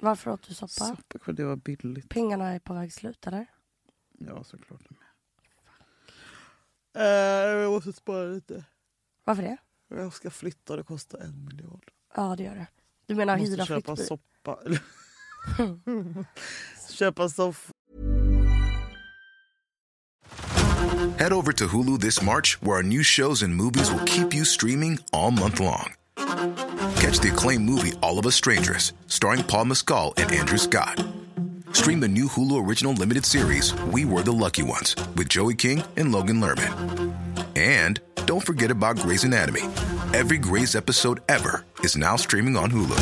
Varför 0.00 0.30
åt 0.30 0.42
du 0.48 0.54
soppa? 0.54 0.68
Soppa 0.68 1.18
för 1.24 1.32
det 1.32 1.44
var 1.44 1.56
billigt. 1.56 2.08
Pengarna 2.08 2.48
är 2.48 2.58
på 2.58 2.74
väg 2.74 2.92
slut 2.92 3.26
eller? 3.26 3.46
Ja, 4.18 4.44
såklart. 4.44 4.80
Uh, 6.98 7.02
jag 7.04 7.72
måste 7.72 7.92
spara 7.92 8.24
lite. 8.24 8.64
Varför 9.24 9.42
det? 9.42 9.56
Jag 9.88 10.12
ska 10.12 10.30
flytta 10.30 10.72
och 10.72 10.76
det 10.76 10.82
kostar 10.84 11.18
en 11.18 11.44
miljard. 11.44 11.90
Ja 12.14 12.34
det 12.36 12.42
gör 12.42 12.54
det. 12.54 12.66
Du 13.08 13.14
menar 13.14 13.36
hyra 13.38 13.56
måste 13.56 13.74
köpa 13.74 13.96
flyttbil? 13.96 14.06
soppa. 14.06 14.58
köpa 16.98 17.28
soffa. 17.28 17.72
Head 21.18 21.32
over 21.32 21.52
to 21.52 21.66
Hulu 21.68 22.00
this 22.00 22.22
March, 22.22 22.58
where 22.62 22.76
our 22.76 22.82
new 22.82 23.02
shows 23.02 23.42
and 23.42 23.54
movies 23.54 23.90
will 23.92 24.04
keep 24.06 24.34
you 24.34 24.44
streaming 24.44 24.98
all 25.12 25.30
month 25.30 25.60
long. 25.60 25.92
Catch 27.00 27.20
the 27.20 27.30
acclaimed 27.32 27.64
movie 27.64 27.92
All 28.02 28.18
of 28.18 28.26
Us 28.26 28.34
Strangers, 28.34 28.92
starring 29.06 29.44
Paul 29.44 29.66
Mescal 29.66 30.14
and 30.16 30.32
Andrew 30.32 30.58
Scott. 30.58 31.04
Stream 31.72 32.00
the 32.00 32.08
new 32.08 32.26
Hulu 32.28 32.66
original 32.66 32.92
limited 32.92 33.24
series 33.24 33.74
We 33.92 34.04
Were 34.04 34.22
the 34.22 34.32
Lucky 34.32 34.62
Ones 34.62 34.96
with 35.16 35.28
Joey 35.28 35.54
King 35.54 35.82
and 35.96 36.12
Logan 36.12 36.40
Lerman. 36.40 37.11
And 37.56 38.00
don't 38.26 38.44
forget 38.44 38.70
about 38.70 38.96
Grey's 38.96 39.24
Anatomy. 39.24 39.62
Every 40.12 40.38
Grey's 40.38 40.74
episode 40.74 41.20
ever 41.28 41.64
is 41.80 41.96
now 41.96 42.16
streaming 42.16 42.56
on 42.56 42.70
Hulu. 42.70 42.98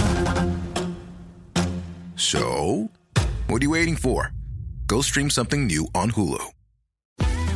So, 2.17 2.91
what 3.47 3.63
are 3.63 3.65
you 3.65 3.71
waiting 3.71 3.97
for? 3.97 4.33
Go 4.87 5.01
stream 5.01 5.31
something 5.31 5.67
new 5.67 5.89
on 5.95 6.11
Hulu. 6.13 6.45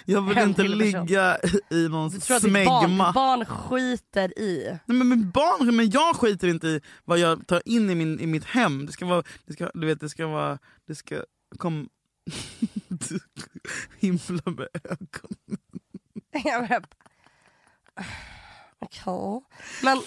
Jag 0.06 0.22
vill 0.22 0.38
inte 0.38 0.64
ligga 0.64 1.38
i 1.70 1.88
någon 1.90 2.10
Du 2.10 2.20
tror 2.20 2.38
att 2.38 2.44
ditt 2.44 2.54
barn, 2.66 2.84
smegma. 2.84 3.06
ditt 3.08 3.14
barn 3.14 3.46
skiter 3.46 4.40
i. 4.40 4.80
Nej, 4.86 4.98
men, 4.98 5.10
men 5.10 5.32
barn, 5.32 5.76
men 5.76 5.90
jag 5.90 6.16
skiter 6.16 6.48
inte 6.48 6.68
i 6.68 6.82
vad 7.06 7.20
jag 7.20 7.48
tar 7.48 7.62
in 7.66 7.90
i, 7.90 7.96
min, 7.96 8.20
i 8.20 8.28
mitt 8.28 8.46
hem. 8.46 8.86
Det 8.86 8.92
ska 8.92 9.06
vara, 9.06 9.24
det 9.46 9.54
ska, 9.54 9.72
du 9.74 9.88
vet, 9.88 10.00
det 10.00 10.10
ska 10.10 10.28
vara, 10.28 10.60
det 10.88 10.96
ska 10.96 11.24
kom... 11.58 11.90
Du 12.88 13.20
himla 14.00 14.42
med 14.46 14.68
ögonen. 14.84 15.60
Jag 16.44 16.68
vet. 16.68 16.84
Okej. 18.80 19.42
Men 19.84 20.02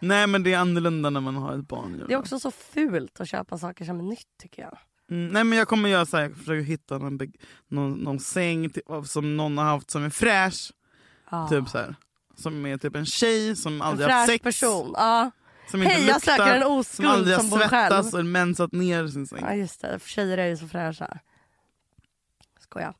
Nej 0.00 0.26
men 0.26 0.42
det 0.42 0.52
är 0.52 0.58
annorlunda 0.58 1.10
när 1.10 1.20
man 1.20 1.36
har 1.36 1.58
ett 1.58 1.68
barn. 1.68 2.04
det 2.08 2.14
är 2.14 2.18
också 2.18 2.40
så 2.40 2.50
fult 2.50 3.20
att 3.20 3.28
köpa 3.28 3.58
saker 3.58 3.84
som 3.84 3.98
är 4.00 4.04
nytt 4.04 4.28
tycker 4.42 4.62
jag. 4.62 4.78
Mm, 5.12 5.28
nej 5.28 5.44
men 5.44 5.58
jag 5.58 5.68
kommer 5.68 5.88
göra 5.88 6.06
så 6.06 6.16
här, 6.16 6.24
jag 6.24 6.36
försöker 6.36 6.62
hitta 6.62 6.98
någon, 6.98 7.18
någon, 7.68 7.92
någon 7.92 8.20
säng 8.20 8.70
till, 8.70 8.82
som 9.04 9.36
någon 9.36 9.58
har 9.58 9.64
haft 9.64 9.90
som 9.90 10.04
är 10.04 10.10
fräsch. 10.10 10.72
Ja. 11.30 11.48
Typ 11.48 11.68
så 11.68 11.78
här. 11.78 11.94
Som 12.36 12.66
är 12.66 12.76
typ 12.76 12.96
en 12.96 13.06
tjej 13.06 13.56
som 13.56 13.74
en 13.74 13.82
aldrig 13.82 14.08
haft 14.10 14.26
fräsch 14.26 14.34
sex. 14.42 14.42
person. 14.42 14.92
Ja. 14.96 15.30
Som 15.70 15.82
inte 15.82 15.94
Hej 15.94 16.06
jag 16.06 16.14
luktar, 16.14 16.36
söker 16.36 16.56
en 16.56 16.62
som 16.62 16.72
oskuld 16.72 17.08
aldrig 17.08 17.36
som, 17.36 17.50
bor 17.50 17.58
själv. 17.58 17.68
svettats 17.70 18.14
och 18.14 18.24
mensat 18.24 18.72
ner 18.72 19.08
sin 19.08 19.26
säng. 19.26 19.38
Ja 19.40 19.54
just 19.54 19.80
det, 19.80 20.00
tjejer 20.04 20.38
är 20.38 20.46
ju 20.46 20.56
så 20.56 20.68
fräscha. 20.68 21.18
Skoja. 22.60 22.94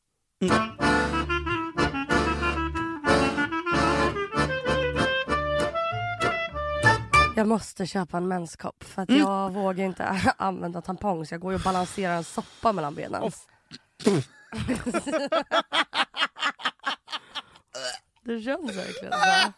Jag 7.42 7.48
måste 7.48 7.87
köpa 7.87 8.16
en 8.16 8.28
menskopp 8.28 8.85
för 8.85 9.02
att 9.02 9.09
Mm. 9.09 9.20
jag 9.20 9.50
vågar 9.52 9.85
inte 9.85 10.05
använda 10.37 10.81
tampong 10.83 11.26
så 11.26 11.35
jag 11.35 11.40
går 11.40 11.52
ju 11.52 11.57
och 11.59 11.62
balanserar 11.64 12.16
en 12.16 12.24
soppa 12.24 12.72
mellan 12.72 12.94
benen. 12.94 13.22
Åh, 13.22 13.31
Det 18.24 18.40
känns 18.42 18.76
verkligen 18.76 19.12
så. 19.12 19.52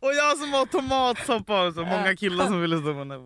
Och 0.06 0.14
jag 0.14 0.38
som 0.38 0.52
har 0.52 0.66
tomatsoppa 0.66 1.62
och 1.66 1.74
så 1.74 1.84
många 1.84 2.16
killar 2.16 2.46
som 2.46 2.60
ville 2.60 2.76
stå 2.78 2.92
på 2.94 3.04
här 3.04 3.18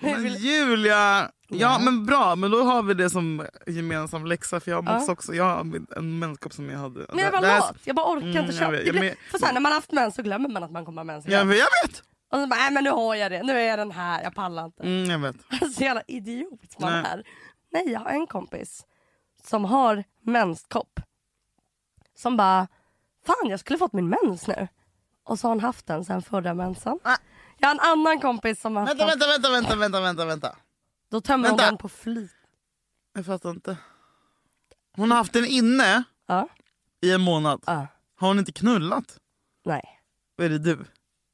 Men 0.00 0.26
Julia! 0.34 1.30
Ja 1.48 1.78
men 1.78 2.06
bra, 2.06 2.36
men 2.36 2.50
då 2.50 2.62
har 2.62 2.82
vi 2.82 2.94
det 2.94 3.10
som 3.10 3.46
gemensam 3.66 4.26
läxa 4.26 4.60
för 4.60 4.70
jag 4.70 4.84
måste 4.84 5.10
Ja. 5.10 5.12
också, 5.12 5.34
jag 5.34 5.44
har 5.44 5.60
en 5.96 6.18
menskopp 6.18 6.52
som 6.52 6.70
jag 6.70 6.78
hade. 6.78 7.06
Men 7.08 7.18
jag 7.18 7.32
var 7.32 7.40
lat, 7.40 7.76
jag 7.84 7.96
bara 7.96 8.06
orkar 8.12 8.26
Mm, 8.26 8.36
inte 8.36 8.52
jag 8.52 8.54
köpa. 8.58 8.70
vet, 8.70 8.80
Det 8.80 8.86
jag 8.86 8.92
blir- 8.92 9.02
men- 9.02 9.16
För 9.30 9.38
sen 9.38 9.54
när 9.54 9.60
man 9.60 9.72
har 9.72 9.76
haft 9.78 9.92
mens 9.92 10.14
så 10.14 10.22
glömmer 10.22 10.48
man 10.48 10.62
att 10.62 10.70
man 10.70 10.84
kommer 10.84 11.00
ha 11.00 11.04
mens 11.04 11.24
Ja, 11.26 11.30
igen. 11.32 11.48
men 11.48 11.56
jag 11.56 11.66
vet! 11.84 12.02
Och 12.32 12.38
så 12.40 12.46
bara, 12.46 12.56
nej 12.60 12.70
men 12.72 12.84
nu 12.84 12.90
har 12.90 13.14
jag 13.14 13.32
det, 13.32 13.42
nu 13.42 13.60
är 13.60 13.76
den 13.76 13.90
här, 13.90 14.22
jag 14.22 14.34
pallar 14.34 14.64
inte. 14.64 14.82
Mm, 14.82 15.10
jag 15.10 15.18
vet. 15.18 15.36
Så 15.74 15.82
jävla 15.84 16.02
idiot 16.06 16.78
man 16.80 16.92
Nej. 16.92 17.04
är. 17.12 17.22
Nej 17.72 17.88
jag 17.92 18.00
har 18.00 18.10
en 18.10 18.26
kompis 18.26 18.84
som 19.44 19.64
har 19.64 20.04
menskopp. 20.22 21.00
Som 22.18 22.36
bara, 22.36 22.66
fan 23.26 23.48
jag 23.48 23.60
skulle 23.60 23.78
fått 23.78 23.92
min 23.92 24.08
mens 24.08 24.46
nu. 24.46 24.68
Och 25.24 25.38
så 25.38 25.46
har 25.46 25.50
hon 25.54 25.60
haft 25.60 25.86
den 25.86 26.04
sen 26.04 26.22
förra 26.22 26.54
mensen. 26.54 26.98
Ah. 27.04 27.16
Jag 27.58 27.68
har 27.68 27.74
en 27.74 27.80
annan 27.80 28.20
kompis 28.20 28.60
som 28.60 28.76
har 28.76 28.86
Vänta, 28.86 29.06
vänta, 29.06 29.26
vänta, 29.26 29.50
vänta, 29.50 29.76
vänta, 29.76 30.00
vänta, 30.00 30.24
vänta. 30.24 30.56
Då 31.10 31.20
tömmer 31.20 31.48
hon 31.48 31.56
Vänta. 31.56 31.70
den 31.70 31.78
på 31.78 31.88
flit. 31.88 32.30
Jag 33.14 33.26
fattar 33.26 33.50
inte. 33.50 33.76
Hon 34.96 35.10
har 35.10 35.18
haft 35.18 35.32
den 35.32 35.44
inne 35.46 36.02
Ja. 36.26 36.48
i 37.02 37.12
en 37.12 37.20
månad. 37.20 37.62
Ja. 37.66 37.86
Har 38.16 38.28
hon 38.28 38.38
inte 38.38 38.52
knullat? 38.52 39.18
Nej. 39.64 40.00
Vad 40.36 40.44
är 40.44 40.50
det 40.50 40.58
du? 40.58 40.84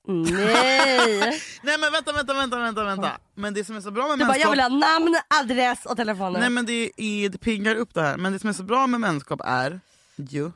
Nej. 0.08 1.40
Nej 1.62 1.78
men 1.78 1.92
vänta, 1.92 2.12
vänta, 2.12 2.34
vänta, 2.34 2.58
vänta, 2.58 2.84
vänta. 2.84 3.12
Men 3.34 3.54
det 3.54 3.64
som 3.64 3.76
är 3.76 3.80
så 3.80 3.90
bra 3.90 4.08
med 4.08 4.18
Du 4.18 4.24
bara, 4.24 4.36
jag 4.36 4.50
vill 4.50 4.60
ha 4.60 4.68
namn, 4.68 5.16
adress 5.40 5.86
och 5.86 5.96
telefonnummer. 5.96 6.40
Nej 6.40 6.50
men 6.50 6.66
det, 6.66 6.90
är, 6.96 7.28
det 7.28 7.38
piggar 7.38 7.74
upp 7.76 7.94
det 7.94 8.02
här. 8.02 8.16
Men 8.16 8.32
det 8.32 8.38
som 8.38 8.48
är 8.48 8.54
så 8.54 8.62
bra 8.62 8.86
med 8.86 9.00
menskopp 9.00 9.40
är 9.44 9.80
ju 10.16 10.50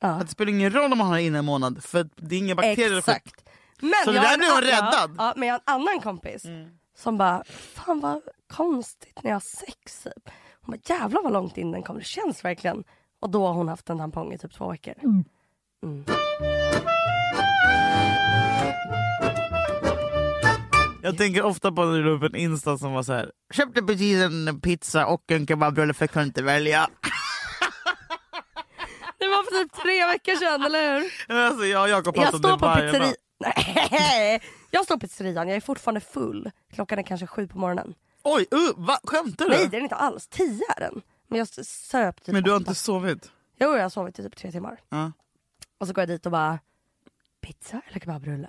ja. 0.00 0.08
att 0.08 0.20
det 0.26 0.28
spelar 0.32 0.50
ingen 0.50 0.70
roll 0.72 0.92
om 0.92 0.98
man 0.98 1.06
har 1.06 1.16
det 1.16 1.22
inne 1.22 1.38
en 1.38 1.44
månad 1.44 1.84
för 1.84 2.08
det 2.16 2.34
är 2.34 2.38
inga 2.38 2.54
bakterier 2.54 2.92
och. 2.92 2.98
Exakt. 2.98 3.44
Men 3.80 4.04
Så 4.04 4.10
det 4.12 4.18
där 4.20 4.32
en 4.32 4.38
blir 4.38 4.50
hon 4.50 4.60
räddad. 4.60 5.14
Ja, 5.18 5.32
men 5.36 5.48
jag 5.48 5.54
har 5.54 5.58
en 5.58 5.80
annan 5.80 6.00
kompis 6.00 6.42
som 6.98 7.18
bara, 7.18 7.44
fan 7.74 8.00
vad 8.00 8.20
konstigt 8.52 9.22
när 9.22 9.30
jag 9.30 9.34
har 9.34 9.40
sex. 9.40 10.02
Typ. 10.02 10.30
Hon 10.60 10.72
bara, 10.72 10.94
jävlar 10.94 11.22
vad 11.22 11.32
långt 11.32 11.56
in 11.58 11.72
den 11.72 11.82
kom. 11.82 11.98
Det 11.98 12.04
känns 12.04 12.44
verkligen. 12.44 12.84
Och 13.20 13.30
då 13.30 13.46
har 13.46 13.54
hon 13.54 13.68
haft 13.68 13.90
en 13.90 13.98
tampong 13.98 14.32
i 14.32 14.38
typ 14.38 14.54
två 14.54 14.70
veckor. 14.70 14.94
Mm. 15.02 15.24
Jag 21.02 21.18
tänker 21.18 21.42
ofta 21.42 21.72
på 21.72 21.84
när 21.84 21.98
du 21.98 22.04
la 22.04 22.10
upp 22.10 22.22
en 22.22 22.36
Insta 22.36 22.78
som 22.78 22.92
var 22.92 23.02
så 23.02 23.12
här. 23.12 23.30
Köpte 23.54 23.82
precis 23.82 24.22
en 24.22 24.60
pizza 24.60 25.06
och 25.06 25.30
en 25.30 25.46
kebabrulle 25.46 25.94
för 25.94 26.02
jag 26.02 26.10
kunde 26.10 26.26
inte 26.26 26.42
välja. 26.42 26.88
Det 29.18 29.26
var 29.26 29.44
för 29.44 29.62
typ 29.62 29.72
tre 29.82 30.06
veckor 30.06 30.36
sedan, 30.36 30.62
eller 30.62 30.94
hur? 30.94 31.10
Alltså, 31.36 31.66
jag 31.66 31.88
Jag 31.88 32.28
står 32.28 32.58
på 32.58 32.74
pizzeri... 32.74 33.14
Nej, 33.40 34.42
jag 34.70 34.84
står 34.84 34.94
på 34.96 35.00
pizzerian, 35.00 35.48
jag 35.48 35.56
är 35.56 35.60
fortfarande 35.60 36.00
full. 36.00 36.50
Klockan 36.72 36.98
är 36.98 37.02
kanske 37.02 37.26
sju 37.26 37.48
på 37.48 37.58
morgonen. 37.58 37.94
Oj, 38.22 38.46
uh, 38.54 38.86
va? 38.86 38.98
skämtar 39.04 39.44
du? 39.44 39.50
Nej 39.50 39.60
det 39.60 39.66
är 39.66 39.70
den 39.70 39.82
inte 39.82 39.94
alls, 39.94 40.26
tio 40.28 40.64
är 40.76 40.80
den. 40.80 41.02
Men 41.28 41.38
jag 41.38 41.48
söp 41.66 42.22
typ 42.24 42.32
Men 42.32 42.42
du 42.42 42.50
har 42.50 42.56
åtta. 42.56 42.70
inte 42.70 42.74
sovit? 42.80 43.32
Jo 43.60 43.74
jag 43.76 43.82
har 43.82 43.90
sovit 43.90 44.18
i 44.18 44.22
typ 44.22 44.36
tre 44.36 44.52
timmar. 44.52 44.80
Ja. 44.88 45.12
Och 45.78 45.86
så 45.86 45.92
går 45.92 46.02
jag 46.02 46.08
dit 46.08 46.26
och 46.26 46.32
bara 46.32 46.58
pizza 47.40 47.82
eller 47.88 48.00
kebabrulle? 48.00 48.48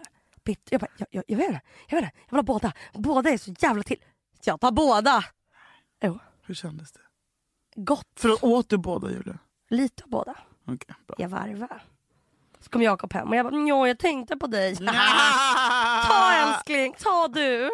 Jag, 0.69 0.81
bara, 0.81 0.91
jag, 0.97 1.07
jag, 1.11 1.23
jag 1.27 1.37
vet 1.37 1.47
inte, 1.47 1.61
jag 1.87 1.97
vet 2.01 2.03
inte, 2.05 2.17
jag 2.25 2.31
vill 2.31 2.37
ha 2.37 2.43
båda. 2.43 2.73
Båda 2.93 3.29
är 3.29 3.37
så 3.37 3.53
jävla 3.59 3.83
till. 3.83 4.03
Jag 4.43 4.59
tar 4.59 4.71
båda. 4.71 5.25
Jo, 6.01 6.19
Hur 6.41 6.53
kändes 6.55 6.91
det? 6.91 6.99
gott. 7.75 8.07
För 8.15 8.45
åt 8.45 8.69
du 8.69 8.77
båda 8.77 9.11
Julia? 9.11 9.39
Lite 9.69 10.03
av 10.03 10.09
båda. 10.09 10.35
Okej, 10.65 10.95
bra. 11.07 11.15
Jag 11.19 11.29
varvar. 11.29 11.83
Så 12.61 12.69
kom 12.69 12.81
Jakob 12.81 13.13
hem 13.13 13.27
och 13.29 13.35
jag 13.35 13.45
bara, 13.51 13.67
ja 13.67 13.87
jag 13.87 13.99
tänkte 13.99 14.37
på 14.37 14.47
dig. 14.47 14.75
ta 16.07 16.33
älskling, 16.33 16.95
ta 16.99 17.27
du. 17.27 17.69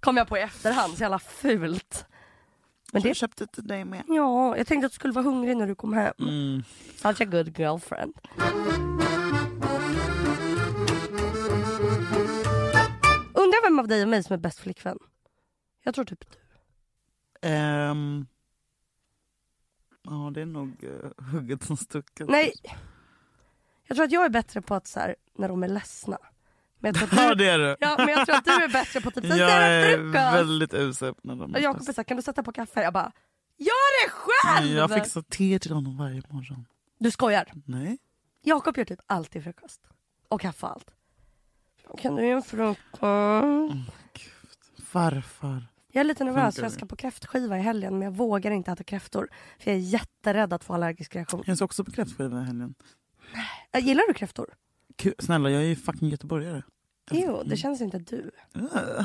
Kom 0.00 0.16
jag 0.16 0.28
på 0.28 0.38
i 0.38 0.40
efterhand, 0.40 0.96
så 0.96 1.02
jävla 1.02 1.18
fult. 1.18 2.06
Men 2.92 3.02
Jag 3.02 3.10
det, 3.10 3.14
köpte 3.14 3.46
till 3.46 3.66
dig 3.66 3.84
med. 3.84 4.02
ja, 4.08 4.56
jag 4.56 4.66
tänkte 4.66 4.86
att 4.86 4.92
du 4.92 4.94
skulle 4.96 5.12
vara 5.12 5.24
hungrig 5.24 5.56
när 5.56 5.66
du 5.66 5.74
kom 5.74 5.92
hem. 5.92 6.14
Mm. 6.18 6.62
Such 6.96 7.20
a 7.20 7.24
good 7.24 7.58
girlfriend. 7.58 8.14
Undrar 13.34 13.62
vem 13.62 13.78
av 13.78 13.88
dig 13.88 14.02
och 14.02 14.08
mig 14.08 14.22
som 14.22 14.34
är 14.34 14.38
bäst 14.38 14.58
flickvän? 14.58 14.98
Jag 15.82 15.94
tror 15.94 16.04
typ 16.04 16.24
du. 16.30 16.38
Ehm. 17.48 18.26
Ja, 20.02 20.30
det 20.34 20.40
är 20.40 20.46
nog 20.46 20.84
uh, 20.84 21.24
hugget 21.32 21.62
som 21.64 21.76
stucket. 21.76 22.28
Nej. 22.28 22.52
Jag 23.86 23.96
tror 23.96 24.04
att 24.04 24.12
jag 24.12 24.24
är 24.24 24.28
bättre 24.28 24.60
på 24.62 24.74
att 24.74 24.86
så 24.86 25.00
här, 25.00 25.16
när 25.38 25.48
de 25.48 25.62
är 25.62 25.68
ledsna. 25.68 26.18
Men 26.78 26.94
jag 26.94 27.10
tror 27.10 27.20
Ja, 27.22 27.32
att 27.32 27.38
du, 27.38 27.48
är 27.48 27.58
du. 27.58 27.76
ja, 27.80 27.94
men 27.98 28.08
jag 28.08 28.26
tror 28.26 28.36
att 28.36 28.44
du 28.44 28.50
är 28.52 28.68
bättre 28.68 29.00
på 29.00 29.10
typ, 29.10 29.24
jag 29.24 29.38
är 29.50 29.96
frukost. 29.96 30.14
väldigt 30.14 30.74
usel 30.74 31.14
när 31.22 31.36
de 31.36 31.54
Och 31.54 31.60
Jakob 31.60 31.88
är 31.88 31.92
såhär, 31.92 32.04
kan 32.04 32.16
du 32.16 32.22
sätta 32.22 32.42
på 32.42 32.52
kaffe? 32.52 32.82
Jag 32.82 32.92
bara, 32.92 33.12
gör 33.58 34.04
det 34.06 34.10
själv! 34.10 34.66
Jag 34.76 34.90
fixar 34.94 35.22
te 35.22 35.58
till 35.58 35.72
honom 35.72 35.96
varje 35.98 36.22
morgon. 36.28 36.66
Du 36.98 37.10
skojar? 37.10 37.52
Nej. 37.66 37.98
Jakob 38.42 38.78
gör 38.78 38.84
typ 38.84 39.00
alltid 39.06 39.44
frukost. 39.44 39.80
Och 40.28 40.40
kaffe 40.40 40.66
och 40.66 40.72
allt. 40.72 40.90
Kan 41.98 42.16
du 42.16 42.26
göra 42.26 42.42
frukost? 42.42 42.80
Farfar. 44.84 45.66
Jag 45.92 46.00
är 46.00 46.04
lite 46.04 46.24
nervös 46.24 46.54
för 46.54 46.62
jag 46.62 46.72
ska 46.72 46.86
på 46.86 46.96
kräftskiva 46.96 47.58
i 47.58 47.60
helgen 47.60 47.92
men 47.98 48.02
jag 48.02 48.12
vågar 48.12 48.50
inte 48.50 48.72
äta 48.72 48.84
kräftor. 48.84 49.28
För 49.58 49.70
jag 49.70 49.78
är 49.78 49.82
jätterädd 49.82 50.52
att 50.52 50.64
få 50.64 50.74
allergisk 50.74 51.16
reaktion. 51.16 51.42
Jag 51.46 51.56
ska 51.56 51.64
också 51.64 51.84
på 51.84 51.90
kräftskiva 51.90 52.40
i 52.40 52.44
helgen. 52.44 52.74
Äh, 53.34 53.38
Gillar 53.80 54.04
du 54.08 54.14
kräftor? 54.14 54.54
Snälla, 55.18 55.50
jag 55.50 55.62
är 55.62 55.66
ju 55.66 55.76
fucking 55.76 56.08
göteborgare. 56.08 56.62
Jo, 57.10 57.42
det 57.46 57.56
känns 57.56 57.80
inte 57.80 57.98
du. 57.98 58.30
Uh. 58.56 59.04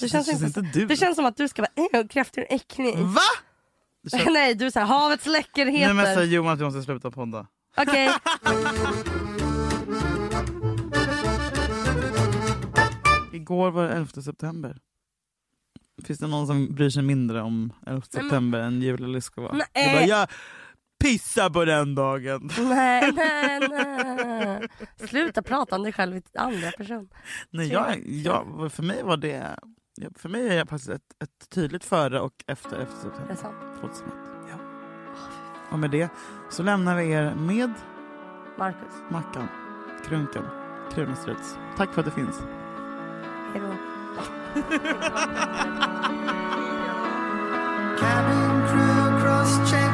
Det 0.00 0.08
känns, 0.08 0.28
inte, 0.42 0.60
du. 0.60 0.86
det 0.86 0.96
känns 0.96 1.16
som 1.16 1.24
att 1.26 1.36
du 1.36 1.48
ska 1.48 1.62
vara 1.62 1.86
"Ew, 1.92 2.08
kräftor 2.08 2.40
är 2.42 2.54
äcklig. 2.54 2.96
Va? 2.98 3.20
Känns... 4.10 4.24
Nej, 4.30 4.54
du 4.54 4.66
är 4.66 4.70
såhär 4.70 4.86
havets 4.86 5.26
Nej 5.26 5.32
läckerheter. 5.32 5.94
men 5.94 6.14
så 6.14 6.22
Johan, 6.22 6.58
du 6.58 6.64
måste 6.64 6.82
sluta 6.82 7.10
podda. 7.10 7.46
Okej. 7.76 8.10
Igår 13.32 13.70
var 13.70 13.84
det 13.84 13.92
11 13.92 14.22
september. 14.22 14.78
Finns 16.04 16.18
det 16.18 16.26
någon 16.26 16.46
som 16.46 16.74
bryr 16.74 16.90
sig 16.90 17.02
mindre 17.02 17.42
om 17.42 17.72
11 17.86 18.02
men- 18.12 18.22
september 18.22 18.58
än 18.60 18.82
Julia 18.82 19.06
Lyskova? 19.06 19.52
Nej. 19.74 20.26
Pissar 21.02 21.50
på 21.50 21.64
den 21.64 21.94
dagen. 21.94 22.50
nej, 22.58 23.12
nej, 23.12 23.68
nej. 23.68 24.68
Sluta 25.08 25.42
prata 25.42 25.76
om 25.76 25.82
dig 25.82 25.92
själv 25.92 26.16
i 26.16 26.22
andra 26.34 26.70
person. 26.70 27.08
Nej, 27.50 27.68
jag, 27.72 28.02
jag, 28.06 28.72
för 28.72 28.82
mig 28.82 29.02
var 29.02 29.16
det 29.16 29.56
för 30.16 30.28
mig 30.28 30.48
är 30.48 30.56
jag 30.56 30.68
faktiskt 30.68 30.90
ett, 30.90 31.22
ett 31.22 31.50
tydligt 31.50 31.84
före 31.84 32.20
och 32.20 32.44
efter 32.46 32.76
11 32.76 32.82
Är 32.82 33.02
september 33.02 33.28
det 33.28 33.36
sant? 33.36 33.56
2001. 33.80 34.14
Ja. 34.50 34.58
Och 35.70 35.78
med 35.78 35.90
det 35.90 36.08
så 36.50 36.62
lämnar 36.62 36.96
vi 36.96 37.10
er 37.10 37.34
med 37.34 37.72
Marcus, 38.58 38.92
Mackan, 39.10 39.48
Krunken, 40.04 40.44
Krunestruts. 40.94 41.56
Tack 41.76 41.94
för 41.94 42.00
att 42.00 42.06
det 42.06 42.12
finns. 42.12 42.36
hejdå. 43.52 43.74
Cabin 48.00 48.66
crew 48.68 49.20
cross-check 49.22 49.91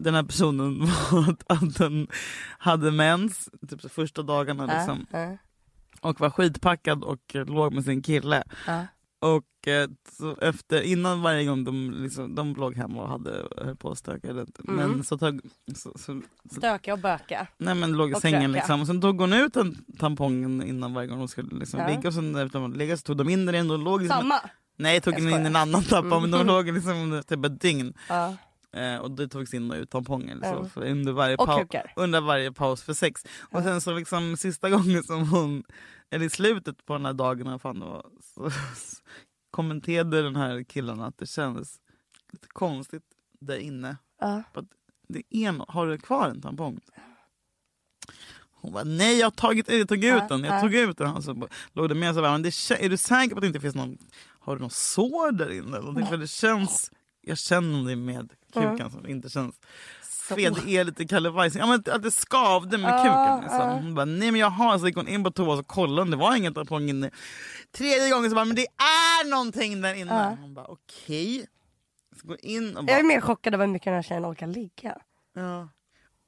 den 0.00 0.14
här 0.14 0.22
personen 0.22 0.80
var 1.10 1.34
att, 1.46 1.74
den 1.78 2.06
hade 2.58 2.90
mens 2.90 3.48
typ 3.70 3.82
så 3.82 3.88
första 3.88 4.22
dagarna 4.22 4.66
liksom, 4.66 5.06
Ja, 5.10 5.36
och 6.00 6.20
var 6.20 6.30
skitpackad 6.30 7.04
och 7.04 7.34
låg 7.34 7.72
med 7.74 7.84
sin 7.84 8.02
kille. 8.02 8.42
ja. 8.66 8.86
Och 9.22 9.68
eh, 9.68 9.88
så 10.18 10.36
efter, 10.40 10.82
innan 10.82 11.22
varje 11.22 11.44
gång 11.44 11.64
de, 11.64 11.90
liksom, 11.90 12.34
de 12.34 12.54
låg 12.54 12.74
hemma 12.76 13.02
och 13.02 13.08
hade 13.08 13.46
höll 13.56 13.76
på 13.76 13.90
att 13.90 13.98
stöka. 13.98 14.30
inte. 14.30 14.62
Men 14.64 14.84
Mm. 14.84 15.04
så, 15.04 15.18
tog, 15.18 15.40
så, 15.76 15.92
så, 15.98 16.20
Stöka 16.50 16.92
och 16.92 16.98
böka. 16.98 17.46
Nej 17.58 17.74
men 17.74 17.92
låg 17.92 18.10
i 18.10 18.14
Och 18.14 18.20
sängen 18.20 18.40
kröka. 18.42 18.52
liksom. 18.54 18.80
Och 18.80 18.86
sen 18.86 19.00
tog 19.00 19.20
hon 19.20 19.32
ut 19.32 19.54
den 19.54 19.84
tampongen 19.98 20.62
innan 20.62 20.94
varje 20.94 21.08
gång 21.08 21.18
de 21.18 21.28
skulle 21.28 21.58
liksom 21.58 21.80
Ja. 21.80 21.88
ligga. 21.88 22.08
Och 22.08 22.14
sen 22.14 22.36
efter 22.36 22.60
de 22.60 22.72
ligga 22.72 22.96
så 22.96 23.02
tog 23.02 23.16
de 23.16 23.28
in 23.28 23.46
den 23.46 23.54
igen 23.54 23.70
och 23.70 23.78
låg 23.78 24.00
liksom, 24.02 24.18
Samma? 24.20 24.40
Nej 24.76 25.00
tog 25.00 25.18
in 25.18 25.32
en 25.32 25.56
annan 25.56 25.82
tampong 25.82 26.20
men 26.22 26.30
de 26.30 26.36
Mm. 26.40 26.46
låg 26.46 26.66
liksom 26.66 27.22
typ 27.28 27.44
ett 27.44 27.60
dygn. 27.60 27.94
Ja. 28.08 28.36
Eh, 28.72 28.96
och 28.96 29.10
det 29.10 29.28
togs 29.28 29.54
in 29.54 29.70
och 29.70 29.76
ut 29.76 29.90
tamponger 29.90 30.34
liksom, 30.34 30.56
Ja. 30.56 30.68
för 30.68 30.84
under, 30.90 31.12
varje 31.12 31.36
Och 31.36 31.58
kukar. 31.60 31.92
under 31.96 32.20
varje 32.20 32.52
paus 32.52 32.82
för 32.82 32.94
sex. 32.94 33.24
Och 33.50 33.62
sen 33.62 33.80
så 33.80 33.94
liksom 33.94 34.36
sista 34.36 34.70
gången 34.70 35.02
som 35.02 35.28
hon, 35.28 35.64
eller 36.10 36.26
i 36.26 36.30
slutet 36.30 36.86
på 36.86 36.92
den 36.92 37.06
här 37.06 37.12
dagen 37.12 37.58
fan 37.58 37.80
det 37.80 37.86
var, 37.86 38.06
så, 38.22 38.50
så 38.50 38.96
kommenterade 39.50 40.22
den 40.22 40.36
här 40.36 40.62
killen 40.62 41.00
att 41.00 41.18
det 41.18 41.26
kändes 41.26 41.80
lite 42.32 42.48
konstigt 42.48 43.02
där 43.40 43.56
inne. 43.56 43.96
För 44.52 44.60
att 44.60 44.66
det 45.08 45.22
en, 45.30 45.62
har 45.68 45.86
du 45.86 45.98
kvar 45.98 46.28
en 46.28 46.42
tampong? 46.42 46.80
Hon 48.52 48.72
bara, 48.72 48.84
nej 48.84 49.18
jag 49.18 49.26
har 49.26 49.30
tagit, 49.30 49.68
jag 49.68 49.88
tog 49.88 50.04
ut 50.04 50.28
den, 50.28 50.44
jag 50.44 50.56
ja. 50.56 50.60
tog 50.60 50.74
ut 50.74 50.98
den. 50.98 51.16
Och 51.16 51.24
så 51.24 51.48
låg 51.72 51.88
det 51.88 51.94
med 51.94 52.14
så 52.14 52.20
bara, 52.20 52.32
men 52.32 52.42
det, 52.42 52.48
är 52.70 52.88
du 52.88 52.96
säker 52.96 53.30
på 53.30 53.36
att 53.36 53.40
det 53.40 53.46
inte 53.46 53.60
finns 53.60 53.74
någon, 53.74 53.98
har 54.40 54.56
du 54.56 54.60
någon 54.60 54.70
sår 54.70 55.32
där 55.32 55.50
inne? 55.52 56.06
För 56.06 56.16
det 56.16 56.26
känns, 56.26 56.92
jag 57.20 57.38
känner 57.38 57.88
det 57.88 57.96
med 57.96 58.32
kuken 58.52 58.90
som 58.90 59.06
inte 59.06 59.28
känns. 59.28 59.60
Fe, 60.28 60.34
det 60.50 60.76
är 60.76 60.84
lite 60.84 61.06
kallebajsing. 61.06 61.60
Ja, 61.60 61.66
men 61.66 61.82
att 61.94 62.02
det 62.02 62.10
skavde 62.10 62.78
med 62.78 62.90
Ja, 62.90 62.98
kuken. 62.98 63.40
Liksom. 63.40 63.68
ja. 63.68 63.74
Hon 63.74 63.94
bara, 63.94 64.04
nej 64.04 64.30
men 64.30 64.40
jag 64.40 64.50
har. 64.50 64.78
Så 64.78 64.86
gick 64.86 64.96
hon 64.96 65.08
in 65.08 65.24
på 65.24 65.30
toa 65.30 65.54
och 65.58 65.66
kollade 65.66 66.02
om 66.02 66.10
det 66.10 66.16
var 66.16 66.36
ingen 66.36 66.54
tampong 66.54 66.88
inne. 66.90 67.10
Tredje 67.72 68.10
gången 68.10 68.30
så 68.30 68.34
bara, 68.36 68.44
men 68.44 68.56
det 68.56 68.66
är 68.76 69.30
någonting 69.30 69.80
där 69.80 69.94
inne. 69.94 70.14
Ja. 70.14 70.36
Hon 70.40 70.54
bara, 70.54 70.66
okej. 70.66 71.46
Så 72.20 72.26
går 72.28 72.36
in 72.44 72.76
och 72.76 72.84
Jag 72.84 72.90
är 72.90 73.02
bara, 73.02 73.06
mer 73.08 73.20
chockad 73.20 73.54
över 73.54 73.66
hur 73.66 73.72
mycket 73.72 73.84
den 73.84 73.94
här 73.94 74.02
tjejen 74.02 74.26
orkar 74.26 74.46
ligga. 74.46 74.98
ja. 75.34 75.68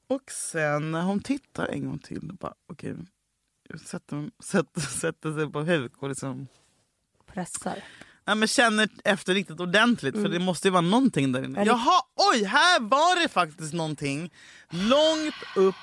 Och 0.08 0.30
sen 0.30 0.94
hon 0.94 1.20
tittar 1.22 1.66
en 1.66 1.86
gång 1.86 1.98
till, 1.98 2.30
och 2.30 2.36
bara, 2.36 2.54
okej. 2.72 2.94
Sätter, 3.84 4.30
sätter, 4.44 4.80
sätter 4.80 5.32
sig 5.34 5.52
på 5.52 5.60
huk 5.62 5.92
och 5.98 6.08
liksom 6.08 6.46
Pressar. 7.26 7.84
Ja, 8.24 8.34
men 8.34 8.48
känner 8.48 8.88
efter 9.04 9.34
riktigt 9.34 9.60
ordentligt 9.60 10.14
för 10.14 10.28
det 10.28 10.38
måste 10.38 10.68
ju 10.68 10.72
vara 10.72 10.80
någonting 10.80 11.32
där 11.32 11.44
inne. 11.44 11.64
Jaha, 11.64 12.00
oj, 12.32 12.44
här 12.44 12.80
var 12.80 13.22
det 13.22 13.28
faktiskt 13.28 13.72
någonting 13.72 14.30
långt 14.70 15.34
upp 15.56 15.74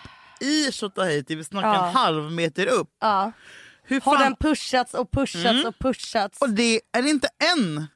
i 0.42 0.72
Tjotahejti. 0.72 1.36
Vi 1.36 1.44
snackar 1.44 1.74
Ja. 1.74 1.88
en 1.88 1.94
halv 1.96 2.32
meter 2.32 2.66
upp. 2.68 2.90
Ja. 3.00 3.32
Hur 3.84 4.02
Har 4.02 4.18
fan? 4.18 4.24
den 4.24 4.36
pushats 4.36 4.94
och 4.94 5.12
pushats 5.12 5.46
Mm. 5.46 5.66
och 5.68 5.80
pushats? 5.80 6.42
Och 6.42 6.50
det 6.50 6.82
är 6.92 7.08
inte 7.08 7.28
en, 7.58 7.88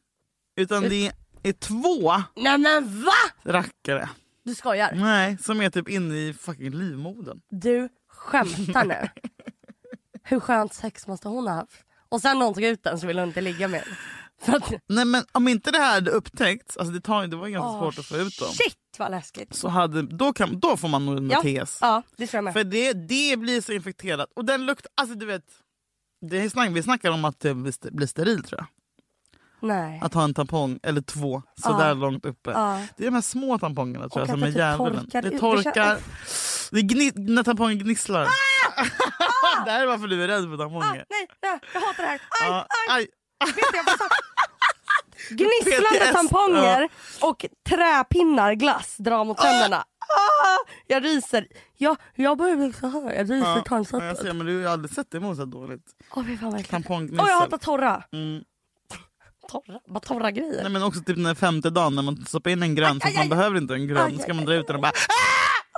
utan 0.55 0.83
det 0.83 1.11
är 1.43 1.53
två 1.53 2.13
Nej 2.35 2.57
men 2.57 3.03
va? 3.03 3.11
rackare. 3.43 4.09
Du 4.45 4.55
skojar? 4.55 4.91
Nej, 4.95 5.37
som 5.37 5.61
är 5.61 5.69
typ 5.69 5.89
inne 5.89 6.15
i 6.17 6.33
fucking 6.33 6.71
livmodern. 6.71 7.41
Du 7.49 7.89
skämtar 8.09 8.85
nu? 8.85 9.09
Hur 10.23 10.39
skönt 10.39 10.73
sex 10.73 11.07
måste 11.07 11.27
hon 11.27 11.47
ha 11.47 11.53
haft? 11.55 11.71
Och 12.09 12.21
sen 12.21 12.39
när 12.39 12.45
hon 12.45 12.53
tog 12.53 12.63
ut 12.63 12.83
den 12.83 12.99
så 12.99 13.07
ville 13.07 13.21
hon 13.21 13.29
inte 13.29 13.41
ligga 13.41 13.67
med 13.67 13.83
att, 14.47 14.73
Nej 14.89 15.05
men 15.05 15.23
om 15.31 15.47
inte 15.47 15.71
det 15.71 15.77
här 15.77 15.93
hade 15.93 16.11
upptäckts, 16.11 16.77
alltså 16.77 16.93
det, 16.93 17.01
tar, 17.01 17.27
det 17.27 17.35
var 17.35 17.47
ganska 17.47 17.67
Åh, 17.69 17.79
svårt 17.79 17.99
att 17.99 18.05
få 18.05 18.17
ut 18.17 18.39
dem. 18.39 18.47
Shit 18.49 18.77
vad 18.97 19.11
läskigt. 19.11 19.55
Så 19.55 19.67
hade, 19.67 20.01
då, 20.01 20.33
kan, 20.33 20.59
då 20.59 20.77
får 20.77 20.87
man 20.87 21.05
nog 21.05 21.17
en 21.17 21.29
Ja, 21.29 21.41
tes. 21.41 21.77
ja 21.81 22.03
det 22.17 22.27
tror 22.27 22.37
jag 22.37 22.43
med. 22.43 22.53
För 22.53 22.63
det, 22.63 22.93
det 22.93 23.37
blir 23.37 23.61
så 23.61 23.71
infekterat. 23.71 24.29
Och 24.35 24.45
den 24.45 24.65
luktar, 24.65 24.91
alltså 24.95 25.15
du 25.15 25.25
vet. 25.25 25.43
Det 26.29 26.37
är 26.41 26.49
snack, 26.49 26.69
vi 26.71 26.83
snackar 26.83 27.11
om 27.11 27.25
att 27.25 27.39
det 27.39 27.53
blir 27.53 27.91
blir 27.91 28.07
steril 28.07 28.43
tror 28.43 28.59
jag. 28.59 28.67
Nej. 29.67 29.99
Att 30.03 30.13
ha 30.13 30.23
en 30.23 30.33
tampong 30.33 30.79
eller 30.83 31.01
två 31.01 31.43
sådär 31.55 31.87
Ja. 31.87 31.93
långt 31.93 32.25
uppe. 32.25 32.51
Ja. 32.51 32.81
Det 32.97 33.03
är 33.03 33.07
de 33.07 33.13
här 33.13 33.21
små 33.21 33.59
tampongerna 33.59 34.09
tror 34.09 34.23
Och 34.23 34.29
jag 34.29 34.33
som 34.33 34.43
är 34.43 34.47
typ 34.47 34.57
djävulen. 34.57 35.09
Det 35.11 35.39
torkar. 35.39 35.97
Det 36.71 36.79
är 36.79 36.83
gni, 36.83 37.11
när 37.15 37.43
tampongen 37.43 37.79
gnisslar. 37.79 38.21
det 39.65 39.71
här 39.71 39.81
är 39.81 39.87
varför 39.87 40.07
du 40.07 40.23
är 40.23 40.27
rädd 40.27 40.43
för 40.49 40.57
tamponger. 40.57 40.87
Ah, 40.87 40.93
nej, 41.09 41.27
nej, 41.41 41.59
jag 41.73 41.81
hatar 41.81 42.03
det 42.03 42.09
här. 42.09 42.21
Aj, 42.43 42.51
aj. 42.51 42.65
aj. 42.89 43.07
Vet 43.45 43.55
du, 43.55 43.77
jag 43.77 43.85
får 43.85 43.97
så... 43.97 44.09
Gnisslande 45.29 45.99
PTS, 45.99 46.11
tamponger 46.13 46.89
och 47.21 47.45
träpinnar 47.69 48.53
glass 48.53 48.95
drar 48.97 49.25
mot 49.25 49.37
tänderna. 49.37 49.77
Ah, 49.77 50.69
jag 50.87 51.03
ryser. 51.03 51.47
Jag, 51.77 51.97
jag 52.15 52.37
börjar 52.37 52.55
bli 52.55 52.73
så 52.73 52.87
här. 52.87 53.13
Jag 53.13 53.29
ryser 53.29 53.45
Ja, 53.45 53.85
ja, 53.91 54.05
jag 54.05 54.17
ser, 54.17 54.33
men 54.33 54.45
du 54.45 54.53
har 54.53 54.61
ju 54.61 54.67
aldrig 54.67 54.91
sett 54.91 55.11
det 55.11 55.19
mot 55.19 55.37
så 55.37 55.45
dåligt. 55.45 55.85
Åh 56.15 56.23
fan 56.39 56.53
äckligt. 56.53 56.71
Tampongnissel. 56.71 57.19
Åh 57.19 57.29
jag 57.29 57.39
hatar 57.39 57.57
torra. 57.57 58.03
Mm. 58.13 58.43
Torra? 59.47 59.79
Bara 59.87 59.99
torra 59.99 60.31
grejer. 60.31 60.63
Nej, 60.63 60.71
men 60.71 60.83
också 60.83 61.01
typ 61.01 61.23
den 61.23 61.35
femte 61.35 61.69
dagen 61.69 61.95
när 61.95 62.03
man 62.03 62.25
stoppar 62.25 62.51
in 62.51 62.63
en 62.63 62.75
grön 62.75 62.99
så 63.01 63.07
Aj, 63.07 63.11
aj, 63.11 63.17
man 63.17 63.23
aj. 63.23 63.29
behöver 63.29 63.57
inte 63.57 63.73
en 63.73 63.87
grön. 63.87 64.05
Aj, 64.05 64.19
ska 64.19 64.31
aj, 64.31 64.35
man 64.35 64.45
dra 64.45 64.53
ut 64.53 64.67
den 64.67 64.75
och 64.75 64.81
bara 64.81 64.91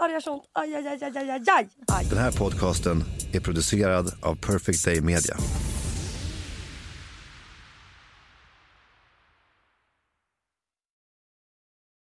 Ah, 0.01 0.07
det 0.07 0.13
gör 0.13 0.19
så 0.19 0.33
ont. 0.33 0.43
Aj, 0.53 0.75
aj, 0.75 0.87
aj, 0.87 1.03
aj, 1.03 1.17
aj, 1.17 1.29
aj, 1.29 1.49
aj. 1.49 1.69
aj. 1.93 2.05
Den 2.09 2.17
här 2.17 2.31
podcasten 2.31 3.03
är 3.33 3.39
producerad 3.39 4.13
av 4.21 4.35
Perfect 4.35 4.85
Day 4.85 5.01
Media. 5.01 5.35